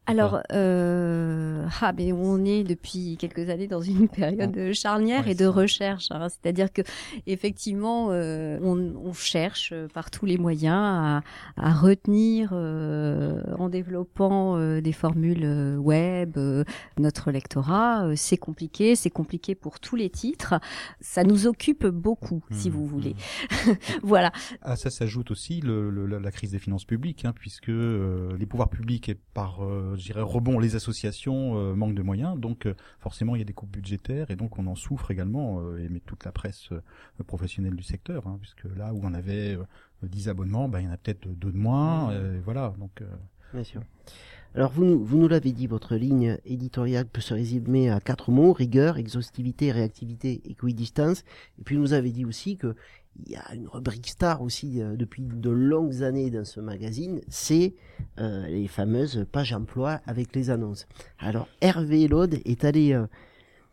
Alors, 0.07 0.39
euh, 0.51 1.65
ah, 1.81 1.91
mais 1.97 2.11
on 2.13 2.43
est 2.45 2.63
depuis 2.63 3.17
quelques 3.17 3.49
années 3.49 3.67
dans 3.67 3.81
une 3.81 4.07
période 4.21 4.71
charnière 4.73 5.27
et 5.27 5.33
de 5.35 5.45
recherche. 5.45 6.07
hein. 6.11 6.27
C'est-à-dire 6.29 6.71
que 6.71 6.81
effectivement, 7.25 8.07
euh, 8.11 8.59
on, 8.61 8.77
on 9.03 9.13
cherche 9.13 9.71
euh, 9.73 9.87
par 9.87 10.11
tous 10.11 10.25
les 10.25 10.37
moyens 10.37 10.75
à, 10.75 11.21
à 11.57 11.73
retenir, 11.73 12.49
euh, 12.53 13.41
en 13.57 13.69
développant 13.69 14.57
euh, 14.57 14.79
des 14.81 14.91
formules 14.93 15.43
euh, 15.43 15.77
web, 15.77 16.37
euh, 16.37 16.63
notre 16.99 17.31
lectorat. 17.31 18.05
C'est 18.15 18.37
compliqué, 18.37 18.95
c'est 18.95 19.09
compliqué 19.09 19.55
pour 19.55 19.79
tous 19.79 19.95
les 19.95 20.09
titres. 20.09 20.55
Ça 21.01 21.23
nous 21.23 21.47
occupe 21.47 21.85
beaucoup, 21.87 22.43
si 22.51 22.69
vous 22.69 22.85
voulez. 22.85 23.15
voilà. 24.03 24.31
À 24.61 24.75
ça 24.75 24.89
s'ajoute 24.89 25.31
aussi 25.31 25.61
le, 25.61 25.89
le- 25.89 26.05
la 26.05 26.19
la 26.19 26.31
crise 26.31 26.51
des 26.51 26.59
finances 26.59 26.85
publiques, 26.85 27.25
hein, 27.25 27.33
puisque 27.35 27.69
euh, 27.69 28.35
les 28.37 28.45
pouvoirs 28.45 28.69
publics 28.69 29.09
et 29.09 29.15
par, 29.33 29.63
euh, 29.63 29.94
je 29.97 30.03
dirais, 30.05 30.21
rebond, 30.21 30.59
les 30.59 30.75
associations 30.75 31.57
euh, 31.57 31.73
manquent 31.75 31.95
de 31.95 32.01
moyens, 32.01 32.39
donc 32.39 32.65
euh, 32.65 32.73
forcément 32.99 33.35
il 33.35 33.39
y 33.39 33.41
a 33.41 33.45
des 33.45 33.53
coupes 33.53 33.71
budgétaires 33.71 34.29
et 34.31 34.35
donc 34.35 34.57
on 34.59 34.67
en 34.67 34.75
souffre 34.75 35.11
également, 35.11 35.59
euh, 35.61 35.77
et 35.83 35.89
mais 35.89 35.99
toute 35.99 36.23
la 36.25 36.31
presse 36.31 36.69
euh, 36.71 36.81
professionnelle 37.25 37.75
du 37.75 37.83
secteur, 37.83 38.27
hein, 38.27 38.37
puisque 38.41 38.65
là 38.77 38.93
où 38.93 38.99
on 39.03 39.13
avait 39.13 39.55
euh, 39.55 39.63
10 40.03 40.29
abonnements, 40.29 40.67
ben, 40.69 40.79
il 40.81 40.85
y 40.85 40.87
en 40.87 40.91
a 40.91 40.97
peut-être 40.97 41.27
deux 41.27 41.51
de 41.51 41.57
moins, 41.57 42.11
euh, 42.11 42.39
voilà, 42.43 42.73
donc. 42.79 43.01
Bien 43.53 43.63
sûr. 43.63 43.81
Alors, 44.53 44.71
vous, 44.71 44.83
nous- 44.85 45.03
vous 45.03 45.17
nous 45.17 45.27
l'avez 45.27 45.51
dit, 45.51 45.67
votre 45.67 45.95
ligne 45.95 46.37
éditoriale 46.45 47.05
peut 47.05 47.21
se 47.21 47.33
résumer 47.33 47.89
à 47.89 47.99
quatre 47.99 48.31
mots 48.31 48.53
rigueur, 48.53 48.97
exhaustivité, 48.97 49.71
réactivité, 49.71 50.41
équidistance. 50.49 51.23
Et 51.59 51.63
puis, 51.63 51.75
vous 51.75 51.81
nous 51.81 51.93
avez 51.93 52.11
dit 52.11 52.25
aussi 52.25 52.57
que 52.57 52.75
il 53.25 53.31
y 53.31 53.35
a 53.35 53.53
une 53.53 53.67
rubrique 53.67 54.07
star 54.07 54.41
aussi 54.41 54.81
euh, 54.81 54.95
depuis 54.95 55.21
de 55.23 55.49
longues 55.49 56.03
années 56.03 56.29
dans 56.29 56.45
ce 56.45 56.59
magazine, 56.59 57.21
c'est 57.29 57.73
euh, 58.19 58.45
les 58.47 58.67
fameuses 58.67 59.25
pages 59.31 59.53
emploi 59.53 60.01
avec 60.05 60.35
les 60.35 60.49
annonces. 60.49 60.85
Alors, 61.19 61.47
Hervé 61.61 62.07
Laude 62.07 62.39
est 62.45 62.63
allé 62.65 62.93
euh, 62.93 63.07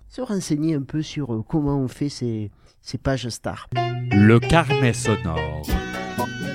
se 0.08 0.20
renseigner 0.20 0.74
un 0.74 0.82
peu 0.82 1.02
sur 1.02 1.32
euh, 1.32 1.42
comment 1.46 1.78
on 1.78 1.88
fait 1.88 2.08
ces, 2.08 2.50
ces 2.82 2.98
pages 2.98 3.28
stars. 3.28 3.68
Le 4.10 4.38
carnet 4.38 4.92
sonore. 4.92 5.62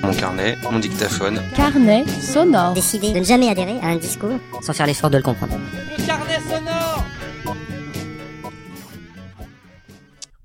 Mon 0.02 0.12
carnet, 0.12 0.56
mon 0.70 0.78
dictaphone. 0.78 1.40
Carnet 1.56 2.06
sonore. 2.06 2.74
Décider 2.74 3.12
de 3.12 3.18
ne 3.18 3.24
jamais 3.24 3.48
adhérer 3.48 3.78
à 3.80 3.88
un 3.88 3.96
discours 3.96 4.38
sans 4.62 4.72
faire 4.72 4.86
l'effort 4.86 5.10
de 5.10 5.16
le 5.16 5.22
comprendre. 5.22 5.58
Le 5.98 6.06
carnet 6.06 6.38
sonore 6.40 7.04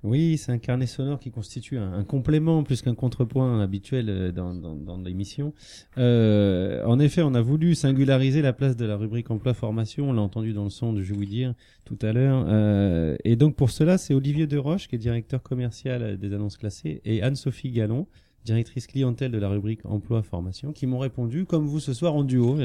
Oui, 0.04 0.38
c'est 0.38 0.52
un 0.52 0.58
carnet 0.58 0.86
sonore 0.86 1.18
qui 1.18 1.32
constitue 1.32 1.78
un, 1.78 2.04
complément 2.04 2.62
plus 2.64 2.82
qu'un 2.82 2.94
contrepoint 2.94 3.62
habituel 3.62 4.10
euh, 4.10 4.32
dans, 4.34 4.54
dans, 4.54 4.76
dans 4.76 4.98
l'émission. 4.98 5.54
Euh, 5.98 6.84
en 6.86 7.00
effet, 7.00 7.22
on 7.22 7.34
a 7.34 7.42
voulu 7.42 7.74
singulariser 7.74 8.42
la 8.42 8.52
place 8.52 8.76
de 8.76 8.86
la 8.86 8.98
rubrique 8.98 9.32
emploi-formation. 9.32 10.10
On 10.10 10.14
l'a 10.14 10.22
entendu 10.22 10.52
dans 10.52 10.66
le 10.66 10.70
son 10.70 10.92
de 10.92 11.02
Je 11.02 11.14
vous 11.14 11.24
dire 11.24 11.54
tout 11.86 11.98
à 12.02 12.12
l'heure. 12.12 12.46
Euh, 12.50 13.16
et 13.24 13.38
donc 13.38 13.56
pour 13.56 13.72
cela, 13.72 13.98
c'est 13.98 14.14
Olivier 14.14 14.46
Deroche 14.46 14.90
qui 14.90 14.96
est 14.96 15.00
directeur 15.00 15.42
commercial 15.42 16.04
euh, 16.04 16.18
des 16.18 16.34
annonces 16.34 16.58
classées 16.58 17.02
et 17.06 17.22
Anne-Sophie 17.22 17.72
Gallon, 17.72 18.08
directrice 18.44 18.88
clientèle 18.88 19.32
de 19.32 19.38
la 19.38 19.48
rubrique 19.48 19.86
emploi-formation, 19.86 20.74
qui 20.74 20.86
m'ont 20.86 21.00
répondu 21.00 21.46
comme 21.46 21.66
vous 21.66 21.80
ce 21.80 21.94
soir 21.94 22.14
en 22.14 22.26
duo. 22.26 22.58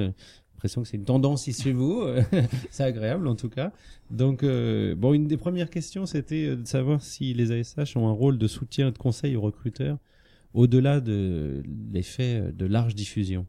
L'impression 0.59 0.83
que 0.83 0.89
c'est 0.89 0.97
une 0.97 1.05
tendance 1.05 1.47
ici 1.47 1.63
chez 1.63 1.73
vous. 1.73 2.03
c'est 2.71 2.83
agréable 2.83 3.29
en 3.29 3.37
tout 3.37 3.49
cas. 3.49 3.71
Donc, 4.11 4.43
euh, 4.43 4.95
bon, 4.97 5.13
une 5.13 5.27
des 5.27 5.37
premières 5.37 5.71
questions, 5.71 6.07
c'était 6.07 6.49
euh, 6.49 6.57
de 6.57 6.67
savoir 6.67 7.01
si 7.01 7.35
les 7.35 7.53
ASH 7.53 7.97
ont 7.97 8.09
un 8.09 8.13
rôle 8.13 8.39
de 8.39 8.47
soutien 8.47 8.89
et 8.89 8.91
de 8.91 8.99
conseil 8.99 9.37
aux 9.37 9.41
recruteurs 9.41 9.99
au-delà 10.55 11.01
de 11.01 11.63
l'effet 11.93 12.43
de 12.57 12.67
large 12.67 12.95
diffusion. 12.95 13.45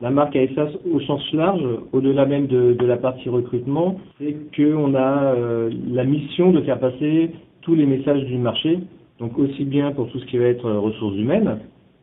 La 0.00 0.10
marque 0.10 0.34
ASAS 0.34 0.72
au 0.92 1.00
sens 1.00 1.22
large, 1.32 1.62
au-delà 1.92 2.26
même 2.26 2.48
de, 2.48 2.76
la 2.84 2.96
partie 2.96 3.28
recrutement, 3.28 4.00
c'est 4.18 4.36
qu'on 4.56 4.94
a 4.94 5.34
euh, 5.34 5.70
la 5.88 6.04
mission 6.04 6.50
de 6.50 6.60
faire 6.62 6.80
passer 6.80 7.30
tous 7.62 7.74
les 7.74 7.86
messages 7.86 8.24
du 8.24 8.38
marché, 8.38 8.80
donc 9.18 9.38
aussi 9.38 9.64
bien 9.64 9.92
pour 9.92 10.10
tout 10.10 10.18
ce 10.18 10.26
qui 10.26 10.36
va 10.36 10.46
être 10.46 10.68
ressources 10.70 11.16
humaines, 11.16 11.60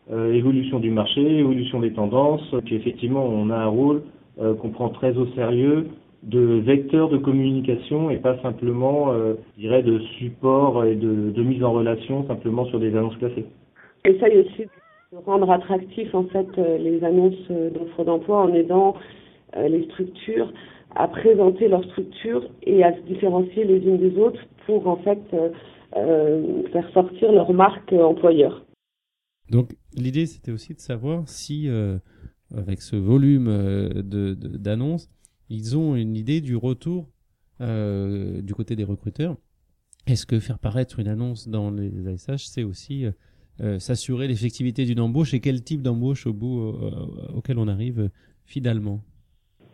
évolution 0.10 0.80
du 0.80 0.89
marché, 0.89 1.22
évolution 1.39 1.82
des 1.82 1.91
tendances, 1.91 2.56
qu'effectivement 2.66 3.26
on 3.26 3.50
a 3.50 3.58
un 3.58 3.68
rôle 3.68 4.04
euh, 4.40 4.54
qu'on 4.56 4.70
prend 4.70 4.90
très 4.90 5.18
au 5.18 5.28
sérieux 5.28 5.88
de 6.24 6.60
vecteur 6.60 7.10
de 7.10 7.18
communication 7.18 8.10
et 8.10 8.18
pas 8.18 8.42
simplement, 8.42 9.12
euh, 9.12 9.36
je 9.56 9.62
dirais, 9.62 9.84
de 9.84 10.00
support 10.20 10.84
et 10.86 10.96
de, 10.96 11.32
de 11.32 11.44
mise 11.44 11.64
en 11.64 11.72
relation 11.72 12.28
simplement 12.28 12.66
sur 12.66 12.80
des 12.80 12.96
annonces 12.96 13.18
classées. 13.18 13.46
essaye 14.04 14.40
aussi 14.40 14.64
de 15.12 15.18
rendre 15.26 15.50
attractif 15.50 16.14
en 16.14 16.26
fait 16.26 16.48
euh, 16.58 16.78
les 16.78 17.04
annonces 17.04 17.36
euh, 17.52 17.70
d'offres 17.70 18.04
d'emploi 18.04 18.42
en 18.42 18.54
aidant 18.54 18.96
euh, 19.56 19.68
les 19.68 19.86
structures 19.86 20.52
à 20.96 21.08
présenter 21.08 21.68
leur 21.68 21.84
structure 21.86 22.44
et 22.64 22.84
à 22.84 22.94
se 22.94 23.02
différencier 23.02 23.64
les 23.64 23.78
unes 23.78 23.98
des 23.98 24.18
autres 24.18 24.42
pour 24.66 24.88
en 24.88 24.98
fait 24.98 25.22
euh, 25.34 25.50
euh, 25.96 26.64
faire 26.74 26.90
sortir 26.92 27.32
leur 27.32 27.54
marque 27.54 27.94
employeur. 27.94 28.66
Donc, 29.50 29.70
l'idée, 29.96 30.26
c'était 30.26 30.52
aussi 30.52 30.74
de 30.74 30.80
savoir 30.80 31.28
si, 31.28 31.70
euh, 31.70 32.00
avec 32.56 32.82
ce 32.82 32.95
volume 32.95 33.48
euh, 33.48 33.89
de- 34.02 34.34
d'annonces, 34.34 35.10
ils 35.50 35.78
ont 35.78 35.95
une 35.95 36.16
idée 36.16 36.41
du 36.41 36.56
retour 36.56 37.10
euh, 37.62 38.41
du 38.41 38.54
côté 38.54 38.76
des 38.76 38.84
recruteurs 38.84 39.36
Est-ce 40.06 40.26
que 40.26 40.39
faire 40.39 40.60
paraître 40.60 41.00
une 41.00 41.08
annonce 41.08 41.48
dans 41.48 41.72
les 41.72 42.08
ASH, 42.08 42.45
c'est 42.45 42.64
aussi 42.64 43.06
euh, 43.62 43.80
s'assurer 43.80 44.28
l'effectivité 44.28 44.86
d'une 44.86 45.00
embauche 45.00 45.34
et 45.34 45.39
quel 45.39 45.64
type 45.64 45.82
d'embauche 45.82 46.28
au 46.28 46.34
bout 46.34 46.76
auquel 47.34 47.58
on 47.58 47.68
arrive 47.68 48.10
finalement 48.45 49.02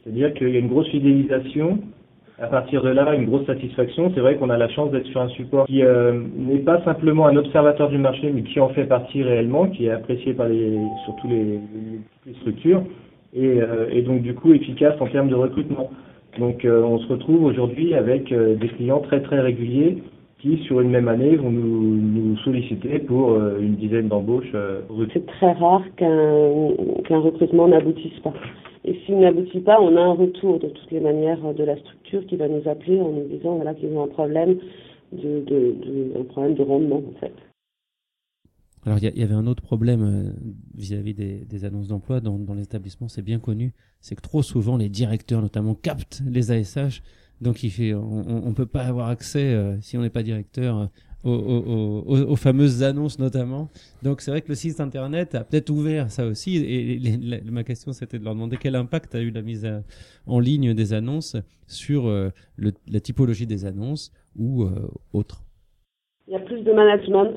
C'est-à-dire 0.04 0.34
qu'il 0.34 0.50
y 0.50 0.56
a 0.56 0.60
une 0.60 0.70
grosse 0.70 0.90
fidélisation. 0.90 1.80
À 2.40 2.48
partir 2.48 2.82
de 2.82 2.90
là, 2.90 3.14
une 3.14 3.26
grosse 3.26 3.46
satisfaction. 3.46 4.12
C'est 4.14 4.22
vrai 4.22 4.36
qu'on 4.36 4.50
a 4.50 4.58
la 4.58 4.68
chance 4.70 4.92
d'être 4.92 5.06
sur 5.08 5.22
un 5.22 5.30
support 5.30 5.68
qui 5.68 5.84
euh, 5.84 6.20
n'est 6.36 6.60
pas 6.60 6.82
simplement 6.84 7.28
un 7.28 7.36
observateur 7.36 7.90
du 7.90 7.98
marché, 7.98 8.32
mais 8.34 8.42
qui 8.44 8.60
en 8.60 8.70
fait 8.70 8.86
partie 8.86 9.22
réellement, 9.22 9.68
qui 9.68 9.86
est 9.86 9.92
apprécié 9.92 10.34
par 10.34 10.48
les, 10.48 10.78
surtout 11.06 11.28
les, 11.28 11.60
les 12.26 12.34
structures, 12.40 12.84
et, 13.36 13.60
et, 13.92 14.02
donc 14.04 14.22
du 14.22 14.36
coup 14.36 14.54
efficace 14.54 14.96
en 15.00 15.08
termes 15.08 15.30
de 15.30 15.36
recrutement. 15.36 15.90
Donc 16.38 16.66
on 16.66 17.00
se 17.00 17.08
retrouve 17.08 17.44
aujourd'hui 17.44 17.96
avec 17.96 18.32
des 18.34 18.68
clients 18.68 19.00
très 19.00 19.22
très 19.22 19.40
réguliers 19.40 19.98
qui, 20.44 20.58
sur 20.66 20.82
une 20.82 20.90
même 20.90 21.08
année, 21.08 21.38
vont 21.38 21.50
nous, 21.50 21.96
nous 21.96 22.38
solliciter 22.40 23.00
pour 23.00 23.32
euh, 23.32 23.60
une 23.62 23.76
dizaine 23.76 24.10
d'embauches. 24.10 24.52
Euh, 24.54 24.82
C'est 25.14 25.26
très 25.26 25.54
rare 25.54 25.82
qu'un 25.96 27.18
recrutement 27.18 27.70
n'aboutisse 27.70 28.20
pas. 28.20 28.34
Et 28.84 28.94
s'il 29.06 29.20
n'aboutit 29.20 29.62
pas, 29.62 29.80
on 29.82 29.96
a 29.96 30.02
un 30.02 30.12
retour 30.12 30.60
de 30.60 30.68
toutes 30.68 30.92
les 30.92 31.00
manières 31.00 31.40
de 31.58 31.64
la 31.64 31.78
structure 31.78 32.03
qui 32.22 32.36
va 32.36 32.48
nous 32.48 32.68
appeler 32.68 33.00
en 33.00 33.12
nous 33.12 33.28
disant 33.28 33.56
voilà, 33.56 33.74
qu'ils 33.74 33.90
ont 33.94 34.04
un 34.04 34.08
problème 34.08 34.60
de, 35.12 36.20
un 36.20 36.24
problème 36.24 36.56
de 36.56 36.64
rendement 36.64 36.98
en 36.98 37.20
fait. 37.20 37.34
Alors 38.86 38.98
il 39.00 39.18
y, 39.18 39.24
avait 39.24 39.34
un 39.34 39.48
autre 39.48 39.64
problème 39.64 40.04
euh, 40.04 40.32
vis-à-vis 40.76 41.14
des, 41.14 41.46
des, 41.46 41.66
annonces 41.66 41.88
d'emploi 41.88 42.20
dans, 42.20 42.38
dans 42.38 42.54
les 42.54 42.64
établissements, 42.64 43.08
c'est 43.08 43.22
bien 43.22 43.40
connu, 43.40 43.72
c'est 44.02 44.16
que 44.16 44.22
trop 44.22 44.42
souvent 44.42 44.76
les 44.76 44.90
directeurs 44.90 45.42
notamment 45.42 45.74
captent 45.74 46.22
les 46.30 46.52
ASH 46.52 47.02
donc 47.44 47.62
il 47.64 47.72
fait, 47.72 47.94
on 47.94 48.48
ne 48.48 48.54
peut 48.54 48.66
pas 48.66 48.84
avoir 48.84 49.10
accès, 49.10 49.54
euh, 49.54 49.80
si 49.82 49.98
on 49.98 50.02
n'est 50.02 50.10
pas 50.10 50.24
directeur, 50.24 50.90
euh, 51.26 51.30
aux, 51.30 52.04
aux, 52.06 52.32
aux, 52.32 52.36
fameuses 52.36 52.84
annonces 52.84 53.20
notamment. 53.20 53.70
Donc 54.02 54.22
c'est 54.22 54.32
vrai 54.32 54.42
que 54.42 54.50
le 54.50 54.56
site 54.56 54.80
internet 54.80 55.36
a 55.36 55.44
peut-être 55.44 55.70
ouvert 55.70 56.12
ça 56.12 56.26
aussi. 56.26 56.58
Et, 56.58 57.00
ma 57.52 57.64
question 57.64 57.94
c'était 57.94 58.20
de 58.20 58.24
leur 58.24 58.34
demander 58.34 58.58
quel 58.58 58.76
impact 58.76 59.16
a 59.16 59.22
eu 59.22 59.32
la 59.32 59.42
mise 59.42 59.70
en 60.28 60.40
ligne 60.40 60.74
des 60.74 60.94
annonces 60.94 61.36
sur 61.68 62.08
euh, 62.08 62.30
le, 62.56 62.72
la 62.92 63.00
typologie 63.00 63.48
des 63.48 63.66
annonces 63.66 64.12
ou 64.38 64.66
autre. 65.14 65.44
Il 66.28 66.34
y 66.34 66.36
a 66.36 66.40
plus 66.40 66.62
de 66.62 66.72
management. 66.72 67.36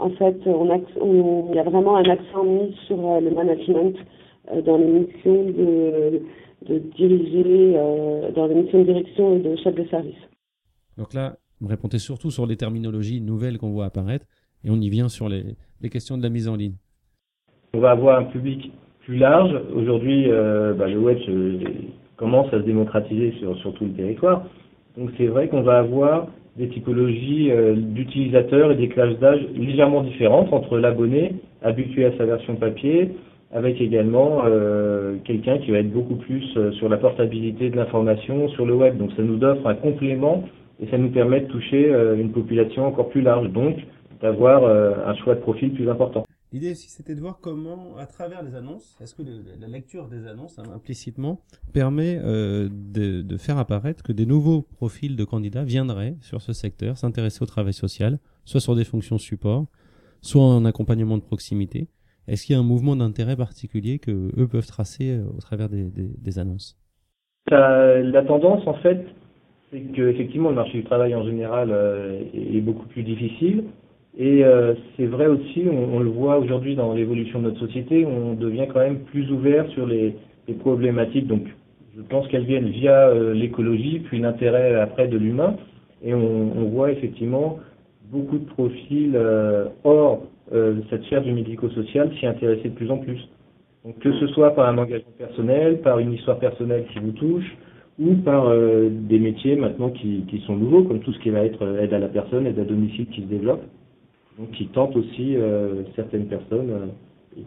En 0.00 0.10
fait, 0.10 0.36
on, 0.46 0.68
on 1.00 1.50
il 1.50 1.56
y 1.56 1.58
a 1.60 1.62
vraiment 1.62 1.96
un 1.96 2.08
accent 2.08 2.44
mis 2.44 2.74
sur 2.86 2.96
le 2.96 3.30
management 3.30 3.94
dans 4.64 4.76
les 4.76 4.86
missions 4.86 5.44
de 5.50 6.22
de 6.68 6.78
diriger 6.78 7.74
euh, 7.76 8.30
dans 8.32 8.46
les 8.46 8.54
missions 8.54 8.80
de 8.80 8.84
direction 8.84 9.36
et 9.36 9.40
de 9.40 9.56
chef 9.56 9.74
de 9.74 9.84
service. 9.88 10.18
Donc 10.96 11.14
là, 11.14 11.36
vous 11.62 11.68
répondez 11.68 11.98
surtout 11.98 12.32
sur 12.32 12.44
les 12.44 12.56
terminologies 12.56 13.20
nouvelles 13.20 13.56
qu'on 13.56 13.70
voit 13.70 13.84
apparaître 13.84 14.26
et 14.64 14.70
on 14.70 14.80
y 14.80 14.90
vient 14.90 15.08
sur 15.08 15.28
les, 15.28 15.54
questions 15.90 16.18
de 16.18 16.22
la 16.22 16.28
mise 16.28 16.48
en 16.48 16.56
ligne. 16.56 16.74
On 17.74 17.78
va 17.78 17.92
avoir 17.92 18.18
un 18.18 18.24
public 18.24 18.72
plus 19.04 19.16
large. 19.16 19.54
Aujourd'hui, 19.72 20.26
euh, 20.28 20.74
bah, 20.74 20.88
le 20.88 20.98
web 20.98 21.18
commence 22.16 22.48
à 22.48 22.58
se 22.58 22.64
démocratiser 22.64 23.34
sur, 23.38 23.74
tout 23.74 23.84
le 23.84 23.92
territoire. 23.92 24.44
Donc 24.98 25.10
c'est 25.16 25.26
vrai 25.26 25.48
qu'on 25.48 25.62
va 25.62 25.78
avoir 25.78 26.26
des 26.56 26.68
typologies 26.68 27.50
euh, 27.52 27.76
d'utilisateurs 27.76 28.72
et 28.72 28.76
des 28.76 28.88
classes 28.88 29.18
d'âge 29.20 29.40
légèrement 29.54 30.02
différentes 30.02 30.52
entre 30.52 30.78
l'abonné 30.78 31.36
habitué 31.62 32.06
à 32.06 32.16
sa 32.18 32.24
version 32.24 32.56
papier, 32.56 33.12
avec 33.52 33.80
également 33.80 34.42
euh, 34.46 35.14
quelqu'un 35.24 35.58
qui 35.58 35.70
va 35.70 35.78
être 35.78 35.92
beaucoup 35.92 36.16
plus 36.16 36.42
sur 36.72 36.88
la 36.88 36.96
portabilité 36.96 37.70
de 37.70 37.76
l'information 37.76 38.48
sur 38.48 38.66
le 38.66 38.74
web. 38.74 38.98
Donc 38.98 39.12
ça 39.16 39.22
nous 39.22 39.42
offre 39.44 39.64
un 39.66 39.74
complément 39.74 40.42
et 40.80 40.88
ça 40.88 40.98
nous 40.98 41.10
permet 41.10 41.40
de 41.40 41.46
toucher 41.46 41.92
euh, 41.92 42.16
une 42.16 42.32
population 42.32 42.86
encore 42.86 43.08
plus 43.08 43.22
large, 43.22 43.48
donc 43.50 43.76
d'avoir 44.20 44.64
un 44.64 45.16
choix 45.16 45.34
de 45.34 45.40
profil 45.40 45.74
plus 45.74 45.90
important. 45.90 46.24
L'idée 46.52 46.70
aussi, 46.70 46.88
c'était 46.88 47.16
de 47.16 47.20
voir 47.20 47.40
comment, 47.40 47.96
à 47.98 48.06
travers 48.06 48.44
les 48.44 48.54
annonces, 48.54 48.96
est-ce 49.02 49.16
que 49.16 49.22
la 49.60 49.66
lecture 49.66 50.06
des 50.06 50.28
annonces, 50.28 50.60
hein, 50.60 50.72
implicitement, 50.72 51.40
permet 51.72 52.18
de, 52.18 53.22
de, 53.22 53.36
faire 53.36 53.58
apparaître 53.58 54.04
que 54.04 54.12
des 54.12 54.24
nouveaux 54.24 54.62
profils 54.62 55.16
de 55.16 55.24
candidats 55.24 55.64
viendraient 55.64 56.14
sur 56.20 56.40
ce 56.40 56.52
secteur, 56.52 56.98
s'intéresser 56.98 57.42
au 57.42 57.46
travail 57.46 57.72
social, 57.72 58.20
soit 58.44 58.60
sur 58.60 58.76
des 58.76 58.84
fonctions 58.84 59.18
support, 59.18 59.66
soit 60.20 60.44
en 60.44 60.64
accompagnement 60.66 61.18
de 61.18 61.24
proximité, 61.24 61.88
est-ce 62.28 62.46
qu'il 62.46 62.54
y 62.54 62.56
a 62.56 62.60
un 62.60 62.64
mouvement 62.64 62.94
d'intérêt 62.94 63.36
particulier 63.36 63.98
que 63.98 64.30
eux 64.38 64.46
peuvent 64.46 64.66
tracer 64.66 65.10
euh, 65.10 65.24
au 65.36 65.40
travers 65.40 65.68
des, 65.68 65.90
des, 65.90 66.08
des 66.16 66.38
annonces? 66.38 66.78
La 67.50 68.22
tendance, 68.22 68.66
en 68.66 68.74
fait, 68.74 69.04
c'est 69.72 69.80
que 69.92 70.02
effectivement 70.08 70.50
le 70.50 70.56
marché 70.56 70.78
du 70.78 70.84
travail 70.84 71.14
en 71.14 71.24
général 71.24 71.70
euh, 71.72 72.20
est 72.34 72.60
beaucoup 72.60 72.86
plus 72.86 73.02
difficile. 73.02 73.64
Et 74.18 74.44
euh, 74.44 74.74
c'est 74.96 75.06
vrai 75.06 75.26
aussi, 75.26 75.64
on, 75.70 75.98
le 75.98 76.10
voit 76.10 76.38
aujourd'hui 76.38 76.76
dans 76.76 76.92
l'évolution 76.92 77.38
de 77.38 77.44
notre 77.44 77.60
société, 77.60 78.04
on 78.04 78.34
devient 78.34 78.66
quand 78.70 78.80
même 78.80 78.98
plus 78.98 79.30
ouvert 79.32 79.66
sur 79.68 79.86
les, 79.86 80.14
problématiques. 80.60 81.26
Donc, 81.26 81.46
je 81.96 82.02
pense 82.02 82.28
qu'elles 82.28 82.44
viennent 82.44 82.68
via 82.68 83.08
euh, 83.08 83.32
l'écologie, 83.32 84.00
puis 84.00 84.18
l'intérêt 84.18 84.74
après 84.74 85.08
de 85.08 85.16
l'humain. 85.16 85.56
Et 86.04 86.12
on, 86.12 86.52
on, 86.58 86.64
voit 86.64 86.92
effectivement 86.92 87.58
beaucoup 88.10 88.36
de 88.36 88.44
profils 88.44 89.18
hors 89.84 90.20
cette 90.90 91.04
sphère 91.04 91.22
du 91.22 91.32
médico-social 91.32 92.10
s'y 92.18 92.26
intéresser 92.26 92.68
de 92.68 92.74
plus 92.74 92.90
en 92.90 92.98
plus. 92.98 93.26
Donc, 93.86 93.98
que 94.00 94.12
ce 94.12 94.26
soit 94.26 94.54
par 94.54 94.68
un 94.68 94.76
engagement 94.76 95.12
personnel, 95.16 95.80
par 95.80 95.98
une 96.00 96.12
histoire 96.12 96.38
personnelle 96.38 96.84
qui 96.92 96.98
vous 96.98 97.12
touche, 97.12 97.56
ou 97.98 98.14
par 98.16 98.46
euh, 98.46 98.88
des 98.90 99.18
métiers 99.18 99.56
maintenant 99.56 99.90
qui, 99.90 100.24
qui, 100.28 100.40
sont 100.46 100.56
nouveaux, 100.56 100.84
comme 100.84 101.00
tout 101.00 101.12
ce 101.12 101.18
qui 101.20 101.30
va 101.30 101.44
être 101.44 101.62
euh, 101.62 101.82
aide 101.82 101.92
à 101.92 101.98
la 101.98 102.08
personne, 102.08 102.46
aide 102.46 102.58
à 102.58 102.64
domicile 102.64 103.06
qui 103.06 103.22
se 103.22 103.26
développe, 103.26 103.62
donc 104.38 104.50
qui 104.52 104.66
tentent 104.68 104.96
aussi 104.96 105.36
euh, 105.36 105.82
certaines 105.94 106.26
personnes 106.26 106.70
euh, 106.70 106.86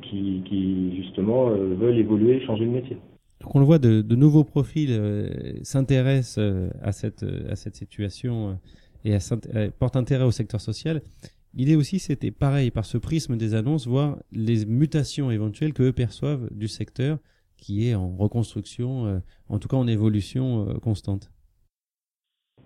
qui, 0.04 0.44
qui 0.46 0.96
justement 0.98 1.50
veulent 1.50 1.98
évoluer, 1.98 2.44
changer 2.46 2.66
de 2.66 2.72
métier. 2.72 2.98
Donc 3.42 3.56
on 3.56 3.60
le 3.60 3.66
voit, 3.66 3.80
de, 3.80 4.02
de 4.02 4.16
nouveaux 4.16 4.44
profils 4.44 5.00
s'intéressent 5.62 6.44
à 6.82 6.92
cette, 6.92 7.24
à 7.50 7.56
cette 7.56 7.76
situation 7.76 8.58
et 9.04 9.14
à, 9.14 9.20
portent 9.78 9.96
intérêt 9.96 10.24
au 10.24 10.32
secteur 10.32 10.60
social. 10.60 11.02
L'idée 11.54 11.76
aussi, 11.76 12.00
c'était 12.00 12.32
pareil, 12.32 12.72
par 12.72 12.86
ce 12.86 12.98
prisme 12.98 13.38
des 13.38 13.54
annonces, 13.54 13.86
voir 13.86 14.18
les 14.32 14.66
mutations 14.66 15.30
éventuelles 15.30 15.74
que 15.74 15.84
eux 15.84 15.94
perçoivent 15.94 16.50
du 16.52 16.68
secteur 16.68 17.20
qui 17.58 17.90
est 17.90 17.96
en 17.96 18.16
reconstruction, 18.16 19.06
euh, 19.06 19.18
en 19.50 19.60
tout 19.60 19.68
cas 19.68 19.78
en 19.78 19.88
évolution 19.88 20.68
euh, 20.70 20.74
constante. 20.80 21.30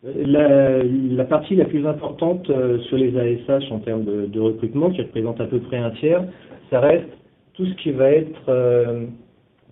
La, 0.04 1.26
partie 1.26 1.56
la 1.56 1.66
plus 1.66 1.86
importante 1.86 2.50
euh, 2.50 2.80
sur 2.84 2.98
les 2.98 3.18
ASH 3.18 3.70
en 3.72 3.80
termes 3.80 4.06
de, 4.06 4.40
recrutement, 4.40 4.92
qui 4.92 5.02
représente 5.02 5.42
à 5.42 5.46
peu 5.46 5.60
près 5.60 5.78
un 5.78 5.92
tiers, 5.92 6.24
ça 6.70 6.80
reste 6.80 7.10
tout 7.54 7.66
ce 7.66 7.74
qui 7.76 7.92
va 7.92 8.10
être 8.12 9.10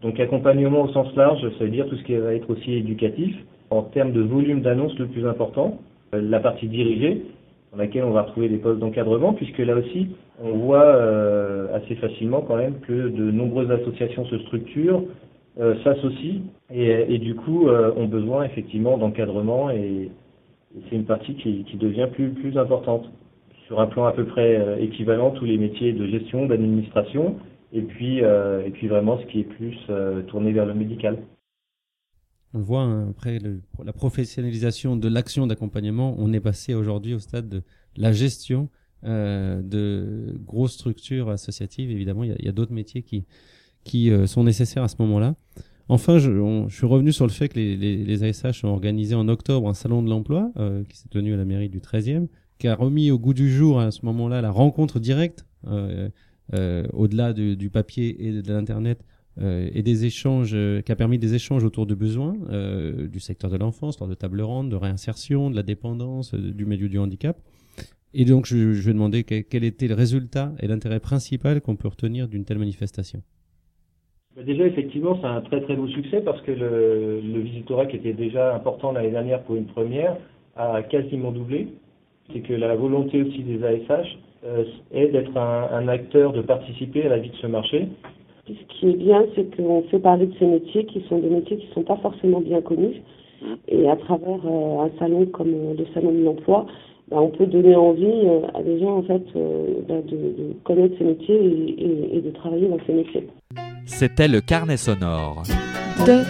donc 0.02 0.20
accompagnement 0.20 0.84
au 0.84 0.90
sens 0.90 1.16
large, 1.16 1.42
ça 1.58 1.64
veut 1.64 1.70
dire 1.70 1.88
tout 1.88 1.96
ce 1.96 2.04
qui 2.04 2.16
va 2.16 2.34
être 2.34 2.50
aussi 2.50 2.74
éducatif. 2.74 3.34
En 3.70 3.84
termes 3.84 4.12
de 4.12 4.22
volume 4.22 4.62
d'annonces, 4.62 4.98
le 5.00 5.08
plus 5.08 5.26
important, 5.26 5.80
la 6.12 6.42
partie 6.42 6.68
dirigée, 6.68 7.22
dans 7.72 7.78
laquelle 7.78 8.04
on 8.04 8.12
va 8.12 8.24
retrouver 8.24 8.50
des 8.50 8.58
postes 8.58 8.80
d'encadrement, 8.80 9.34
puisque 9.34 9.60
là 9.60 9.78
aussi, 9.78 10.10
on 10.44 10.52
voit 10.58 10.84
assez 11.78 11.96
facilement 11.96 12.42
quand 12.42 12.58
même 12.58 12.80
que 12.82 13.10
de 13.10 13.32
nombreuses 13.32 13.72
associations 13.72 14.26
se 14.26 14.38
structurent, 14.40 15.04
euh, 15.60 15.76
s'associent, 15.84 16.42
et, 16.70 17.18
du 17.18 17.34
coup 17.36 17.68
euh, 17.68 17.92
ont 17.96 18.08
besoin 18.08 18.44
effectivement 18.44 18.98
d'encadrement, 18.98 19.72
et, 19.72 20.12
c'est 20.90 20.96
une 20.96 21.06
partie 21.06 21.34
qui, 21.36 21.66
devient 21.78 22.08
plus, 22.12 22.30
plus 22.30 22.58
importante. 22.58 23.10
Sur 23.66 23.80
un 23.80 23.88
plan 23.88 24.06
à 24.06 24.12
peu 24.12 24.26
près 24.26 24.56
euh, 24.56 24.78
équivalent, 24.78 25.32
tous 25.32 25.46
les 25.46 25.58
métiers 25.58 25.94
de 25.94 26.06
gestion, 26.06 26.46
d'administration, 26.46 27.38
et 27.74 27.82
puis, 27.82 28.20
et 28.20 28.70
puis 28.72 28.88
vraiment 28.88 29.20
ce 29.20 29.26
qui 29.26 29.42
est 29.42 29.44
plus 29.44 29.76
tourné 30.28 30.54
vers 30.54 30.66
le 30.66 30.74
médical. 30.74 31.18
On 32.54 32.60
voit 32.60 32.82
hein, 32.82 33.10
après 33.10 33.40
la 33.84 33.92
professionnalisation 33.92 34.96
de 34.96 35.10
l'action 35.10 35.48
d'accompagnement, 35.48 36.16
on 36.18 36.32
est 36.32 36.40
passé 36.40 36.74
aujourd'hui 36.74 37.14
au 37.14 37.20
stade 37.20 37.50
de 37.50 37.64
la 37.98 38.14
gestion 38.14 38.70
euh, 39.04 39.62
de 39.62 40.38
grosses 40.46 40.74
structures 40.74 41.30
associatives. 41.30 41.92
Évidemment, 41.92 42.24
il 42.24 42.36
y 42.40 42.48
a, 42.48 42.50
a 42.50 42.52
d'autres 42.52 42.74
métiers 42.74 43.04
qui 43.04 43.26
qui 43.84 44.12
euh, 44.12 44.28
sont 44.28 44.44
nécessaires 44.44 44.84
à 44.84 44.90
ce 44.90 44.96
moment-là. 45.00 45.36
Enfin, 45.90 46.20
je, 46.20 46.30
on, 46.30 46.68
je, 46.68 46.76
suis 46.76 46.86
revenu 46.86 47.14
sur 47.14 47.26
le 47.26 47.32
fait 47.32 47.48
que 47.48 47.56
les, 47.58 47.78
les, 47.78 48.04
les, 48.04 48.24
ASH 48.24 48.66
ont 48.66 48.70
organisé 48.70 49.16
en 49.16 49.30
octobre 49.30 49.70
un 49.70 49.74
salon 49.74 50.04
de 50.04 50.10
l'emploi 50.10 50.52
euh, 50.58 50.84
qui 50.84 50.98
s'est 50.98 51.08
tenu 51.08 51.34
à 51.34 51.38
la 51.38 51.46
mairie 51.46 51.70
du 51.70 51.80
13e, 51.80 52.28
qui 52.60 52.68
a 52.68 52.76
remis 52.76 53.10
au 53.12 53.18
goût 53.18 53.34
du 53.34 53.50
jour 53.50 53.80
à 53.80 53.92
ce 53.92 54.06
moment-là 54.06 54.42
la 54.42 54.52
rencontre 54.52 55.00
directe 55.00 55.46
euh, 55.68 56.10
euh, 56.54 56.86
au-delà 56.92 57.32
du, 57.32 57.56
du, 57.56 57.70
papier 57.70 58.28
et 58.28 58.42
de 58.42 58.54
l'internet 58.54 59.02
euh, 59.40 59.70
et 59.74 59.84
des 59.84 60.06
échanges, 60.06 60.54
euh, 60.54 60.82
qui 60.82 60.92
a 60.92 60.96
permis 60.96 61.20
des 61.20 61.36
échanges 61.36 61.64
autour 61.64 61.86
de 61.86 61.94
besoins 61.94 62.36
euh, 62.50 63.08
du 63.08 63.20
secteur 63.20 63.52
de 63.52 63.58
l'enfance, 63.58 64.00
lors 64.00 64.10
de 64.10 64.16
table 64.16 64.42
ronde, 64.42 64.70
de 64.70 64.76
réinsertion, 64.76 65.52
de 65.52 65.56
la 65.56 65.62
dépendance, 65.62 66.34
du 66.34 66.66
milieu 66.66 66.90
du 66.90 66.98
handicap. 66.98 67.40
Et 68.20 68.26
donc, 68.26 68.46
je, 68.46 68.74
je 68.74 68.86
vais 68.88 68.94
demander 68.94 69.24
quel, 69.24 69.46
quel, 69.46 69.64
était 69.64 69.88
le 69.88 69.94
résultat 69.94 70.52
et 70.60 70.68
l'intérêt 70.68 71.00
principal 71.00 71.62
qu'on 71.62 71.76
peut 71.76 71.88
retenir 71.88 72.28
d'une 72.28 72.44
telle 72.44 72.58
manifestation. 72.58 73.20
Bah, 74.36 74.42
déjà, 74.44 74.66
effectivement, 74.66 75.18
c'est 75.22 75.28
un 75.28 75.42
très 75.42 75.62
très 75.62 75.76
beau 75.76 75.88
succès 75.88 76.22
parce 76.22 76.42
que 76.42 76.52
le, 76.52 77.22
le 77.22 77.40
visitorat 77.42 77.86
qui 77.86 77.96
était 77.96 78.14
déjà 78.14 78.56
important 78.56 78.92
l'année 78.92 79.12
dernière 79.12 79.44
pour 79.44 79.56
une 79.56 79.68
première 79.68 80.18
a 80.56 80.82
quasiment 80.82 81.32
doublé 81.32 81.68
c'est 82.34 82.42
que 82.42 82.54
la 82.54 82.76
volonté 82.76 83.22
aussi 83.22 83.40
des 83.44 83.64
ASH 83.64 84.18
euh, 84.46 84.66
est 84.92 85.08
d'être 85.08 85.36
un, 85.38 85.70
un 85.72 85.88
acteur, 85.88 86.34
de 86.34 86.42
participer 86.42 87.06
à 87.06 87.10
la 87.10 87.18
vie 87.18 87.30
de 87.30 87.36
ce 87.36 87.48
marché. 87.48 87.88
Ce 88.48 88.80
qui 88.80 88.90
est 88.90 88.98
bien, 88.98 89.26
c'est 89.36 89.56
qu'on 89.56 89.84
fait 89.84 90.00
parler 90.00 90.28
de 90.28 90.34
ces 90.40 90.46
métiers 90.46 90.86
qui 90.86 91.02
sont 91.10 91.20
des 91.20 91.30
métiers 91.30 91.58
qui 91.58 91.68
ne 91.68 91.74
sont 91.74 91.84
pas 91.84 91.98
forcément 91.98 92.42
bien 92.42 92.62
connus. 92.62 93.02
Et 93.68 93.88
à 93.88 93.96
travers 93.96 94.40
euh, 94.46 94.86
un 94.86 94.92
salon 95.00 95.26
comme 95.28 95.54
euh, 95.54 95.74
le 95.78 95.86
salon 95.94 96.12
de 96.12 96.24
l'emploi, 96.24 96.66
bah, 97.10 97.18
on 97.22 97.30
peut 97.30 97.46
donner 97.48 97.76
envie 97.76 98.04
euh, 98.06 98.42
à 98.54 98.62
des 98.64 98.80
gens 98.80 98.98
en 98.98 99.04
fait 99.04 99.24
euh, 99.36 99.82
bah, 99.88 100.02
de, 100.02 100.18
de 100.18 100.54
connaître 100.64 100.96
ces 100.98 101.04
métiers 101.06 101.36
et, 101.36 101.70
et- 101.82 102.18
et 102.18 102.22
de 102.22 102.32
travailler 102.32 102.68
dans 102.68 102.80
ces 102.86 102.94
métiers. 102.94 103.28
C'était 103.86 104.28
le 104.28 104.42
carnet 104.42 104.78
sonore. 104.78 105.44
De 106.06 106.22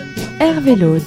Hervé 0.42 0.76
Laude. 0.76 1.02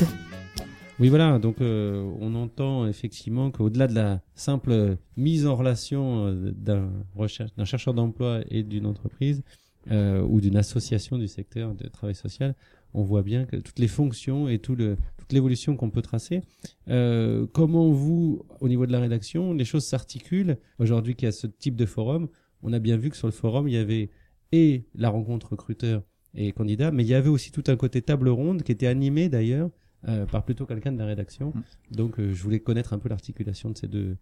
Oui, 0.99 1.09
voilà. 1.09 1.39
Donc, 1.39 1.61
euh, 1.63 2.05
on 2.21 2.35
entend 2.35 2.87
effectivement 2.87 3.51
qu'au-delà 3.51 3.87
de 3.87 3.95
la 3.95 4.21
simple 4.35 4.97
mise 5.17 5.47
en 5.47 5.57
relation 5.57 6.27
euh, 6.27 6.51
d'un 6.55 6.91
recherche- 7.17 7.55
d'un 7.57 7.65
chercheur 7.65 7.95
d'emploi 7.95 8.41
et 8.51 8.63
d'une 8.63 8.85
entreprise 8.85 9.43
euh, 9.91 10.21
ou 10.29 10.41
d'une 10.43 10.57
association 10.59 11.17
du 11.17 11.27
secteur 11.29 11.73
de 11.75 11.89
travail 11.89 12.15
social, 12.15 12.55
on 12.93 13.03
voit 13.03 13.23
bien 13.23 13.45
que 13.45 13.57
toutes 13.57 13.79
les 13.79 13.89
fonctions 13.89 14.47
et 14.49 14.59
tout 14.59 14.75
le, 14.75 14.99
toute 15.31 15.35
l'évolution 15.35 15.77
qu'on 15.77 15.91
peut 15.91 16.03
tracer. 16.03 16.43
Euh, 16.89 17.47
comment 17.53 17.91
vous, 17.91 18.45
au 18.61 18.69
niveau 18.69 18.85
de 18.85 18.93
la 18.93 18.99
rédaction, 18.99 19.53
les 19.55 19.65
choses 19.65 19.85
s'articulent 19.85 20.59
aujourd'hui 20.81 21.15
qu'il 21.15 21.27
y 21.27 21.29
a 21.29 21.33
ce 21.33 21.47
type 21.47 21.77
de 21.77 21.87
forum? 21.87 22.29
On 22.63 22.73
a 22.73 22.81
bien 22.81 22.97
vu 22.97 23.11
que 23.11 23.17
sur 23.17 23.29
le 23.29 23.33
forum, 23.33 23.69
il 23.69 23.75
y 23.75 23.77
avait 23.77 24.11
et 24.53 24.87
la 24.97 25.09
rencontre 25.09 25.51
recruteur 25.51 26.03
et 26.35 26.51
candidat, 26.51 26.91
mais 26.91 27.05
il 27.05 27.09
y 27.09 27.15
avait 27.15 27.29
aussi 27.29 27.53
tout 27.53 27.63
un 27.69 27.77
côté 27.77 28.03
table 28.03 28.29
ronde 28.29 28.63
qui 28.63 28.73
était 28.73 28.89
animé 28.89 29.29
d'ailleurs 29.29 29.71
euh, 30.09 30.27
par 30.27 30.45
plutôt 30.45 30.67
quelqu'un 30.67 30.91
de 30.91 30.99
la 30.99 31.07
rédaction. 31.07 31.53
Donc 31.93 32.19
euh, 32.19 32.33
je 32.33 32.43
voulais 32.43 32.59
connaître 32.59 32.93
un 32.93 32.99
peu 32.99 33.09
l'articulation 33.09 33.71
de 33.71 33.79
ces 33.79 33.87
deux. 33.87 34.17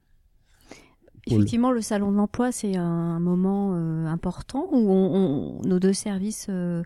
Effectivement, 1.35 1.70
le 1.70 1.81
salon 1.81 2.11
de 2.11 2.16
l'emploi, 2.16 2.53
c'est 2.53 2.76
un 2.76 3.20
moment 3.20 3.72
euh, 3.74 4.07
important 4.07 4.66
où 4.70 4.91
on, 4.91 5.61
nos 5.62 5.79
deux 5.79 5.93
services 5.93 6.47
euh, 6.49 6.83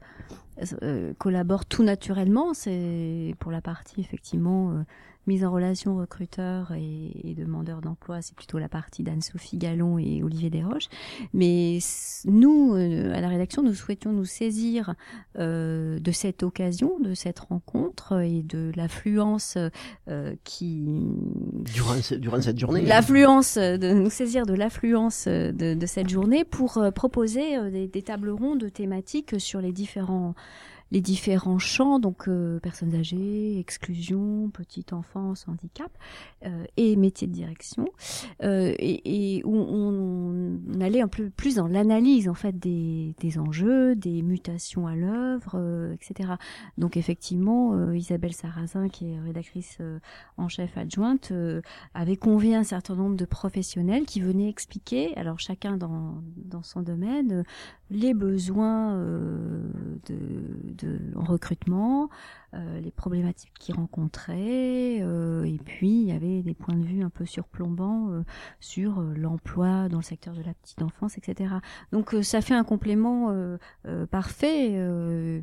euh, 0.83 1.13
collaborent 1.19 1.67
tout 1.67 1.83
naturellement. 1.83 2.55
C'est 2.55 3.35
pour 3.39 3.51
la 3.51 3.61
partie 3.61 4.01
effectivement 4.01 4.85
mise 5.27 5.45
en 5.45 5.53
relation 5.53 5.97
recruteur 5.97 6.73
et, 6.73 7.31
et 7.31 7.35
demandeur 7.35 7.81
d'emploi, 7.81 8.23
c'est 8.23 8.35
plutôt 8.35 8.59
la 8.59 8.69
partie 8.69 9.03
d'Anne-Sophie 9.03 9.59
Gallon 9.59 9.99
et 9.99 10.23
Olivier 10.23 10.51
Desroches. 10.51 10.89
Mais 11.33 11.79
nous, 12.25 12.75
euh, 12.75 13.15
à 13.15 13.21
la 13.21 13.29
rédaction, 13.29 13.63
nous 13.63 13.75
souhaitions 13.75 14.13
nous 14.13 14.25
saisir 14.25 14.95
euh, 15.39 15.99
de 15.99 16.11
cette 16.13 16.43
occasion, 16.43 16.99
de 17.01 17.15
cette 17.15 17.41
rencontre 17.41 18.21
et 18.21 18.43
de 18.43 18.73
l'affluence 18.77 19.57
euh, 20.09 20.35
qui 20.45 20.83
Durant, 21.65 21.95
durant 22.19 22.41
cette 22.41 22.59
journée. 22.59 22.83
L'affluence, 22.83 23.57
de 23.57 23.93
nous 23.93 24.11
saisir 24.11 24.47
de 24.47 24.55
l'affluence 24.55 25.29
de, 25.29 25.75
de 25.75 25.87
cette 25.87 26.09
journée 26.09 26.45
pour 26.45 26.79
euh, 26.79 26.91
proposer 26.91 27.57
euh, 27.57 27.71
des, 27.71 27.89
des 27.89 28.03
tables 28.03 28.31
rondes 28.31 28.73
thématiques 28.73 29.41
sur 29.41 29.61
les 29.61 29.73
différents 29.73 30.35
les 30.93 31.01
différents 31.01 31.59
champs, 31.59 31.99
donc 31.99 32.29
euh, 32.29 32.61
personnes 32.61 32.95
âgées, 32.95 33.59
exclusion, 33.59 34.51
petite 34.51 34.93
enfance, 34.93 35.47
handicap 35.49 35.91
euh, 36.45 36.65
et 36.77 36.97
métiers 36.97 37.27
de 37.27 37.33
direction, 37.33 37.87
euh, 38.43 38.75
et, 38.79 39.39
et 39.39 39.45
où 39.45 39.57
on, 39.57 40.61
on 40.69 40.81
allait 40.83 41.01
un 41.01 41.09
peu 41.09 41.31
plus 41.31 41.57
dans 41.57 41.67
l'analyse 41.67 42.29
en 42.29 42.35
fait 42.35 42.59
des, 42.59 43.15
des 43.21 43.39
enjeux, 43.39 43.97
des 43.97 44.21
mutations 44.21 44.87
à 44.87 44.95
l'œuvre, 44.95 45.53
euh, 45.55 45.95
etc. 45.95 46.35
Donc 46.77 46.99
effectivement, 46.99 47.73
euh, 47.75 47.97
Isabelle 47.97 48.35
Sarrazin, 48.35 48.91
qui 48.91 49.13
est 49.13 49.19
rédactrice 49.19 49.79
euh, 49.81 49.99
en 50.37 50.49
chef 50.49 50.77
adjointe, 50.77 51.33
avait 51.95 52.17
convié 52.17 52.55
un 52.55 52.65
certain 52.65 52.97
nombre 52.97 53.17
de 53.17 53.25
professionnels 53.25 54.05
qui 54.05 54.21
venaient 54.21 54.51
expliquer, 54.51 55.17
alors 55.17 55.41
chacun 55.41 55.79
dans, 55.79 56.23
dans 56.37 56.63
son 56.63 56.83
domaine, 56.83 57.45
les 57.93 58.15
besoins 58.15 58.95
euh, 58.95 59.61
de, 60.09 60.82
en 61.17 61.25
recrutement, 61.25 62.11
euh, 62.55 62.81
les 62.81 62.91
problématiques 62.91 63.53
qu'ils 63.59 63.75
rencontraient, 63.75 65.01
euh, 65.01 65.45
et 65.45 65.59
puis 65.59 66.03
il 66.03 66.09
y 66.09 66.13
avait 66.13 66.43
des 66.43 66.55
points 66.55 66.77
de 66.77 66.85
vue 66.85 67.03
un 67.03 67.09
peu 67.09 67.25
surplombants 67.25 68.11
euh, 68.11 68.23
sur 68.61 69.01
l'emploi 69.01 69.89
dans 69.89 69.99
le 69.99 70.03
secteur 70.03 70.35
de 70.35 70.43
la 70.43 70.53
petite 70.55 70.83
enfance, 70.83 71.17
etc. 71.17 71.55
Donc 71.93 72.15
ça 72.23 72.41
fait 72.41 72.55
un 72.55 72.65
complément 72.65 73.35
parfait, 74.11 74.79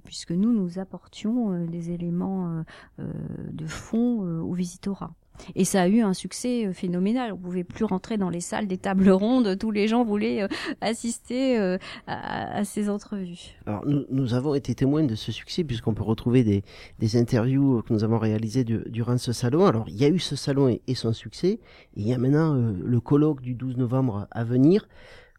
puisque 0.04 0.32
nous, 0.32 0.54
nous 0.54 0.80
apportions 0.80 1.66
des 1.66 1.92
éléments 1.92 2.64
de 2.98 3.68
fond 3.68 4.26
euh, 4.26 4.40
au 4.42 4.54
visitorat. 4.54 5.12
Et 5.56 5.66
ça 5.66 5.82
a 5.82 5.88
eu 5.88 6.02
un 6.02 6.14
succès 6.14 6.66
euh, 6.66 6.74
phénoménal. 6.74 7.34
On 7.34 7.38
pouvait 7.38 7.64
plus 7.64 7.86
rentrer 7.86 8.18
dans 8.18 8.30
les 8.30 8.42
salles 8.42 8.68
des 8.68 8.78
tables 8.78 9.10
rondes. 9.10 9.58
Tous 9.58 9.72
les 9.72 9.88
gens 9.88 10.04
voulaient 10.04 10.44
euh, 10.44 10.48
assister 10.82 11.58
euh, 11.60 11.78
à, 12.08 12.64
ces 12.64 12.90
entrevues. 12.90 13.58
Alors, 13.66 13.86
nous, 13.86 14.34
avons 14.34 14.56
été 14.56 14.76
témoins 14.76 15.04
de 15.04 15.16
ce 15.16 15.32
succès 15.32 15.64
puisqu'on 15.64 15.94
peut 15.94 16.04
retrouver 16.04 16.44
des, 16.44 17.18
interviews 17.18 17.82
que 17.82 17.94
nous 17.94 18.04
avons 18.04 18.20
réalisées 18.20 18.64
du- 18.64 18.84
durant 18.88 19.18
ce 19.18 19.34
salon. 19.34 19.66
Alors, 19.66 19.86
il 19.88 19.96
y 19.96 20.06
a 20.06 20.10
eu 20.10 20.20
ce 20.20 20.36
salon 20.36 20.70
et, 20.70 20.96
son 20.96 21.14
succès. 21.14 21.60
Il 21.96 22.08
y 22.08 22.14
a 22.14 22.18
maintenant 22.18 22.54
le 22.54 23.00
colloque 23.00 23.42
du 23.42 23.56
12 23.56 23.78
novembre 23.78 24.28
à 24.32 24.44
venir. 24.44 24.88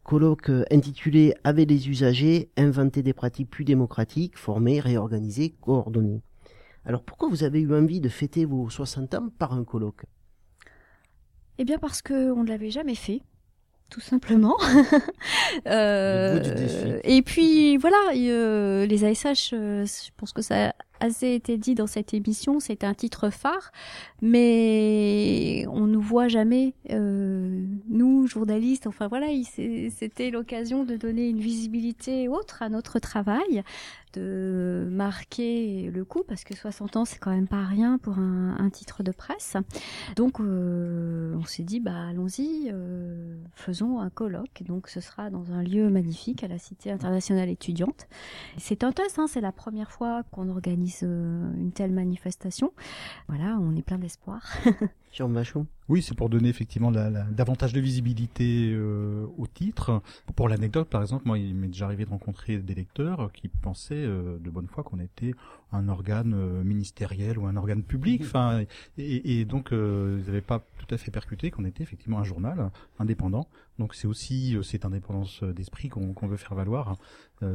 Colloque 0.02 0.50
intitulé 0.70 1.34
Avec 1.44 1.68
les 1.68 1.88
usagers, 1.88 2.50
inventer 2.56 3.02
des 3.02 3.12
pratiques 3.12 3.50
plus 3.50 3.64
démocratiques, 3.64 4.38
former, 4.38 4.80
réorganiser, 4.80 5.54
coordonner. 5.60 6.22
Alors, 6.90 7.04
pourquoi 7.04 7.28
vous 7.28 7.44
avez 7.44 7.60
eu 7.60 7.72
envie 7.72 8.00
de 8.00 8.08
fêter 8.08 8.44
vos 8.44 8.68
60 8.68 9.14
ans 9.14 9.28
par 9.38 9.52
un 9.52 9.62
colloque? 9.62 10.06
Eh 11.58 11.64
bien 11.64 11.78
parce 11.78 12.02
que 12.02 12.32
on 12.32 12.42
ne 12.42 12.48
l'avait 12.48 12.72
jamais 12.72 12.96
fait, 12.96 13.22
tout 13.90 14.00
simplement. 14.00 14.56
Euh, 15.66 16.38
du 16.38 16.54
défi. 16.54 17.00
et 17.02 17.22
puis 17.22 17.76
voilà, 17.76 17.96
euh, 18.14 18.86
les 18.86 19.04
ASH, 19.04 19.50
euh, 19.52 19.84
je 19.84 20.10
pense 20.16 20.32
que 20.32 20.42
ça 20.42 20.68
a 20.68 20.74
assez 21.00 21.32
été 21.34 21.58
dit 21.58 21.74
dans 21.74 21.88
cette 21.88 22.14
émission, 22.14 22.60
c'est 22.60 22.84
un 22.84 22.94
titre 22.94 23.30
phare, 23.30 23.72
mais 24.22 25.64
on 25.68 25.86
nous 25.88 26.00
voit 26.00 26.28
jamais, 26.28 26.74
nous 26.88 28.28
journalistes. 28.28 28.86
Enfin 28.86 29.08
voilà, 29.08 29.26
c'était 29.44 30.30
l'occasion 30.30 30.84
de 30.84 30.94
donner 30.96 31.28
une 31.28 31.40
visibilité 31.40 32.28
autre 32.28 32.62
à 32.62 32.68
notre 32.68 33.00
travail, 33.00 33.64
de 34.12 34.88
marquer 34.90 35.90
le 35.90 36.04
coup 36.04 36.22
parce 36.26 36.44
que 36.44 36.54
60 36.54 36.96
ans 36.96 37.04
c'est 37.04 37.18
quand 37.18 37.30
même 37.30 37.48
pas 37.48 37.64
rien 37.64 37.98
pour 37.98 38.18
un, 38.18 38.70
titre 38.70 39.02
de 39.02 39.10
presse. 39.10 39.56
Donc 40.16 40.40
euh, 40.40 41.34
on 41.36 41.44
s'est 41.44 41.62
dit 41.62 41.80
bah 41.80 42.06
allons-y, 42.08 42.70
euh, 42.72 43.36
faisons 43.54 44.00
un 44.00 44.10
colloque. 44.10 44.62
Donc 44.66 44.88
ce 44.88 45.00
sera 45.00 45.30
dans 45.30 45.52
un 45.52 45.62
lieu 45.62 45.90
magnifique 45.90 46.44
à 46.44 46.48
la 46.48 46.58
Cité 46.58 46.90
internationale 46.90 47.48
étudiante. 47.48 48.06
C'est 48.58 48.84
un 48.84 48.92
hein, 49.18 49.26
c'est 49.28 49.40
la 49.40 49.52
première 49.52 49.90
fois 49.90 50.22
qu'on 50.30 50.48
organise 50.48 51.00
euh, 51.02 51.52
une 51.56 51.72
telle 51.72 51.92
manifestation. 51.92 52.72
Voilà, 53.28 53.58
on 53.60 53.74
est 53.74 53.82
plein 53.82 53.98
d'espoir. 53.98 54.42
Jean 55.12 55.28
Vachon 55.28 55.66
Oui, 55.90 56.02
c'est 56.02 56.14
pour 56.14 56.28
donner 56.28 56.48
effectivement 56.48 56.92
la- 56.92 57.10
la- 57.10 57.24
davantage 57.24 57.72
de 57.72 57.80
visibilité 57.80 58.70
euh, 58.72 59.26
au 59.36 59.48
titre. 59.48 60.00
Pour 60.36 60.48
l'anecdote, 60.48 60.88
par 60.88 61.02
exemple, 61.02 61.24
moi, 61.26 61.36
il 61.36 61.52
m'est 61.56 61.66
déjà 61.66 61.86
arrivé 61.86 62.04
de 62.04 62.10
rencontrer 62.10 62.58
des 62.58 62.74
lecteurs 62.76 63.32
qui 63.32 63.48
pensaient 63.48 63.96
euh, 63.96 64.38
de 64.38 64.50
bonne 64.50 64.68
foi 64.68 64.84
qu'on 64.84 65.00
était 65.00 65.34
un 65.72 65.88
organe 65.88 66.32
euh, 66.32 66.62
ministériel 66.62 67.38
ou 67.38 67.46
un 67.46 67.56
organe 67.56 67.82
public. 67.82 68.22
Enfin, 68.24 68.62
et, 68.98 69.40
et 69.40 69.44
donc, 69.44 69.72
euh, 69.72 70.18
ils 70.20 70.26
n'avaient 70.26 70.40
pas 70.42 70.60
tout 70.78 70.94
à 70.94 70.96
fait 70.96 71.10
percuté 71.10 71.50
qu'on 71.50 71.64
était 71.64 71.82
effectivement 71.82 72.20
un 72.20 72.24
journal 72.24 72.70
indépendant. 73.00 73.48
Donc, 73.80 73.96
c'est 73.96 74.06
aussi 74.06 74.54
euh, 74.56 74.62
cette 74.62 74.84
indépendance 74.84 75.42
d'esprit 75.42 75.88
qu'on 75.88 76.14
veut 76.28 76.36
faire 76.36 76.54
valoir. 76.54 76.98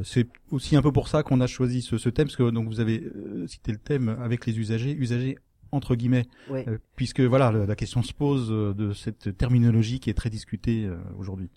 C'est 0.02 0.26
aussi 0.50 0.74
un 0.74 0.82
peu 0.82 0.90
pour 0.90 1.06
ça 1.06 1.22
qu'on 1.22 1.40
a 1.40 1.46
choisi 1.46 1.80
ce, 1.80 1.96
ce 1.96 2.08
thème, 2.08 2.26
parce 2.26 2.34
que 2.36 2.50
donc 2.50 2.66
vous 2.66 2.80
avez 2.80 3.08
cité 3.46 3.70
le 3.70 3.78
thème 3.78 4.08
avec 4.20 4.44
les 4.44 4.58
usagers, 4.58 4.90
usagers 4.90 5.38
entre 5.72 5.94
guillemets, 5.96 6.26
Ouais. 6.50 6.64
euh, 6.68 6.78
puisque 6.96 7.20
voilà, 7.20 7.50
la 7.50 7.76
question 7.76 8.02
se 8.02 8.12
pose 8.12 8.48
euh, 8.50 8.72
de 8.74 8.92
cette 8.92 9.36
terminologie 9.36 10.00
qui 10.00 10.10
est 10.10 10.14
très 10.14 10.30
discutée 10.30 10.84
euh, 10.86 10.96
aujourd'hui. 11.18 11.50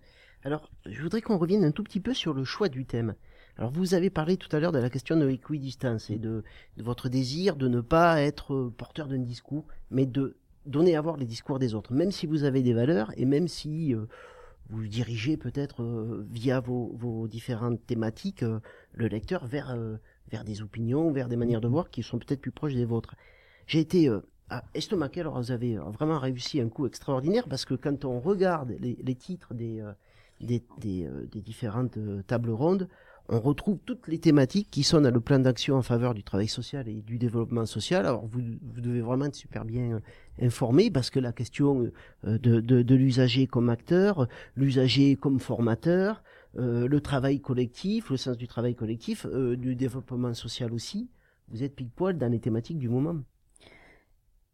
Alors, 0.43 0.71
je 0.85 1.01
voudrais 1.01 1.21
qu'on 1.21 1.37
revienne 1.37 1.63
un 1.63 1.71
tout 1.71 1.83
petit 1.83 1.99
peu 1.99 2.13
sur 2.13 2.33
le 2.33 2.43
choix 2.43 2.69
du 2.69 2.85
thème. 2.85 3.15
Alors, 3.57 3.71
vous 3.71 3.93
avez 3.93 4.09
parlé 4.09 4.37
tout 4.37 4.53
à 4.55 4.59
l'heure 4.59 4.71
de 4.71 4.79
la 4.79 4.89
question 4.89 5.17
de 5.17 5.25
l'équidistance 5.25 6.09
et 6.09 6.17
de, 6.17 6.43
de 6.77 6.83
votre 6.83 7.09
désir 7.09 7.55
de 7.57 7.67
ne 7.67 7.81
pas 7.81 8.21
être 8.21 8.71
porteur 8.77 9.07
d'un 9.07 9.19
discours, 9.19 9.67
mais 9.91 10.05
de 10.05 10.37
donner 10.65 10.95
à 10.95 11.01
voir 11.01 11.17
les 11.17 11.25
discours 11.25 11.59
des 11.59 11.73
autres, 11.75 11.93
même 11.93 12.11
si 12.11 12.25
vous 12.25 12.43
avez 12.45 12.61
des 12.61 12.73
valeurs 12.73 13.11
et 13.17 13.25
même 13.25 13.47
si 13.49 13.93
euh, 13.93 14.05
vous 14.69 14.87
dirigez 14.87 15.35
peut-être 15.35 16.23
via 16.29 16.59
vos, 16.59 16.95
vos 16.95 17.27
différentes 17.27 17.85
thématiques 17.85 18.43
le 18.93 19.07
lecteur 19.07 19.45
vers, 19.47 19.75
vers 20.31 20.43
des 20.43 20.61
opinions, 20.61 21.11
vers 21.11 21.27
des 21.27 21.37
manières 21.37 21.59
de 21.59 21.67
voir 21.67 21.89
qui 21.89 22.03
sont 22.03 22.19
peut-être 22.19 22.39
plus 22.41 22.51
proches 22.51 22.75
des 22.75 22.85
vôtres. 22.85 23.15
J'ai 23.69 23.79
été 23.79 24.09
euh, 24.09 24.19
à 24.49 24.63
estomaqué, 24.73 25.21
alors 25.21 25.39
vous 25.39 25.51
avez 25.51 25.77
euh, 25.77 25.83
vraiment 25.83 26.17
réussi 26.17 26.59
un 26.59 26.69
coup 26.69 26.87
extraordinaire 26.87 27.47
parce 27.47 27.65
que 27.65 27.75
quand 27.75 28.03
on 28.03 28.19
regarde 28.19 28.75
les, 28.79 29.15
titres 29.15 29.53
des, 29.53 29.79
euh, 29.79 29.93
des, 30.41 30.63
des, 30.79 31.41
différentes 31.41 31.99
tables 32.25 32.49
rondes, 32.49 32.89
on 33.29 33.39
retrouve 33.39 33.77
toutes 33.85 34.07
les 34.07 34.17
thématiques 34.17 34.71
qui 34.71 34.81
sont 34.81 35.01
dans 35.01 35.13
le 35.13 35.19
plan 35.19 35.37
d'action 35.37 35.75
en 35.75 35.83
faveur 35.83 36.15
du 36.15 36.23
travail 36.23 36.47
social 36.47 36.87
et 36.89 37.03
du 37.03 37.19
développement 37.19 37.67
social. 37.67 38.07
Alors 38.07 38.25
vous, 38.25 38.41
vous 38.73 38.81
devez 38.81 39.01
vraiment 39.01 39.25
être 39.25 39.35
super 39.35 39.65
bien 39.65 40.01
informé 40.41 40.89
parce 40.89 41.11
que 41.11 41.19
la 41.19 41.31
question 41.31 41.91
de, 42.23 42.37
de, 42.39 42.81
de 42.81 42.95
l'usager 42.95 43.45
comme 43.45 43.69
acteur, 43.69 44.27
l'usager 44.55 45.15
comme 45.15 45.39
formateur, 45.39 46.23
euh, 46.57 46.87
le 46.87 47.01
travail 47.01 47.39
collectif, 47.39 48.09
le 48.09 48.17
sens 48.17 48.35
du 48.35 48.47
travail 48.47 48.73
collectif, 48.73 49.27
euh, 49.27 49.55
du 49.55 49.75
développement 49.75 50.33
social 50.33 50.73
aussi, 50.73 51.07
vous 51.49 51.61
êtes 51.63 51.75
pile 51.75 51.91
poil 51.91 52.17
dans 52.17 52.31
les 52.31 52.39
thématiques 52.39 52.79
du 52.79 52.89
moment. 52.89 53.17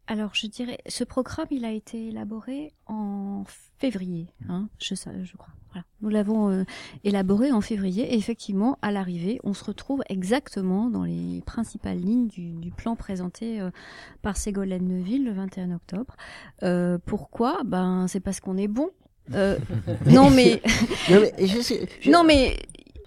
Alors, 0.08 0.34
je 0.34 0.46
dirais, 0.46 0.78
ce 0.86 1.02
programme, 1.04 1.48
il 1.50 1.64
a 1.64 1.72
été 1.72 2.08
élaboré 2.08 2.72
en 2.86 3.42
février, 3.78 4.26
hein, 4.48 4.68
je, 4.78 4.94
sais- 4.94 5.10
je 5.24 5.36
crois. 5.36 5.52
Voilà. 5.72 5.84
Nous 6.00 6.08
l'avons 6.08 6.48
euh, 6.50 6.64
élaboré 7.04 7.50
en 7.52 7.60
février 7.60 8.14
et 8.14 8.16
effectivement, 8.16 8.78
à 8.82 8.92
l'arrivée, 8.92 9.40
on 9.44 9.52
se 9.52 9.64
retrouve 9.64 10.02
exactement 10.08 10.88
dans 10.90 11.04
les 11.04 11.42
principales 11.44 11.98
lignes 11.98 12.28
du, 12.28 12.52
du 12.52 12.70
plan 12.70 12.94
présenté 12.96 13.60
euh, 13.60 13.70
par 14.22 14.36
Ségolène 14.36 14.86
Neuville 14.88 15.24
le 15.24 15.32
21 15.32 15.72
octobre. 15.72 16.16
Euh, 16.62 16.98
pourquoi? 17.04 17.60
Ben, 17.64 18.06
c'est 18.08 18.20
parce 18.20 18.40
qu'on 18.40 18.56
est 18.56 18.68
bon. 18.68 18.88
Euh, 19.34 19.58
non 20.06 20.30
mais, 20.30 20.62
Non, 21.10 21.20
mais 21.20 21.46
je 21.46 21.60
sais- 21.60 21.88
je- 22.00 22.10
non 22.10 22.22
mais 22.22 22.56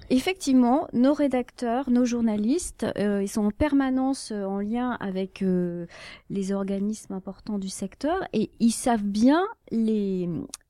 effectivement, 0.09 0.87
nos 0.93 1.13
rédacteurs, 1.13 1.89
nos 1.89 2.05
journalistes, 2.05 2.85
euh, 2.97 3.21
ils 3.23 3.27
sont 3.27 3.45
en 3.45 3.51
permanence 3.51 4.31
euh, 4.31 4.43
en 4.45 4.59
lien 4.59 4.97
avec 4.99 5.41
euh, 5.41 5.85
les 6.29 6.51
organismes 6.51 7.13
importants 7.13 7.59
du 7.59 7.69
secteur 7.69 8.27
et 8.33 8.51
ils 8.59 8.71
savent 8.71 9.03
bien 9.03 9.45
les 9.71 10.29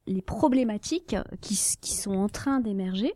les 0.09 0.21
problématiques 0.21 1.15
qui, 1.39 1.57
qui 1.79 1.93
sont 1.93 2.15
en 2.15 2.29
train 2.29 2.59
d'émerger. 2.59 3.13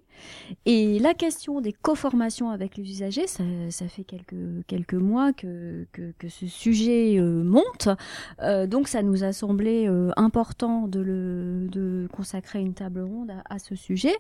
Et 0.66 1.00
la 1.00 1.16
question 1.16 1.60
des 1.60 1.74
coformations 1.74 2.52
avec 2.52 2.78
les 2.78 2.84
usagers, 2.84 3.26
ça, 3.26 3.44
ça 3.72 3.88
fait 3.88 4.04
quelques, 4.04 4.66
quelques 4.68 4.94
mois 4.94 5.34
que, 5.34 5.88
que, 5.92 6.14
que 6.20 6.30
ce 6.30 6.46
sujet 6.46 7.18
euh, 7.18 7.44
monte. 7.44 7.90
Euh, 8.42 8.68
donc 8.68 8.88
ça 8.88 9.02
nous 9.02 9.24
a 9.24 9.34
semblé 9.34 9.88
euh, 9.88 10.12
important 10.16 10.88
de, 10.88 11.00
le, 11.00 11.68
de 11.72 12.08
consacrer 12.14 12.60
une 12.60 12.76
table 12.76 13.02
ronde 13.02 13.32
à, 13.32 13.56
à 13.56 13.60
ce 13.60 13.76
sujet. 13.76 14.16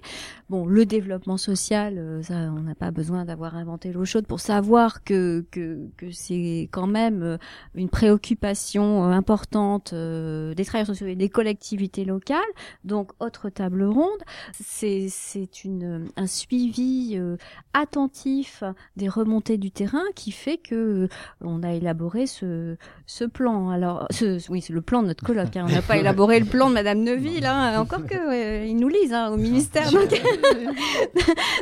Bon, 0.49 0.65
le 0.65 0.85
développement 0.85 1.37
social, 1.37 1.99
euh, 1.99 2.23
ça, 2.23 2.33
on 2.33 2.63
n'a 2.63 2.75
pas 2.75 2.89
besoin 2.89 3.23
d'avoir 3.23 3.55
inventé 3.55 3.93
l'eau 3.93 4.03
chaude 4.03 4.25
pour 4.25 4.39
savoir 4.39 5.03
que, 5.03 5.45
que, 5.51 5.87
que 5.95 6.11
c'est 6.11 6.69
quand 6.71 6.87
même 6.87 7.21
euh, 7.21 7.37
une 7.75 7.89
préoccupation 7.89 9.05
euh, 9.05 9.11
importante 9.11 9.93
des 9.93 10.65
travailleurs 10.65 10.87
sociaux 10.87 11.07
et 11.07 11.15
des 11.15 11.29
collectivités 11.29 12.03
locales. 12.03 12.39
Donc, 12.83 13.11
autre 13.19 13.49
table 13.49 13.83
ronde, 13.83 14.19
c'est 14.59 15.07
c'est 15.09 15.63
une 15.63 16.07
un 16.17 16.27
suivi 16.27 17.13
euh, 17.15 17.37
attentif 17.73 18.63
des 18.97 19.07
remontées 19.09 19.57
du 19.57 19.71
terrain 19.71 20.03
qui 20.15 20.31
fait 20.31 20.57
que 20.57 20.75
euh, 20.75 21.07
on 21.41 21.63
a 21.63 21.73
élaboré 21.73 22.27
ce 22.27 22.77
ce 23.05 23.23
plan. 23.25 23.69
Alors, 23.69 24.07
ce, 24.11 24.39
oui, 24.51 24.61
c'est 24.61 24.73
le 24.73 24.81
plan 24.81 25.01
de 25.01 25.07
notre 25.07 25.23
colloque. 25.25 25.55
hein. 25.57 25.65
On 25.67 25.71
n'a 25.71 25.81
pas 25.81 25.97
élaboré 26.03 26.39
le 26.39 26.45
plan 26.45 26.69
de 26.69 26.73
Madame 26.75 26.99
Neuville, 27.03 27.45
hein, 27.45 27.79
encore 27.81 28.05
que 28.05 28.27
ouais, 28.29 28.69
ils 28.69 28.75
nous 28.77 28.89
lisent 28.89 29.13
hein, 29.13 29.29
au 29.31 29.37
ministère. 29.37 29.91
Donc, 29.91 30.09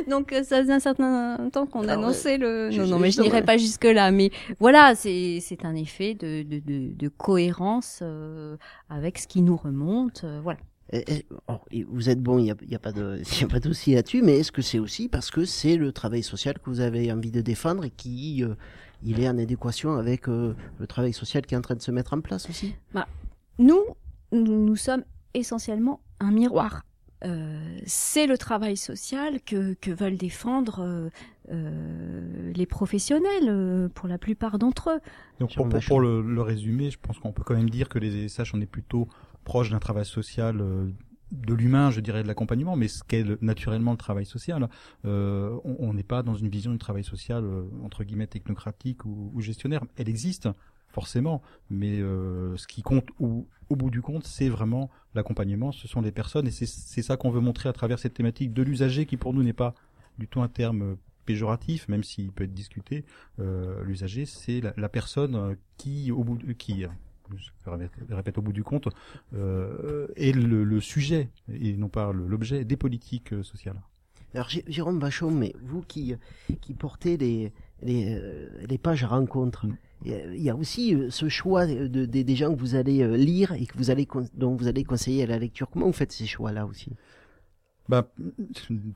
donc 0.08 0.32
euh, 0.32 0.42
ça 0.42 0.60
faisait 0.60 0.72
un 0.72 0.80
certain 0.80 1.48
temps 1.52 1.66
qu'on 1.66 1.82
Alors, 1.88 2.04
annonçait 2.04 2.38
euh, 2.42 2.70
le. 2.70 2.76
Non, 2.76 2.86
non, 2.86 2.98
mais 2.98 3.10
je 3.10 3.20
n'irai 3.20 3.42
pas 3.42 3.56
jusque 3.56 3.84
là. 3.84 4.10
Mais 4.10 4.30
voilà, 4.60 4.94
c'est 4.94 5.38
c'est 5.40 5.64
un 5.64 5.74
effet 5.74 6.14
de 6.14 6.42
de, 6.42 6.58
de, 6.58 6.92
de 6.94 7.08
cohérence 7.08 8.00
euh, 8.02 8.56
avec 8.88 9.18
ce 9.18 9.26
qui 9.26 9.42
nous 9.42 9.56
remonte. 9.56 10.22
euh, 10.24 10.40
voilà. 10.42 10.58
Eh, 10.92 11.04
eh, 11.08 11.26
oh, 11.48 11.58
vous 11.88 12.10
êtes 12.10 12.20
bon, 12.20 12.38
il 12.38 12.44
n'y 12.44 12.50
a, 12.50 12.54
il 12.62 12.70
y 12.70 12.74
a 12.74 12.78
pas 12.78 12.92
de, 12.92 13.22
y 13.40 13.44
a 13.44 13.48
pas 13.48 13.60
de 13.60 13.68
souci 13.68 13.94
là-dessus, 13.94 14.22
mais 14.22 14.38
est-ce 14.38 14.52
que 14.52 14.62
c'est 14.62 14.78
aussi 14.78 15.08
parce 15.08 15.30
que 15.30 15.44
c'est 15.44 15.76
le 15.76 15.92
travail 15.92 16.22
social 16.22 16.58
que 16.58 16.68
vous 16.68 16.80
avez 16.80 17.10
envie 17.10 17.30
de 17.30 17.40
défendre 17.40 17.84
et 17.84 17.90
qui 17.90 18.44
euh, 18.44 18.54
il 19.02 19.20
est 19.20 19.28
en 19.28 19.38
adéquation 19.38 19.94
avec 19.94 20.28
euh, 20.28 20.54
le 20.78 20.86
travail 20.86 21.12
social 21.12 21.46
qui 21.46 21.54
est 21.54 21.58
en 21.58 21.62
train 21.62 21.76
de 21.76 21.82
se 21.82 21.90
mettre 21.90 22.12
en 22.12 22.20
place 22.20 22.48
aussi? 22.48 22.74
Bah, 22.92 23.08
nous, 23.58 23.82
nous, 24.32 24.64
nous 24.64 24.76
sommes 24.76 25.04
essentiellement 25.34 26.00
un 26.20 26.30
miroir. 26.30 26.82
Euh, 27.24 27.78
c'est 27.86 28.26
le 28.26 28.36
travail 28.36 28.76
social 28.76 29.40
que, 29.42 29.74
que 29.74 29.92
veulent 29.92 30.16
défendre 30.16 31.10
euh, 31.50 32.52
les 32.54 32.66
professionnels, 32.66 33.48
euh, 33.48 33.88
pour 33.88 34.08
la 34.08 34.18
plupart 34.18 34.58
d'entre 34.58 34.90
eux. 34.90 35.00
Donc 35.38 35.54
pour, 35.54 35.68
pour, 35.68 35.80
pour 35.80 36.00
le, 36.00 36.20
le 36.20 36.42
résumer, 36.42 36.90
je 36.90 36.98
pense 36.98 37.18
qu'on 37.18 37.32
peut 37.32 37.44
quand 37.44 37.54
même 37.54 37.70
dire 37.70 37.88
que 37.88 37.98
les 37.98 38.24
ESH, 38.24 38.54
on 38.54 38.60
est 38.60 38.66
plutôt 38.66 39.08
proche 39.44 39.70
d'un 39.70 39.78
travail 39.78 40.06
social 40.06 40.60
euh, 40.60 40.90
de 41.30 41.54
l'humain, 41.54 41.90
je 41.90 42.00
dirais, 42.00 42.22
de 42.22 42.28
l'accompagnement, 42.28 42.76
mais 42.76 42.88
ce 42.88 43.02
qu'est 43.02 43.22
le- 43.22 43.38
naturellement 43.40 43.92
le 43.92 43.96
travail 43.96 44.26
social. 44.26 44.68
Euh, 45.04 45.58
on 45.64 45.94
n'est 45.94 46.02
pas 46.02 46.22
dans 46.22 46.34
une 46.34 46.48
vision 46.48 46.72
du 46.72 46.78
travail 46.78 47.04
social, 47.04 47.44
euh, 47.44 47.64
entre 47.82 48.04
guillemets, 48.04 48.26
technocratique 48.26 49.04
ou, 49.04 49.32
gestionnaire. 49.40 49.84
Elle 49.96 50.08
existe, 50.08 50.48
forcément, 50.88 51.40
mais 51.70 52.00
ce 52.00 52.66
qui 52.66 52.82
compte 52.82 53.08
au, 53.18 53.46
bout 53.70 53.88
du 53.90 54.02
compte, 54.02 54.26
c'est 54.26 54.50
vraiment 54.50 54.90
l'accompagnement, 55.14 55.72
ce 55.72 55.88
sont 55.88 56.02
les 56.02 56.12
personnes, 56.12 56.46
et 56.46 56.50
c'est 56.50 57.02
ça 57.02 57.16
qu'on 57.16 57.30
veut 57.30 57.40
montrer 57.40 57.70
à 57.70 57.72
travers 57.72 57.98
cette 57.98 58.12
thématique 58.12 58.52
de 58.52 58.62
l'usager, 58.62 59.06
qui 59.06 59.16
pour 59.16 59.32
nous 59.32 59.42
n'est 59.42 59.54
pas 59.54 59.74
du 60.18 60.28
tout 60.28 60.42
un 60.42 60.48
terme 60.48 60.98
péjoratif, 61.24 61.88
même 61.88 62.04
s'il 62.04 62.30
peut 62.30 62.44
être 62.44 62.52
discuté. 62.52 63.06
L'usager, 63.38 64.26
c'est 64.26 64.60
la, 64.60 64.74
la 64.76 64.90
personne 64.90 65.56
qui, 65.78 66.12
au 66.12 66.24
bout 66.24 66.36
de, 66.36 66.52
qui, 66.52 66.84
je 67.36 67.70
répète, 67.70 67.90
je 68.08 68.14
répète, 68.14 68.38
au 68.38 68.42
bout 68.42 68.52
du 68.52 68.62
compte, 68.64 68.88
euh, 69.34 70.06
est 70.16 70.32
le, 70.32 70.64
le 70.64 70.80
sujet 70.80 71.28
et 71.52 71.74
non 71.76 71.88
pas 71.88 72.12
le- 72.12 72.26
l'objet 72.26 72.64
des 72.64 72.76
politiques 72.76 73.32
euh, 73.32 73.42
sociales. 73.42 73.80
Alors 74.34 74.48
Jé- 74.48 74.64
Jérôme 74.66 74.98
Bachon, 74.98 75.30
mais 75.30 75.54
vous 75.62 75.82
qui 75.82 76.14
qui 76.60 76.74
portez 76.74 77.16
les 77.16 77.52
les, 77.82 78.14
euh, 78.14 78.48
les 78.68 78.78
pages 78.78 79.04
rencontres, 79.04 79.66
il 80.04 80.12
y 80.12 80.14
a- 80.14 80.34
il 80.34 80.40
y 80.42 80.50
a 80.50 80.56
aussi 80.56 80.96
ce 81.10 81.28
choix 81.28 81.66
de, 81.66 81.86
de- 81.88 82.06
des 82.06 82.36
gens 82.36 82.54
que 82.54 82.60
vous 82.60 82.74
allez 82.76 83.16
lire 83.18 83.52
et 83.52 83.66
que 83.66 83.76
vous 83.76 83.90
allez 83.90 84.06
dont 84.34 84.54
vous 84.54 84.68
allez 84.68 84.84
conseiller 84.84 85.24
à 85.24 85.26
la 85.26 85.38
lecture. 85.38 85.68
Comment 85.68 85.86
vous 85.86 85.92
faites 85.92 86.12
ces 86.12 86.26
choix-là 86.26 86.64
aussi? 86.66 86.92
Bah, 87.88 88.06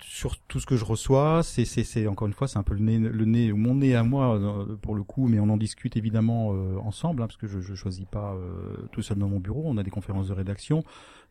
sur 0.01 0.39
tout 0.39 0.61
ce 0.61 0.66
que 0.66 0.76
je 0.76 0.84
reçois, 0.84 1.43
c'est, 1.43 1.64
c'est, 1.64 1.82
c'est 1.82 2.07
encore 2.07 2.28
une 2.28 2.32
fois, 2.34 2.47
c'est 2.47 2.59
un 2.59 2.62
peu 2.62 2.74
le 2.74 2.80
nez, 2.80 2.99
le 2.99 3.55
mon 3.55 3.74
nez 3.74 3.97
à 3.97 4.05
moi 4.05 4.37
euh, 4.37 4.76
pour 4.76 4.95
le 4.95 5.03
coup, 5.03 5.26
mais 5.26 5.41
on 5.41 5.49
en 5.49 5.57
discute 5.57 5.97
évidemment 5.97 6.53
euh, 6.55 6.76
ensemble, 6.78 7.22
hein, 7.22 7.26
parce 7.26 7.37
que 7.37 7.49
je, 7.49 7.61
je 7.61 7.74
choisis 7.74 8.07
pas 8.07 8.34
euh, 8.34 8.76
tout 8.93 9.03
seul 9.03 9.18
dans 9.18 9.28
mon 9.28 9.41
bureau. 9.41 9.62
On 9.66 9.76
a 9.76 9.82
des 9.82 9.91
conférences 9.91 10.28
de 10.28 10.32
rédaction. 10.32 10.84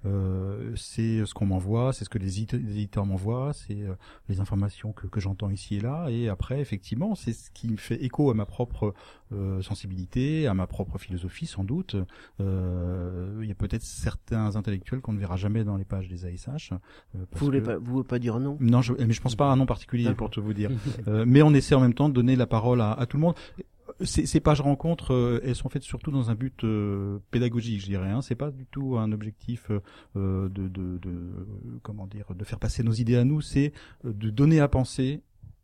Euh, 0.05 0.71
c'est 0.75 1.25
ce 1.25 1.33
qu'on 1.33 1.45
m'envoie, 1.47 1.91
c'est 1.93 2.05
ce 2.05 2.09
que 2.09 2.17
les 2.19 2.39
édite- 2.39 2.53
les 2.53 2.71
éditeurs 2.73 3.05
m'envoient, 3.05 3.53
c'est 3.53 3.81
euh, 3.81 3.93
les 4.29 4.39
informations 4.39 4.91
que, 4.93 5.07
que 5.07 5.19
j'entends 5.19 5.49
ici 5.49 5.75
et 5.77 5.79
là. 5.81 6.07
Et 6.09 6.29
après, 6.29 6.59
effectivement, 6.61 7.15
c'est 7.15 7.33
ce 7.33 7.49
qui 7.51 7.67
me 7.69 7.77
fait 7.77 8.03
écho 8.03 8.29
à 8.29 8.33
ma 8.33 8.45
propre 8.45 8.93
euh, 9.33 9.61
sensibilité, 9.61 10.47
à 10.47 10.53
ma 10.53 10.67
propre 10.67 10.97
philosophie, 10.97 11.47
sans 11.47 11.63
doute. 11.63 11.95
Euh, 12.39 13.39
Il 13.41 13.47
y 13.47 13.51
a 13.51 13.55
peut-être 13.55 13.81
certains 13.83 14.55
intellectuels 14.55 15.01
qu'on 15.01 15.13
ne 15.13 15.19
verra 15.19 15.37
jamais 15.37 15.63
dans 15.63 15.77
les 15.77 15.85
pages 15.85 16.07
des 16.07 16.25
ASH. 16.25 16.71
Vous 17.13 17.45
voulez 17.45 17.59
que- 17.61 17.65
pas, 17.65 17.77
vous 17.77 17.91
voulez 17.93 18.07
pas 18.07 18.19
dire 18.19 18.39
non? 18.39 18.57
Non, 18.59 18.81
je, 18.81 18.93
mais 18.93 19.13
je 19.13 19.21
pense 19.21 19.35
pas 19.35 19.49
à 19.49 19.51
un 19.53 19.55
nom 19.55 19.65
particulier 19.65 20.13
pour 20.13 20.29
tout 20.29 20.41
vous 20.43 20.53
dire. 20.53 20.69
Mais 21.25 21.41
on 21.41 21.53
essaie 21.53 21.75
en 21.75 21.81
même 21.81 21.93
temps 21.93 22.09
de 22.09 22.13
donner 22.13 22.35
la 22.35 22.47
parole 22.47 22.81
à, 22.81 22.91
à 22.93 23.05
tout 23.05 23.17
le 23.17 23.21
monde. 23.21 23.35
Ces, 24.01 24.25
ces 24.25 24.39
pages 24.41 24.59
rencontres, 24.61 25.13
euh, 25.13 25.39
elles 25.43 25.55
sont 25.55 25.69
faites 25.69 25.83
surtout 25.83 26.11
dans 26.11 26.29
un 26.29 26.35
but 26.35 26.63
euh, 26.65 27.19
pédagogique, 27.31 27.79
je 27.81 27.85
dirais. 27.85 28.09
Hein. 28.09 28.21
C'est 28.21 28.35
pas 28.35 28.51
du 28.51 28.65
tout 28.65 28.97
un 28.97 29.11
objectif 29.13 29.71
euh, 30.17 30.49
de, 30.49 30.67
de, 30.67 30.97
de 30.97 31.31
comment 31.81 32.05
dire, 32.07 32.25
de 32.35 32.43
faire 32.43 32.59
passer 32.59 32.83
nos 32.83 32.91
idées 32.93 33.15
à 33.15 33.23
nous. 33.23 33.39
C'est 33.41 33.71
euh, 34.03 34.11
de 34.13 34.29
donner 34.29 34.59
à 34.59 34.67
penser 34.67 35.21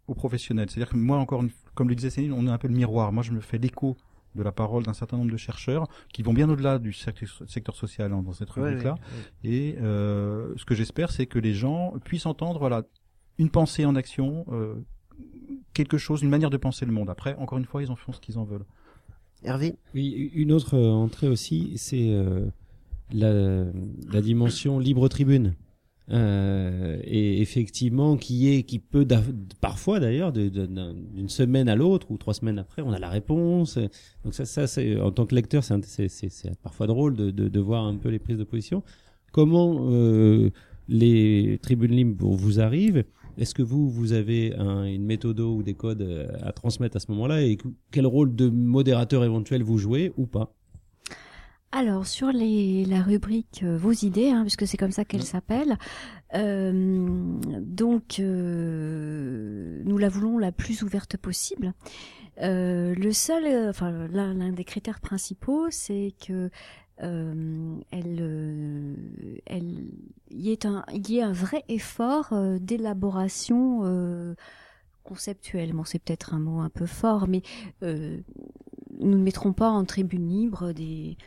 aux 0.07 0.15
professionnels. 0.15 0.69
C'est-à-dire 0.69 0.91
que 0.93 0.97
moi, 0.97 1.17
encore, 1.17 1.43
une, 1.43 1.51
comme 1.75 1.89
le 1.89 1.95
disait 1.95 2.09
Céline, 2.09 2.33
on 2.33 2.47
est 2.47 2.51
un 2.51 2.57
peu 2.57 2.67
le 2.69 2.73
miroir. 2.75 3.11
Moi, 3.11 3.23
je 3.23 3.31
me 3.31 3.41
fais 3.41 3.57
l'écho 3.57 3.97
de 4.35 4.43
la 4.43 4.53
parole 4.53 4.83
d'un 4.83 4.93
certain 4.93 5.17
nombre 5.17 5.31
de 5.31 5.35
chercheurs 5.37 5.87
qui 6.13 6.23
vont 6.23 6.33
bien 6.33 6.49
au-delà 6.49 6.79
du 6.79 6.93
secteur, 6.93 7.27
secteur 7.47 7.75
social 7.75 8.13
hein, 8.13 8.21
dans 8.23 8.31
cette 8.31 8.55
Ouais, 8.55 8.63
rubrique-là. 8.63 8.93
ouais, 8.93 9.49
Et 9.51 9.75
euh, 9.81 10.53
ce 10.55 10.63
que 10.63 10.73
j'espère, 10.73 11.11
c'est 11.11 11.25
que 11.25 11.37
les 11.37 11.53
gens 11.53 11.95
puissent 12.05 12.25
entendre, 12.25 12.57
voilà, 12.59 12.83
une 13.37 13.49
pensée 13.49 13.83
en 13.83 13.95
action, 13.97 14.45
euh, 14.53 14.75
quelque 15.73 15.97
chose, 15.97 16.21
une 16.21 16.29
manière 16.29 16.49
de 16.49 16.57
penser 16.57 16.85
le 16.85 16.91
monde. 16.91 17.09
Après, 17.09 17.35
encore 17.35 17.57
une 17.57 17.65
fois, 17.65 17.81
ils 17.83 17.91
en 17.91 17.95
font 17.95 18.11
ce 18.11 18.19
qu'ils 18.19 18.37
en 18.37 18.43
veulent. 18.43 18.65
Hervé 19.43 19.75
Oui, 19.95 20.31
une 20.35 20.51
autre 20.51 20.75
euh, 20.75 20.89
entrée 20.91 21.27
aussi, 21.27 21.73
c'est 21.75 22.09
euh, 22.09 22.45
la, 23.11 23.65
la 24.11 24.21
dimension 24.21 24.79
libre 24.79 25.07
tribune. 25.07 25.55
Euh, 26.09 26.99
et 27.03 27.41
effectivement, 27.41 28.17
qui 28.17 28.53
est, 28.53 28.63
qui 28.63 28.79
peut 28.79 29.07
parfois 29.61 29.99
d'ailleurs, 29.99 30.33
d'une 30.33 31.29
semaine 31.29 31.69
à 31.69 31.75
l'autre 31.75 32.11
ou 32.11 32.17
trois 32.17 32.33
semaines 32.33 32.59
après, 32.59 32.81
on 32.81 32.91
a 32.91 32.99
la 32.99 33.09
réponse. 33.09 33.77
Donc 34.25 34.33
ça, 34.33 34.45
ça, 34.45 34.67
c'est 34.67 34.99
en 34.99 35.11
tant 35.11 35.25
que 35.25 35.35
lecteur, 35.35 35.63
c'est, 35.63 36.61
parfois 36.61 36.87
drôle 36.87 37.15
de, 37.15 37.31
de, 37.31 37.47
de 37.47 37.59
voir 37.59 37.85
un 37.85 37.95
peu 37.95 38.09
les 38.09 38.19
prises 38.19 38.37
de 38.37 38.43
position. 38.43 38.83
Comment 39.31 39.87
euh, 39.89 40.49
les 40.89 41.59
tribunes 41.61 41.95
libres 41.95 42.29
vous 42.29 42.59
arrivent? 42.59 43.05
Est-ce 43.37 43.53
que 43.55 43.63
vous, 43.63 43.89
vous 43.89 44.13
avez 44.13 44.53
un, 44.55 44.83
une 44.83 45.05
méthode 45.05 45.39
ou 45.39 45.63
des 45.63 45.73
codes 45.73 46.01
euh, 46.01 46.27
à 46.41 46.51
transmettre 46.51 46.97
à 46.97 46.99
ce 46.99 47.11
moment-là 47.11 47.41
Et 47.41 47.57
que- 47.57 47.67
quel 47.91 48.05
rôle 48.05 48.35
de 48.35 48.49
modérateur 48.49 49.23
éventuel 49.23 49.63
vous 49.63 49.77
jouez 49.77 50.13
ou 50.17 50.25
pas? 50.25 50.53
Alors 51.73 52.05
sur 52.05 52.33
les, 52.33 52.83
la 52.83 53.01
rubrique 53.01 53.61
euh, 53.63 53.77
vos 53.77 53.93
idées, 53.93 54.29
hein, 54.29 54.41
puisque 54.41 54.67
c'est 54.67 54.75
comme 54.75 54.91
ça 54.91 55.05
qu'elle 55.05 55.23
s'appelle, 55.23 55.77
euh, 56.33 57.37
donc 57.61 58.19
euh, 58.19 59.81
nous 59.85 59.97
la 59.97 60.09
voulons 60.09 60.37
la 60.37 60.51
plus 60.51 60.83
ouverte 60.83 61.15
possible. 61.15 61.73
Le 62.43 63.11
seul, 63.11 63.69
enfin 63.69 64.07
l'un 64.11 64.51
des 64.51 64.63
critères 64.63 64.99
principaux, 64.99 65.67
c'est 65.69 66.13
que 66.25 66.49
euh, 67.03 67.79
euh, 67.93 68.95
elle, 69.45 69.87
il 70.29 70.47
y 70.47 70.49
y 70.49 71.17
ait 71.17 71.21
un 71.21 71.33
vrai 71.33 71.63
effort 71.67 72.29
euh, 72.31 72.57
d'élaboration 72.59 74.35
conceptuelle. 75.03 75.73
Bon, 75.73 75.83
c'est 75.83 75.99
peut-être 75.99 76.33
un 76.33 76.39
mot 76.39 76.59
un 76.59 76.69
peu 76.69 76.85
fort, 76.85 77.27
mais 77.27 77.41
nous 77.81 79.17
ne 79.17 79.23
mettrons 79.23 79.53
pas 79.53 79.69
en 79.69 79.85
tribune 79.85 80.27
libre 80.27 80.71
des 80.73 81.17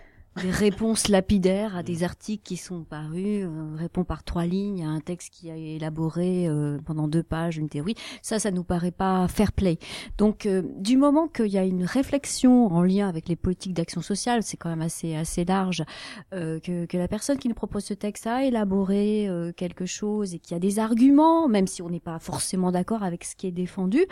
des 0.43 0.51
réponses 0.51 1.09
lapidaires 1.09 1.77
à 1.77 1.83
des 1.83 2.03
articles 2.03 2.43
qui 2.43 2.57
sont 2.57 2.83
parus, 2.83 3.45
euh, 3.45 3.75
répond 3.77 4.05
par 4.05 4.25
trois 4.25 4.47
lignes 4.47 4.85
à 4.85 4.89
un 4.89 5.01
texte 5.01 5.33
qui 5.33 5.51
a 5.51 5.57
élaboré 5.57 6.49
euh, 6.49 6.79
pendant 6.85 7.09
deux 7.09 7.23
pages 7.23 7.57
une 7.57 7.69
théorie. 7.69 7.95
Ça, 8.23 8.39
ça 8.39 8.51
nous 8.51 8.65
paraît 8.65 8.91
pas 8.91 9.29
fair 9.29 9.53
play. 9.53 9.79
Donc, 10.19 10.47
euh, 10.47 10.63
du 10.79 10.97
moment 10.97 11.29
qu'il 11.29 11.47
y 11.47 11.59
a 11.59 11.65
une 11.65 11.85
réflexion 11.85 12.67
en 12.67 12.83
lien 12.83 13.09
avec 13.09 13.29
les 13.29 13.37
politiques 13.37 13.75
d'action 13.75 14.03
sociale, 14.03 14.43
c'est 14.43 14.57
quand 14.57 14.71
même 14.71 14.83
assez 14.83 15.15
assez 15.15 15.45
large, 15.45 15.85
euh, 16.33 16.59
que, 16.59 16.87
que 16.87 16.97
la 16.97 17.09
personne 17.09 17.39
qui 17.39 17.49
nous 17.49 17.55
propose 17.55 17.85
ce 17.85 17.95
texte 17.95 18.27
a 18.27 18.45
élaboré 18.45 19.29
euh, 19.29 19.53
quelque 19.53 19.87
chose 19.87 20.35
et 20.35 20.39
qu'il 20.39 20.55
y 20.55 20.57
a 20.57 20.61
des 20.61 20.79
arguments, 20.79 21.49
même 21.49 21.67
si 21.67 21.81
on 21.83 21.91
n'est 21.91 22.01
pas 22.01 22.19
forcément 22.19 22.73
d'accord 22.73 23.03
avec 23.03 23.25
ce 23.25 23.37
qui 23.37 23.47
est 23.47 23.53
défendu. 23.53 24.05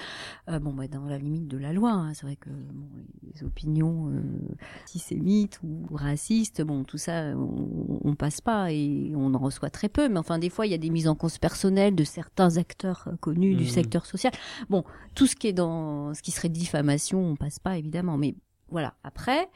euh, 0.48 0.58
bon, 0.58 0.72
bah, 0.72 0.86
dans 0.88 1.06
la 1.06 1.18
limite 1.18 1.48
de 1.48 1.58
la 1.58 1.72
loi, 1.72 1.90
hein, 1.90 2.14
c'est 2.14 2.26
vrai 2.26 2.36
que 2.36 2.50
bon, 2.50 2.86
les 3.34 3.44
opinions 3.44 4.08
euh, 4.10 4.22
antisémites 4.82 5.60
ou 5.62 5.86
racistes, 5.94 6.11
bon, 6.64 6.84
tout 6.84 6.98
ça, 6.98 7.32
on, 7.36 7.98
on 8.04 8.14
passe 8.14 8.40
pas 8.40 8.72
et 8.72 9.12
on 9.16 9.34
en 9.34 9.38
reçoit 9.38 9.70
très 9.70 9.88
peu. 9.88 10.08
Mais 10.08 10.18
enfin, 10.18 10.38
des 10.38 10.50
fois, 10.50 10.66
il 10.66 10.72
y 10.72 10.74
a 10.74 10.78
des 10.78 10.90
mises 10.90 11.08
en 11.08 11.14
cause 11.14 11.38
personnelles 11.38 11.94
de 11.94 12.04
certains 12.04 12.56
acteurs 12.56 13.04
euh, 13.08 13.16
connus 13.20 13.54
du 13.54 13.64
Mhm. 13.64 13.68
secteur 13.70 14.06
social. 14.06 14.32
Bon, 14.70 14.84
tout 15.14 15.26
ce 15.26 15.36
qui 15.36 15.48
est 15.48 15.52
dans 15.52 16.14
ce 16.14 16.22
qui 16.22 16.30
serait 16.30 16.48
diffamation, 16.48 17.24
on 17.24 17.36
passe 17.36 17.58
pas 17.58 17.78
évidemment. 17.78 18.16
Mais 18.18 18.34
voilà. 18.70 18.94
Après, 19.04 19.48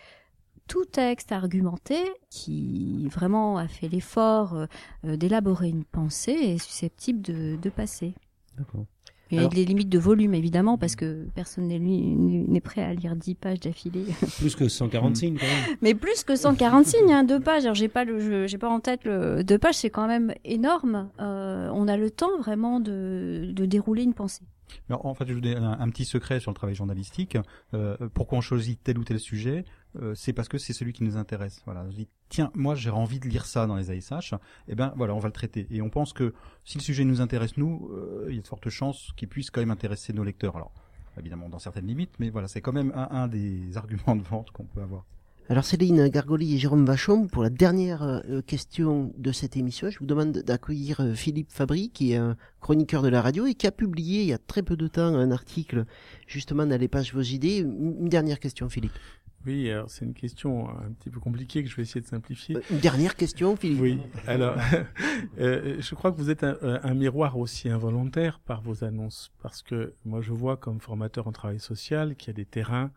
tout 0.68 0.84
texte 0.84 1.30
argumenté 1.32 1.96
qui 2.30 3.08
vraiment 3.08 3.56
a 3.56 3.68
fait 3.68 3.88
l'effort 3.88 4.54
euh, 4.54 4.66
euh, 5.04 5.16
d'élaborer 5.16 5.68
une 5.68 5.84
pensée 5.84 6.32
est 6.32 6.58
susceptible 6.58 7.22
de, 7.22 7.56
de 7.60 7.70
passer. 7.70 8.14
D'accord. 8.58 8.84
Et 9.30 9.38
Alors- 9.38 9.46
avec 9.50 9.58
les 9.58 9.64
limites 9.64 9.88
de 9.88 9.98
volume 9.98 10.34
évidemment 10.34 10.78
parce 10.78 10.94
que 10.94 11.26
personne 11.34 11.66
n'est 11.66 12.60
prêt 12.60 12.82
à 12.82 12.94
lire 12.94 13.16
10 13.16 13.34
pages 13.34 13.60
d'affilée. 13.60 14.04
Plus 14.38 14.54
que 14.54 14.68
140 14.68 15.16
signes, 15.16 15.36
quand 15.38 15.46
même. 15.46 15.76
Mais 15.82 15.94
plus 15.94 16.22
que 16.24 16.36
140 16.36 16.86
signes, 16.86 17.12
hein, 17.12 17.24
deux 17.24 17.40
pages. 17.40 17.64
Alors 17.64 17.74
j'ai 17.74 17.88
pas 17.88 18.04
le, 18.04 18.20
je- 18.20 18.46
j'ai 18.46 18.58
pas 18.58 18.68
en 18.68 18.78
tête 18.80 19.00
le 19.04 19.42
deux 19.42 19.58
pages, 19.58 19.74
c'est 19.76 19.90
quand 19.90 20.06
même 20.06 20.32
énorme. 20.44 21.08
Euh, 21.20 21.68
on 21.74 21.88
a 21.88 21.96
le 21.96 22.10
temps 22.10 22.38
vraiment 22.38 22.78
de, 22.80 23.50
de 23.52 23.66
dérouler 23.66 24.02
une 24.04 24.14
pensée. 24.14 24.42
Alors, 24.88 25.06
en 25.06 25.14
fait, 25.14 25.26
je 25.26 25.34
vous 25.34 25.40
donne 25.40 25.62
un, 25.62 25.90
petit 25.90 26.04
secret 26.04 26.40
sur 26.40 26.50
le 26.50 26.54
travail 26.54 26.74
journalistique. 26.74 27.38
Euh, 27.74 27.96
pourquoi 28.14 28.38
on 28.38 28.40
choisit 28.40 28.82
tel 28.82 28.98
ou 28.98 29.04
tel 29.04 29.18
sujet 29.18 29.64
euh, 30.00 30.14
C'est 30.14 30.32
parce 30.32 30.48
que 30.48 30.58
c'est 30.58 30.72
celui 30.72 30.92
qui 30.92 31.04
nous 31.04 31.16
intéresse. 31.16 31.62
Voilà. 31.64 31.88
Je 31.90 32.04
tiens, 32.28 32.50
moi, 32.54 32.74
j'ai 32.74 32.90
envie 32.90 33.20
de 33.20 33.28
lire 33.28 33.46
ça 33.46 33.66
dans 33.66 33.76
les 33.76 33.90
ASH. 33.90 34.34
Eh 34.68 34.74
ben, 34.74 34.92
voilà, 34.96 35.14
on 35.14 35.18
va 35.18 35.28
le 35.28 35.32
traiter. 35.32 35.66
Et 35.70 35.82
on 35.82 35.90
pense 35.90 36.12
que 36.12 36.34
si 36.64 36.78
le 36.78 36.82
sujet 36.82 37.04
nous 37.04 37.20
intéresse 37.20 37.56
nous, 37.56 37.90
euh, 37.92 38.26
il 38.28 38.36
y 38.36 38.38
a 38.38 38.42
de 38.42 38.46
fortes 38.46 38.68
chances 38.68 39.12
qu'il 39.16 39.28
puisse 39.28 39.50
quand 39.50 39.60
même 39.60 39.70
intéresser 39.70 40.12
nos 40.12 40.24
lecteurs. 40.24 40.56
Alors, 40.56 40.72
évidemment, 41.18 41.48
dans 41.48 41.58
certaines 41.58 41.86
limites, 41.86 42.14
mais 42.18 42.30
voilà, 42.30 42.48
c'est 42.48 42.60
quand 42.60 42.72
même 42.72 42.92
un 42.94 43.28
des 43.28 43.76
arguments 43.76 44.16
de 44.16 44.22
vente 44.22 44.50
qu'on 44.50 44.64
peut 44.64 44.82
avoir. 44.82 45.04
Alors 45.48 45.64
Céline 45.64 46.08
Gargoli 46.08 46.56
et 46.56 46.58
Jérôme 46.58 46.84
Vachon, 46.84 47.28
pour 47.28 47.44
la 47.44 47.50
dernière 47.50 48.02
euh, 48.02 48.42
question 48.42 49.12
de 49.16 49.30
cette 49.30 49.56
émission, 49.56 49.88
je 49.90 50.00
vous 50.00 50.06
demande 50.06 50.32
d'accueillir 50.32 50.98
euh, 50.98 51.14
Philippe 51.14 51.52
Fabry, 51.52 51.90
qui 51.90 52.12
est 52.12 52.16
un 52.16 52.36
chroniqueur 52.60 53.00
de 53.00 53.08
la 53.08 53.22
radio 53.22 53.46
et 53.46 53.54
qui 53.54 53.68
a 53.68 53.70
publié 53.70 54.22
il 54.22 54.26
y 54.26 54.32
a 54.32 54.38
très 54.38 54.64
peu 54.64 54.76
de 54.76 54.88
temps 54.88 55.14
un 55.14 55.30
article 55.30 55.84
justement 56.26 56.66
dans 56.66 56.80
les 56.80 56.88
pages 56.88 57.14
Vos 57.14 57.22
idées. 57.22 57.58
Une 57.58 57.96
une 58.00 58.08
dernière 58.08 58.40
question, 58.40 58.68
Philippe. 58.68 58.98
Oui, 59.46 59.70
alors 59.70 59.88
c'est 59.88 60.04
une 60.04 60.14
question 60.14 60.68
un 60.68 60.90
petit 60.98 61.10
peu 61.10 61.20
compliquée 61.20 61.62
que 61.62 61.70
je 61.70 61.76
vais 61.76 61.82
essayer 61.82 62.00
de 62.00 62.08
simplifier. 62.08 62.56
Une 62.68 62.80
dernière 62.80 63.14
question, 63.14 63.54
Philippe. 63.54 63.80
Oui, 63.80 64.00
alors 64.26 64.56
euh, 65.38 65.76
je 65.78 65.94
crois 65.94 66.10
que 66.10 66.16
vous 66.16 66.30
êtes 66.30 66.42
un, 66.42 66.56
un 66.60 66.94
miroir 66.94 67.38
aussi 67.38 67.68
involontaire 67.68 68.40
par 68.40 68.62
vos 68.62 68.82
annonces, 68.82 69.30
parce 69.40 69.62
que 69.62 69.94
moi 70.04 70.22
je 70.22 70.32
vois 70.32 70.56
comme 70.56 70.80
formateur 70.80 71.28
en 71.28 71.32
travail 71.32 71.60
social 71.60 72.16
qu'il 72.16 72.30
y 72.30 72.30
a 72.30 72.34
des 72.34 72.46
terrains 72.46 72.90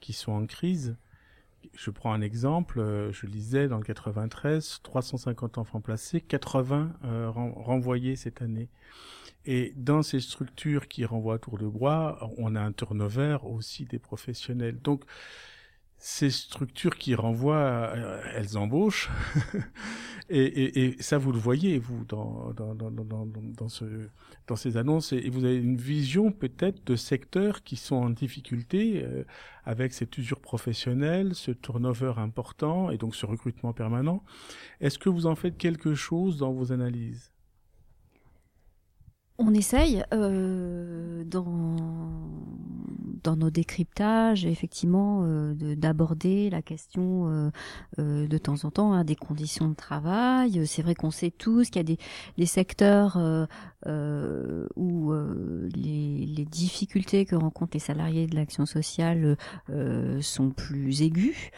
qui 0.00 0.12
sont 0.12 0.32
en 0.32 0.44
crise. 0.44 0.96
Je 1.74 1.90
prends 1.90 2.12
un 2.12 2.20
exemple, 2.20 2.80
euh, 2.80 3.12
je 3.12 3.26
lisais 3.26 3.68
dans 3.68 3.78
le 3.78 3.84
93, 3.84 4.80
350 4.82 5.58
enfants 5.58 5.80
placés, 5.80 6.20
80 6.20 6.92
euh, 7.04 7.30
ren- 7.30 7.52
renvoyés 7.56 8.16
cette 8.16 8.42
année. 8.42 8.68
Et 9.46 9.74
dans 9.76 10.02
ces 10.02 10.20
structures 10.20 10.88
qui 10.88 11.04
renvoient 11.04 11.34
à 11.36 11.38
tour 11.38 11.58
de 11.58 11.66
bras, 11.68 12.30
on 12.38 12.56
a 12.56 12.60
un 12.60 12.72
turnover 12.72 13.38
aussi 13.44 13.86
des 13.86 13.98
professionnels. 13.98 14.80
Donc, 14.82 15.04
ces 16.06 16.28
structures 16.28 16.98
qui 16.98 17.14
renvoient, 17.14 17.56
euh, 17.96 18.20
elles 18.34 18.58
embauchent. 18.58 19.08
et, 20.28 20.42
et, 20.42 20.84
et 20.84 21.02
ça, 21.02 21.16
vous 21.16 21.32
le 21.32 21.38
voyez, 21.38 21.78
vous, 21.78 22.04
dans, 22.04 22.52
dans, 22.52 22.74
dans, 22.74 22.90
dans, 22.90 23.24
dans, 23.24 23.68
ce, 23.70 23.86
dans 24.46 24.54
ces 24.54 24.76
annonces. 24.76 25.14
Et 25.14 25.30
vous 25.30 25.46
avez 25.46 25.56
une 25.56 25.78
vision 25.78 26.30
peut-être 26.30 26.86
de 26.86 26.94
secteurs 26.94 27.62
qui 27.62 27.76
sont 27.76 27.96
en 27.96 28.10
difficulté 28.10 29.02
euh, 29.02 29.24
avec 29.64 29.94
cette 29.94 30.18
usure 30.18 30.40
professionnelle, 30.40 31.34
ce 31.34 31.52
turnover 31.52 32.12
important 32.18 32.90
et 32.90 32.98
donc 32.98 33.16
ce 33.16 33.24
recrutement 33.24 33.72
permanent. 33.72 34.22
Est-ce 34.82 34.98
que 34.98 35.08
vous 35.08 35.24
en 35.24 35.36
faites 35.36 35.56
quelque 35.56 35.94
chose 35.94 36.36
dans 36.36 36.52
vos 36.52 36.70
analyses? 36.70 37.33
On 39.38 39.52
essaye 39.52 40.04
euh, 40.12 41.24
dans 41.24 41.76
dans 43.24 43.36
nos 43.36 43.48
décryptages, 43.48 44.44
effectivement, 44.44 45.22
euh, 45.24 45.54
de- 45.54 45.74
d'aborder 45.74 46.50
la 46.50 46.60
question 46.60 47.50
euh, 47.98 48.26
de 48.26 48.36
temps 48.38 48.66
en 48.66 48.70
temps 48.70 48.92
hein, 48.92 49.02
des 49.02 49.16
conditions 49.16 49.70
de 49.70 49.74
travail. 49.74 50.66
C'est 50.66 50.82
vrai 50.82 50.94
qu'on 50.94 51.10
sait 51.10 51.30
tous 51.30 51.70
qu'il 51.70 51.76
y 51.76 51.80
a 51.80 51.84
des, 51.84 51.96
des 52.36 52.44
secteurs 52.44 53.18
où 54.76 55.12
les, 55.74 56.44
difficultés 56.44 57.24
que 57.24 57.34
rencontrent 57.34 57.72
les 57.72 57.80
salariés 57.80 58.26
de 58.26 58.36
l'action 58.36 58.66
sociale 58.66 59.38
sont 60.20 60.50
plus 60.50 61.00
aiguës. 61.00 61.50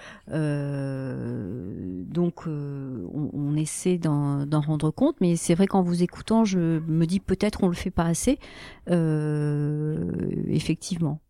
Donc, 2.08 2.46
on, 2.46 3.30
on 3.32 3.56
essaie 3.56 3.98
d'en 3.98 4.46
rendre 4.60 4.92
compte, 4.92 5.16
mais 5.20 5.34
c'est 5.34 5.54
vrai 5.54 5.66
qu'en 5.66 5.82
vous 5.82 6.04
écoutant, 6.04 6.44
je 6.44 6.78
me 6.86 7.06
dis 7.06 7.18
peut-être 7.18 7.64
on 7.66 7.70
le 7.70 7.74
fait 7.74 7.90
pas 7.90 8.04
assez. 8.04 8.38
Euh, 8.90 10.42
effectivement. 10.48 11.20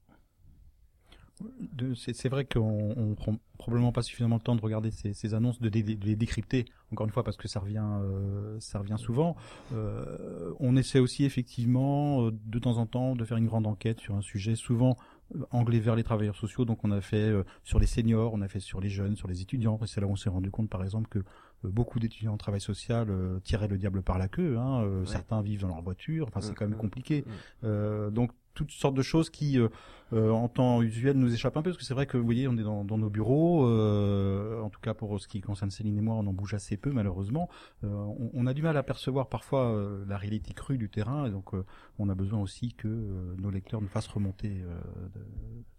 c'est 1.95 2.29
vrai 2.29 2.45
qu'on 2.45 2.95
on 2.97 3.15
prend 3.15 3.37
probablement 3.59 3.93
pas 3.93 4.03
suffisamment 4.03 4.37
le 4.37 4.43
temps 4.43 4.55
de 4.55 4.61
regarder 4.61 4.91
ces, 4.91 5.15
ces 5.15 5.35
annonces, 5.35 5.61
de, 5.61 5.69
les 5.69 6.17
décrypter. 6.17 6.67
Encore 6.93 7.07
une 7.07 7.13
fois, 7.13 7.25
parce 7.25 7.37
que 7.37 7.49
ça 7.49 7.59
revient, 7.59 7.83
euh, 7.83 8.57
ça 8.61 8.79
revient 8.79 8.99
souvent. 8.99 9.37
Euh, 9.73 10.53
on 10.61 10.77
essaie 10.77 11.01
aussi 11.01 11.25
effectivement 11.25 12.31
de 12.31 12.59
temps 12.59 12.77
en 12.79 12.87
temps 12.87 13.17
de 13.17 13.25
faire 13.25 13.39
une 13.39 13.47
grande 13.47 13.67
enquête 13.67 14.01
sur 14.01 14.15
un 14.15 14.23
sujet 14.23 14.55
souvent 14.55 14.97
anglais 15.51 15.81
vers 15.81 15.97
les 15.97 16.05
travailleurs 16.05 16.37
sociaux. 16.37 16.65
Donc 16.65 16.85
on 16.85 16.93
a 16.93 17.01
fait 17.01 17.33
sur 17.65 17.79
les 17.79 17.87
seniors, 17.87 18.33
on 18.35 18.43
a 18.43 18.49
fait 18.49 18.61
sur 18.61 18.81
les 18.81 18.91
jeunes, 18.91 19.17
sur 19.17 19.27
les 19.27 19.41
étudiants. 19.43 19.81
Et 19.83 19.87
c'est 19.87 20.01
là 20.01 20.07
où 20.07 20.13
on 20.13 20.17
s'est 20.17 20.31
rendu 20.31 20.51
compte, 20.51 20.71
par 20.71 20.85
exemple, 20.85 21.09
que 21.09 21.25
beaucoup 21.65 21.99
d'étudiants 21.99 22.35
en 22.35 22.37
travail 22.37 22.61
social 22.61 23.09
euh, 23.11 23.41
tiraient 23.41 23.69
le 23.69 23.79
diable 23.79 24.03
par 24.03 24.19
la 24.19 24.29
queue. 24.29 24.57
Hein. 24.59 24.83
Euh, 24.85 25.05
Certains 25.05 25.43
vivent 25.43 25.61
dans 25.61 25.69
leur 25.69 25.83
voiture. 25.83 26.27
Enfin, 26.29 26.41
c'est 26.41 26.55
quand 26.55 26.67
même 26.67 26.79
compliqué. 26.79 27.25
Euh, 27.65 28.11
donc 28.11 28.31
toutes 28.55 28.71
sortes 28.71 28.95
de 28.95 29.03
choses 29.03 29.29
qui, 29.29 29.59
euh, 30.13 30.31
en 30.31 30.49
temps 30.49 30.83
usuel, 30.83 31.17
nous 31.17 31.33
échappent 31.33 31.57
un 31.57 31.63
peu, 31.63 31.71
parce 31.71 31.79
que 31.79 31.85
c'est 31.85 31.95
vrai 31.95 32.07
que, 32.07 32.17
vous 32.17 32.25
voyez, 32.25 32.47
on 32.47 32.57
est 32.57 32.63
dans, 32.63 32.85
nos 32.85 33.11
bureaux, 33.11 33.67
euh, 33.67 34.61
en 34.63 34.71
tout 34.71 34.81
cas 34.81 34.95
pour 34.95 35.21
ce 35.21 35.27
qui 35.27 35.41
concerne 35.41 35.71
Céline 35.71 35.99
et 35.99 36.01
moi, 36.01 36.15
on 36.15 36.27
en 36.27 36.33
bouge 36.33 36.55
assez 36.55 36.77
peu, 36.77 36.91
malheureusement. 36.91 37.49
Euh, 37.85 37.89
on, 38.33 38.47
a 38.47 38.55
du 38.55 38.63
mal 38.63 38.77
à 38.77 38.83
percevoir 38.83 39.29
parfois 39.29 39.73
euh, 39.73 40.05
la 40.09 40.17
réalité 40.17 40.55
crue 40.55 40.79
du 40.79 40.89
terrain, 40.89 41.27
et 41.27 41.31
donc 41.31 41.51
on 41.99 42.09
a 42.09 42.15
besoin 42.15 42.41
aussi 42.41 42.73
que 42.73 42.89
nos 43.39 43.51
lecteurs 43.51 43.81
nous 43.81 43.89
fassent 43.89 44.07
remonter 44.07 44.63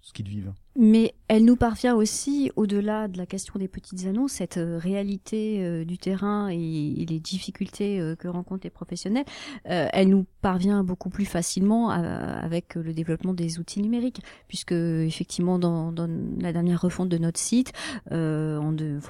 ce 0.02 0.14
qu'ils 0.14 0.28
vivent. 0.28 0.54
Mais 0.76 1.16
elle 1.28 1.46
nous 1.46 1.56
parvient 1.56 1.96
aussi, 1.96 2.52
au-delà 2.56 3.08
de 3.08 3.18
la 3.18 3.26
question 3.26 3.60
des 3.60 3.68
petites 3.68 4.06
annonces, 4.06 4.34
cette 4.34 4.60
réalité 4.60 5.86
du 5.86 5.98
terrain 5.98 6.50
et, 6.50 7.06
les 7.08 7.20
difficultés 7.20 8.16
que 8.20 8.28
rencontrent 8.28 8.64
les 8.64 8.70
professionnels, 8.70 9.26
elle 9.64 10.10
nous 10.10 10.26
parvient 10.42 10.84
beaucoup 10.84 11.10
plus 11.10 11.26
facilement 11.26 11.90
avec 11.90 12.76
le 12.76 12.94
développement 12.94 13.34
des 13.34 13.60
outils 13.60 13.82
numériques, 13.82 14.17
puisque 14.48 14.72
effectivement 14.72 15.60
dans, 15.60 15.94
la 16.40 16.54
dernière 16.54 16.82
refonte 16.82 17.10
de 17.10 17.18
notre 17.18 17.40
site, 17.40 17.74
euh, 18.12 18.60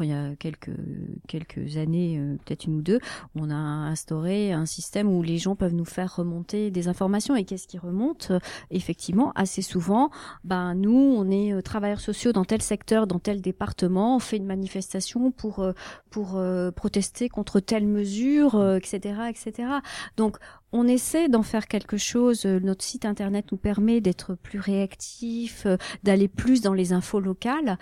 il 0.02 0.08
y 0.08 0.14
a 0.14 0.36
quelques 0.38 1.78
années, 1.78 2.18
euh, 2.20 2.36
peut-être 2.46 2.66
une 2.66 2.76
ou 2.76 2.82
deux, 2.82 3.00
on 3.36 3.50
a 3.50 3.56
instauré 3.56 4.52
un 4.52 4.66
système 4.66 5.10
où 5.10 5.22
les 5.22 5.38
gens 5.38 5.56
peuvent 5.56 5.74
nous 5.74 5.86
faire 5.86 6.16
remonter 6.16 6.72
des 6.72 6.88
informations. 6.88 7.36
Et 7.36 7.44
qu'est-ce 7.44 7.68
qui 7.68 7.78
remonte? 7.78 8.32
Effectivement, 8.72 9.32
assez 9.36 9.62
souvent, 9.62 10.10
ben 10.44 10.76
nous, 10.76 11.16
on 11.18 11.30
est 11.30 11.54
euh, 11.54 11.62
travailleurs 11.62 12.00
sociaux 12.00 12.32
dans 12.32 12.46
tel 12.46 12.62
secteur, 12.62 13.08
dans 13.08 13.20
tel 13.20 13.42
département, 13.42 14.16
on 14.16 14.20
fait 14.20 14.38
une 14.38 14.46
manifestation 14.46 15.32
pour 15.32 15.66
pour 16.10 16.42
protester 16.76 17.30
contre 17.30 17.60
telle 17.60 17.86
mesure, 17.86 18.76
etc., 18.76 19.16
etc. 19.30 19.70
Donc 20.16 20.38
on 20.72 20.88
essaie 20.88 21.30
d'en 21.30 21.44
faire 21.44 21.68
quelque 21.68 21.98
chose. 21.98 22.46
Euh, 22.46 22.60
Notre 22.60 22.84
site 22.84 23.06
internet 23.06 23.46
nous 23.52 23.58
permet 23.58 24.02
d'être 24.02 24.36
plus 24.36 24.60
réactif, 24.60 25.66
euh, 25.66 25.78
d'aller 26.04 26.28
plus 26.28 26.62
dans 26.62 26.74
les 26.74 26.94
infos 26.94 27.20
locales. 27.20 27.78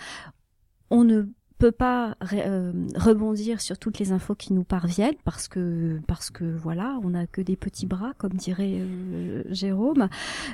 On 0.90 1.04
ne 1.04 1.24
peut 1.58 1.72
pas 1.72 2.18
euh, 2.34 2.74
rebondir 2.96 3.62
sur 3.62 3.78
toutes 3.78 3.98
les 3.98 4.12
infos 4.12 4.36
qui 4.36 4.52
nous 4.52 4.66
parviennent 4.66 5.16
parce 5.24 5.48
que 5.48 6.02
parce 6.06 6.30
que 6.30 6.44
voilà 6.44 7.00
on 7.02 7.12
n'a 7.12 7.28
que 7.28 7.40
des 7.40 7.56
petits 7.56 7.86
bras 7.86 8.12
comme 8.18 8.34
dirait 8.34 8.82
Jérôme 9.50 10.10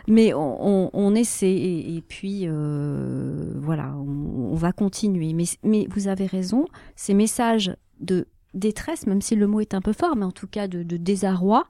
mais 0.08 0.32
on, 0.36 1.16
essaie 1.16 1.56
et, 1.56 2.04
puis 2.08 2.48
voilà 2.48 3.96
on, 3.98 4.52
on 4.52 4.56
va 4.56 4.74
continuer 4.74 5.34
mais 5.34 5.46
mais 5.64 5.88
vous 5.90 6.08
avez 6.08 6.28
raison 6.28 6.66
ces 6.96 7.16
messages 7.16 7.76
de 8.00 8.28
détresse 8.54 9.08
même 9.08 9.22
si 9.22 9.36
le 9.36 9.48
mot 9.48 9.60
est 9.60 9.74
un 9.74 9.82
peu 9.82 9.94
fort 9.94 10.16
mais 10.16 10.26
en 10.26 10.32
tout 10.32 10.48
cas 10.48 10.68
de, 10.68 10.84
de 10.84 10.98
désarroi 10.98 11.68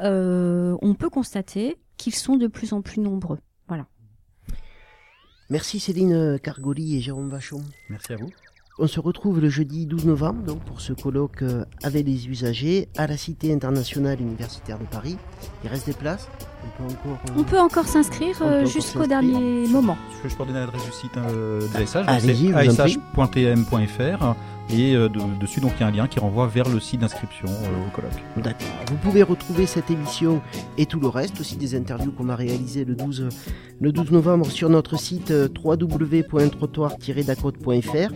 euh, 0.00 0.76
on 0.82 0.94
peut 0.94 1.10
constater 1.10 1.76
qu'ils 1.96 2.14
sont 2.14 2.36
de 2.36 2.46
plus 2.46 2.72
en 2.72 2.82
plus 2.82 3.00
nombreux 3.00 3.38
voilà 3.68 3.86
Merci 5.50 5.78
Céline 5.78 6.38
Cargoli 6.38 6.96
et 6.96 7.00
Jérôme 7.02 7.28
Vachon. 7.28 7.60
Merci 7.90 8.14
à 8.14 8.16
vous. 8.16 8.30
On 8.76 8.88
se 8.88 8.98
retrouve 8.98 9.40
le 9.40 9.48
jeudi 9.48 9.86
12 9.86 10.06
novembre 10.06 10.42
donc, 10.42 10.64
pour 10.64 10.80
ce 10.80 10.92
colloque 10.92 11.42
euh, 11.42 11.64
avec 11.84 12.04
les 12.04 12.26
usagers 12.26 12.88
à 12.96 13.06
la 13.06 13.16
Cité 13.16 13.52
internationale 13.52 14.20
universitaire 14.20 14.80
de 14.80 14.84
Paris. 14.84 15.16
Il 15.62 15.70
reste 15.70 15.86
des 15.86 15.92
places 15.92 16.28
On 16.66 16.82
peut 16.82 16.88
encore, 16.94 17.18
euh, 17.28 17.32
on 17.38 17.42
peut 17.44 17.60
encore 17.60 17.86
s'inscrire 17.86 18.36
euh, 18.42 18.64
jusqu'au 18.64 19.06
dernier 19.06 19.66
moment 19.68 19.96
Je 20.22 20.28
je 20.28 20.34
peux 20.34 20.42
redonner 20.44 20.60
l'adresse 20.60 20.82
du 20.84 20.92
site 20.92 21.14
euh, 21.16 21.60
de 21.60 21.78
l'ASH, 21.78 21.96
Allez-y, 22.06 22.52
c'est 22.74 22.80
ash.tm.fr 22.80 24.34
et 24.70 24.96
euh, 24.96 25.10
de- 25.10 25.20
dessus 25.40 25.60
donc 25.60 25.72
il 25.76 25.80
y 25.82 25.84
a 25.84 25.88
un 25.88 25.90
lien 25.90 26.06
qui 26.08 26.18
renvoie 26.20 26.46
vers 26.46 26.66
le 26.68 26.80
site 26.80 27.00
d'inscription 27.00 27.48
euh, 27.48 27.86
au 27.86 27.90
colloque. 27.94 28.12
D'accord. 28.42 28.66
Vous 28.88 28.96
pouvez 28.96 29.22
retrouver 29.22 29.66
cette 29.66 29.90
émission 29.90 30.40
et 30.78 30.86
tout 30.86 31.00
le 31.00 31.08
reste, 31.08 31.38
aussi 31.40 31.56
des 31.56 31.74
interviews 31.74 32.12
qu'on 32.12 32.30
a 32.30 32.36
réalisées 32.36 32.86
le 32.86 32.94
12, 32.94 33.28
le 33.80 33.92
12 33.92 34.10
novembre 34.12 34.46
sur 34.50 34.70
notre 34.70 34.98
site 34.98 35.30
euh, 35.32 35.48
www.trottoir-dacote.fr. 35.62 38.08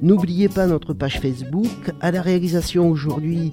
N'oubliez 0.00 0.48
pas 0.48 0.68
notre 0.68 0.94
page 0.94 1.18
Facebook. 1.20 1.66
À 2.00 2.12
la 2.12 2.22
réalisation 2.22 2.88
aujourd'hui, 2.88 3.52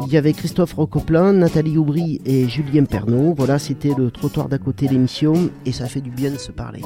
il 0.00 0.12
y 0.12 0.16
avait 0.16 0.32
Christophe 0.32 0.74
Rocoplin, 0.74 1.32
Nathalie 1.32 1.78
Aubry 1.78 2.20
et 2.24 2.48
Julien 2.48 2.84
Pernaud. 2.84 3.34
Voilà, 3.36 3.58
c'était 3.58 3.94
le 3.96 4.10
Trottoir 4.10 4.48
d'à 4.48 4.58
côté 4.58 4.88
l'émission 4.88 5.50
et 5.66 5.72
ça 5.72 5.86
fait 5.86 6.00
du 6.00 6.10
bien 6.10 6.30
de 6.30 6.38
se 6.38 6.52
parler. 6.52 6.82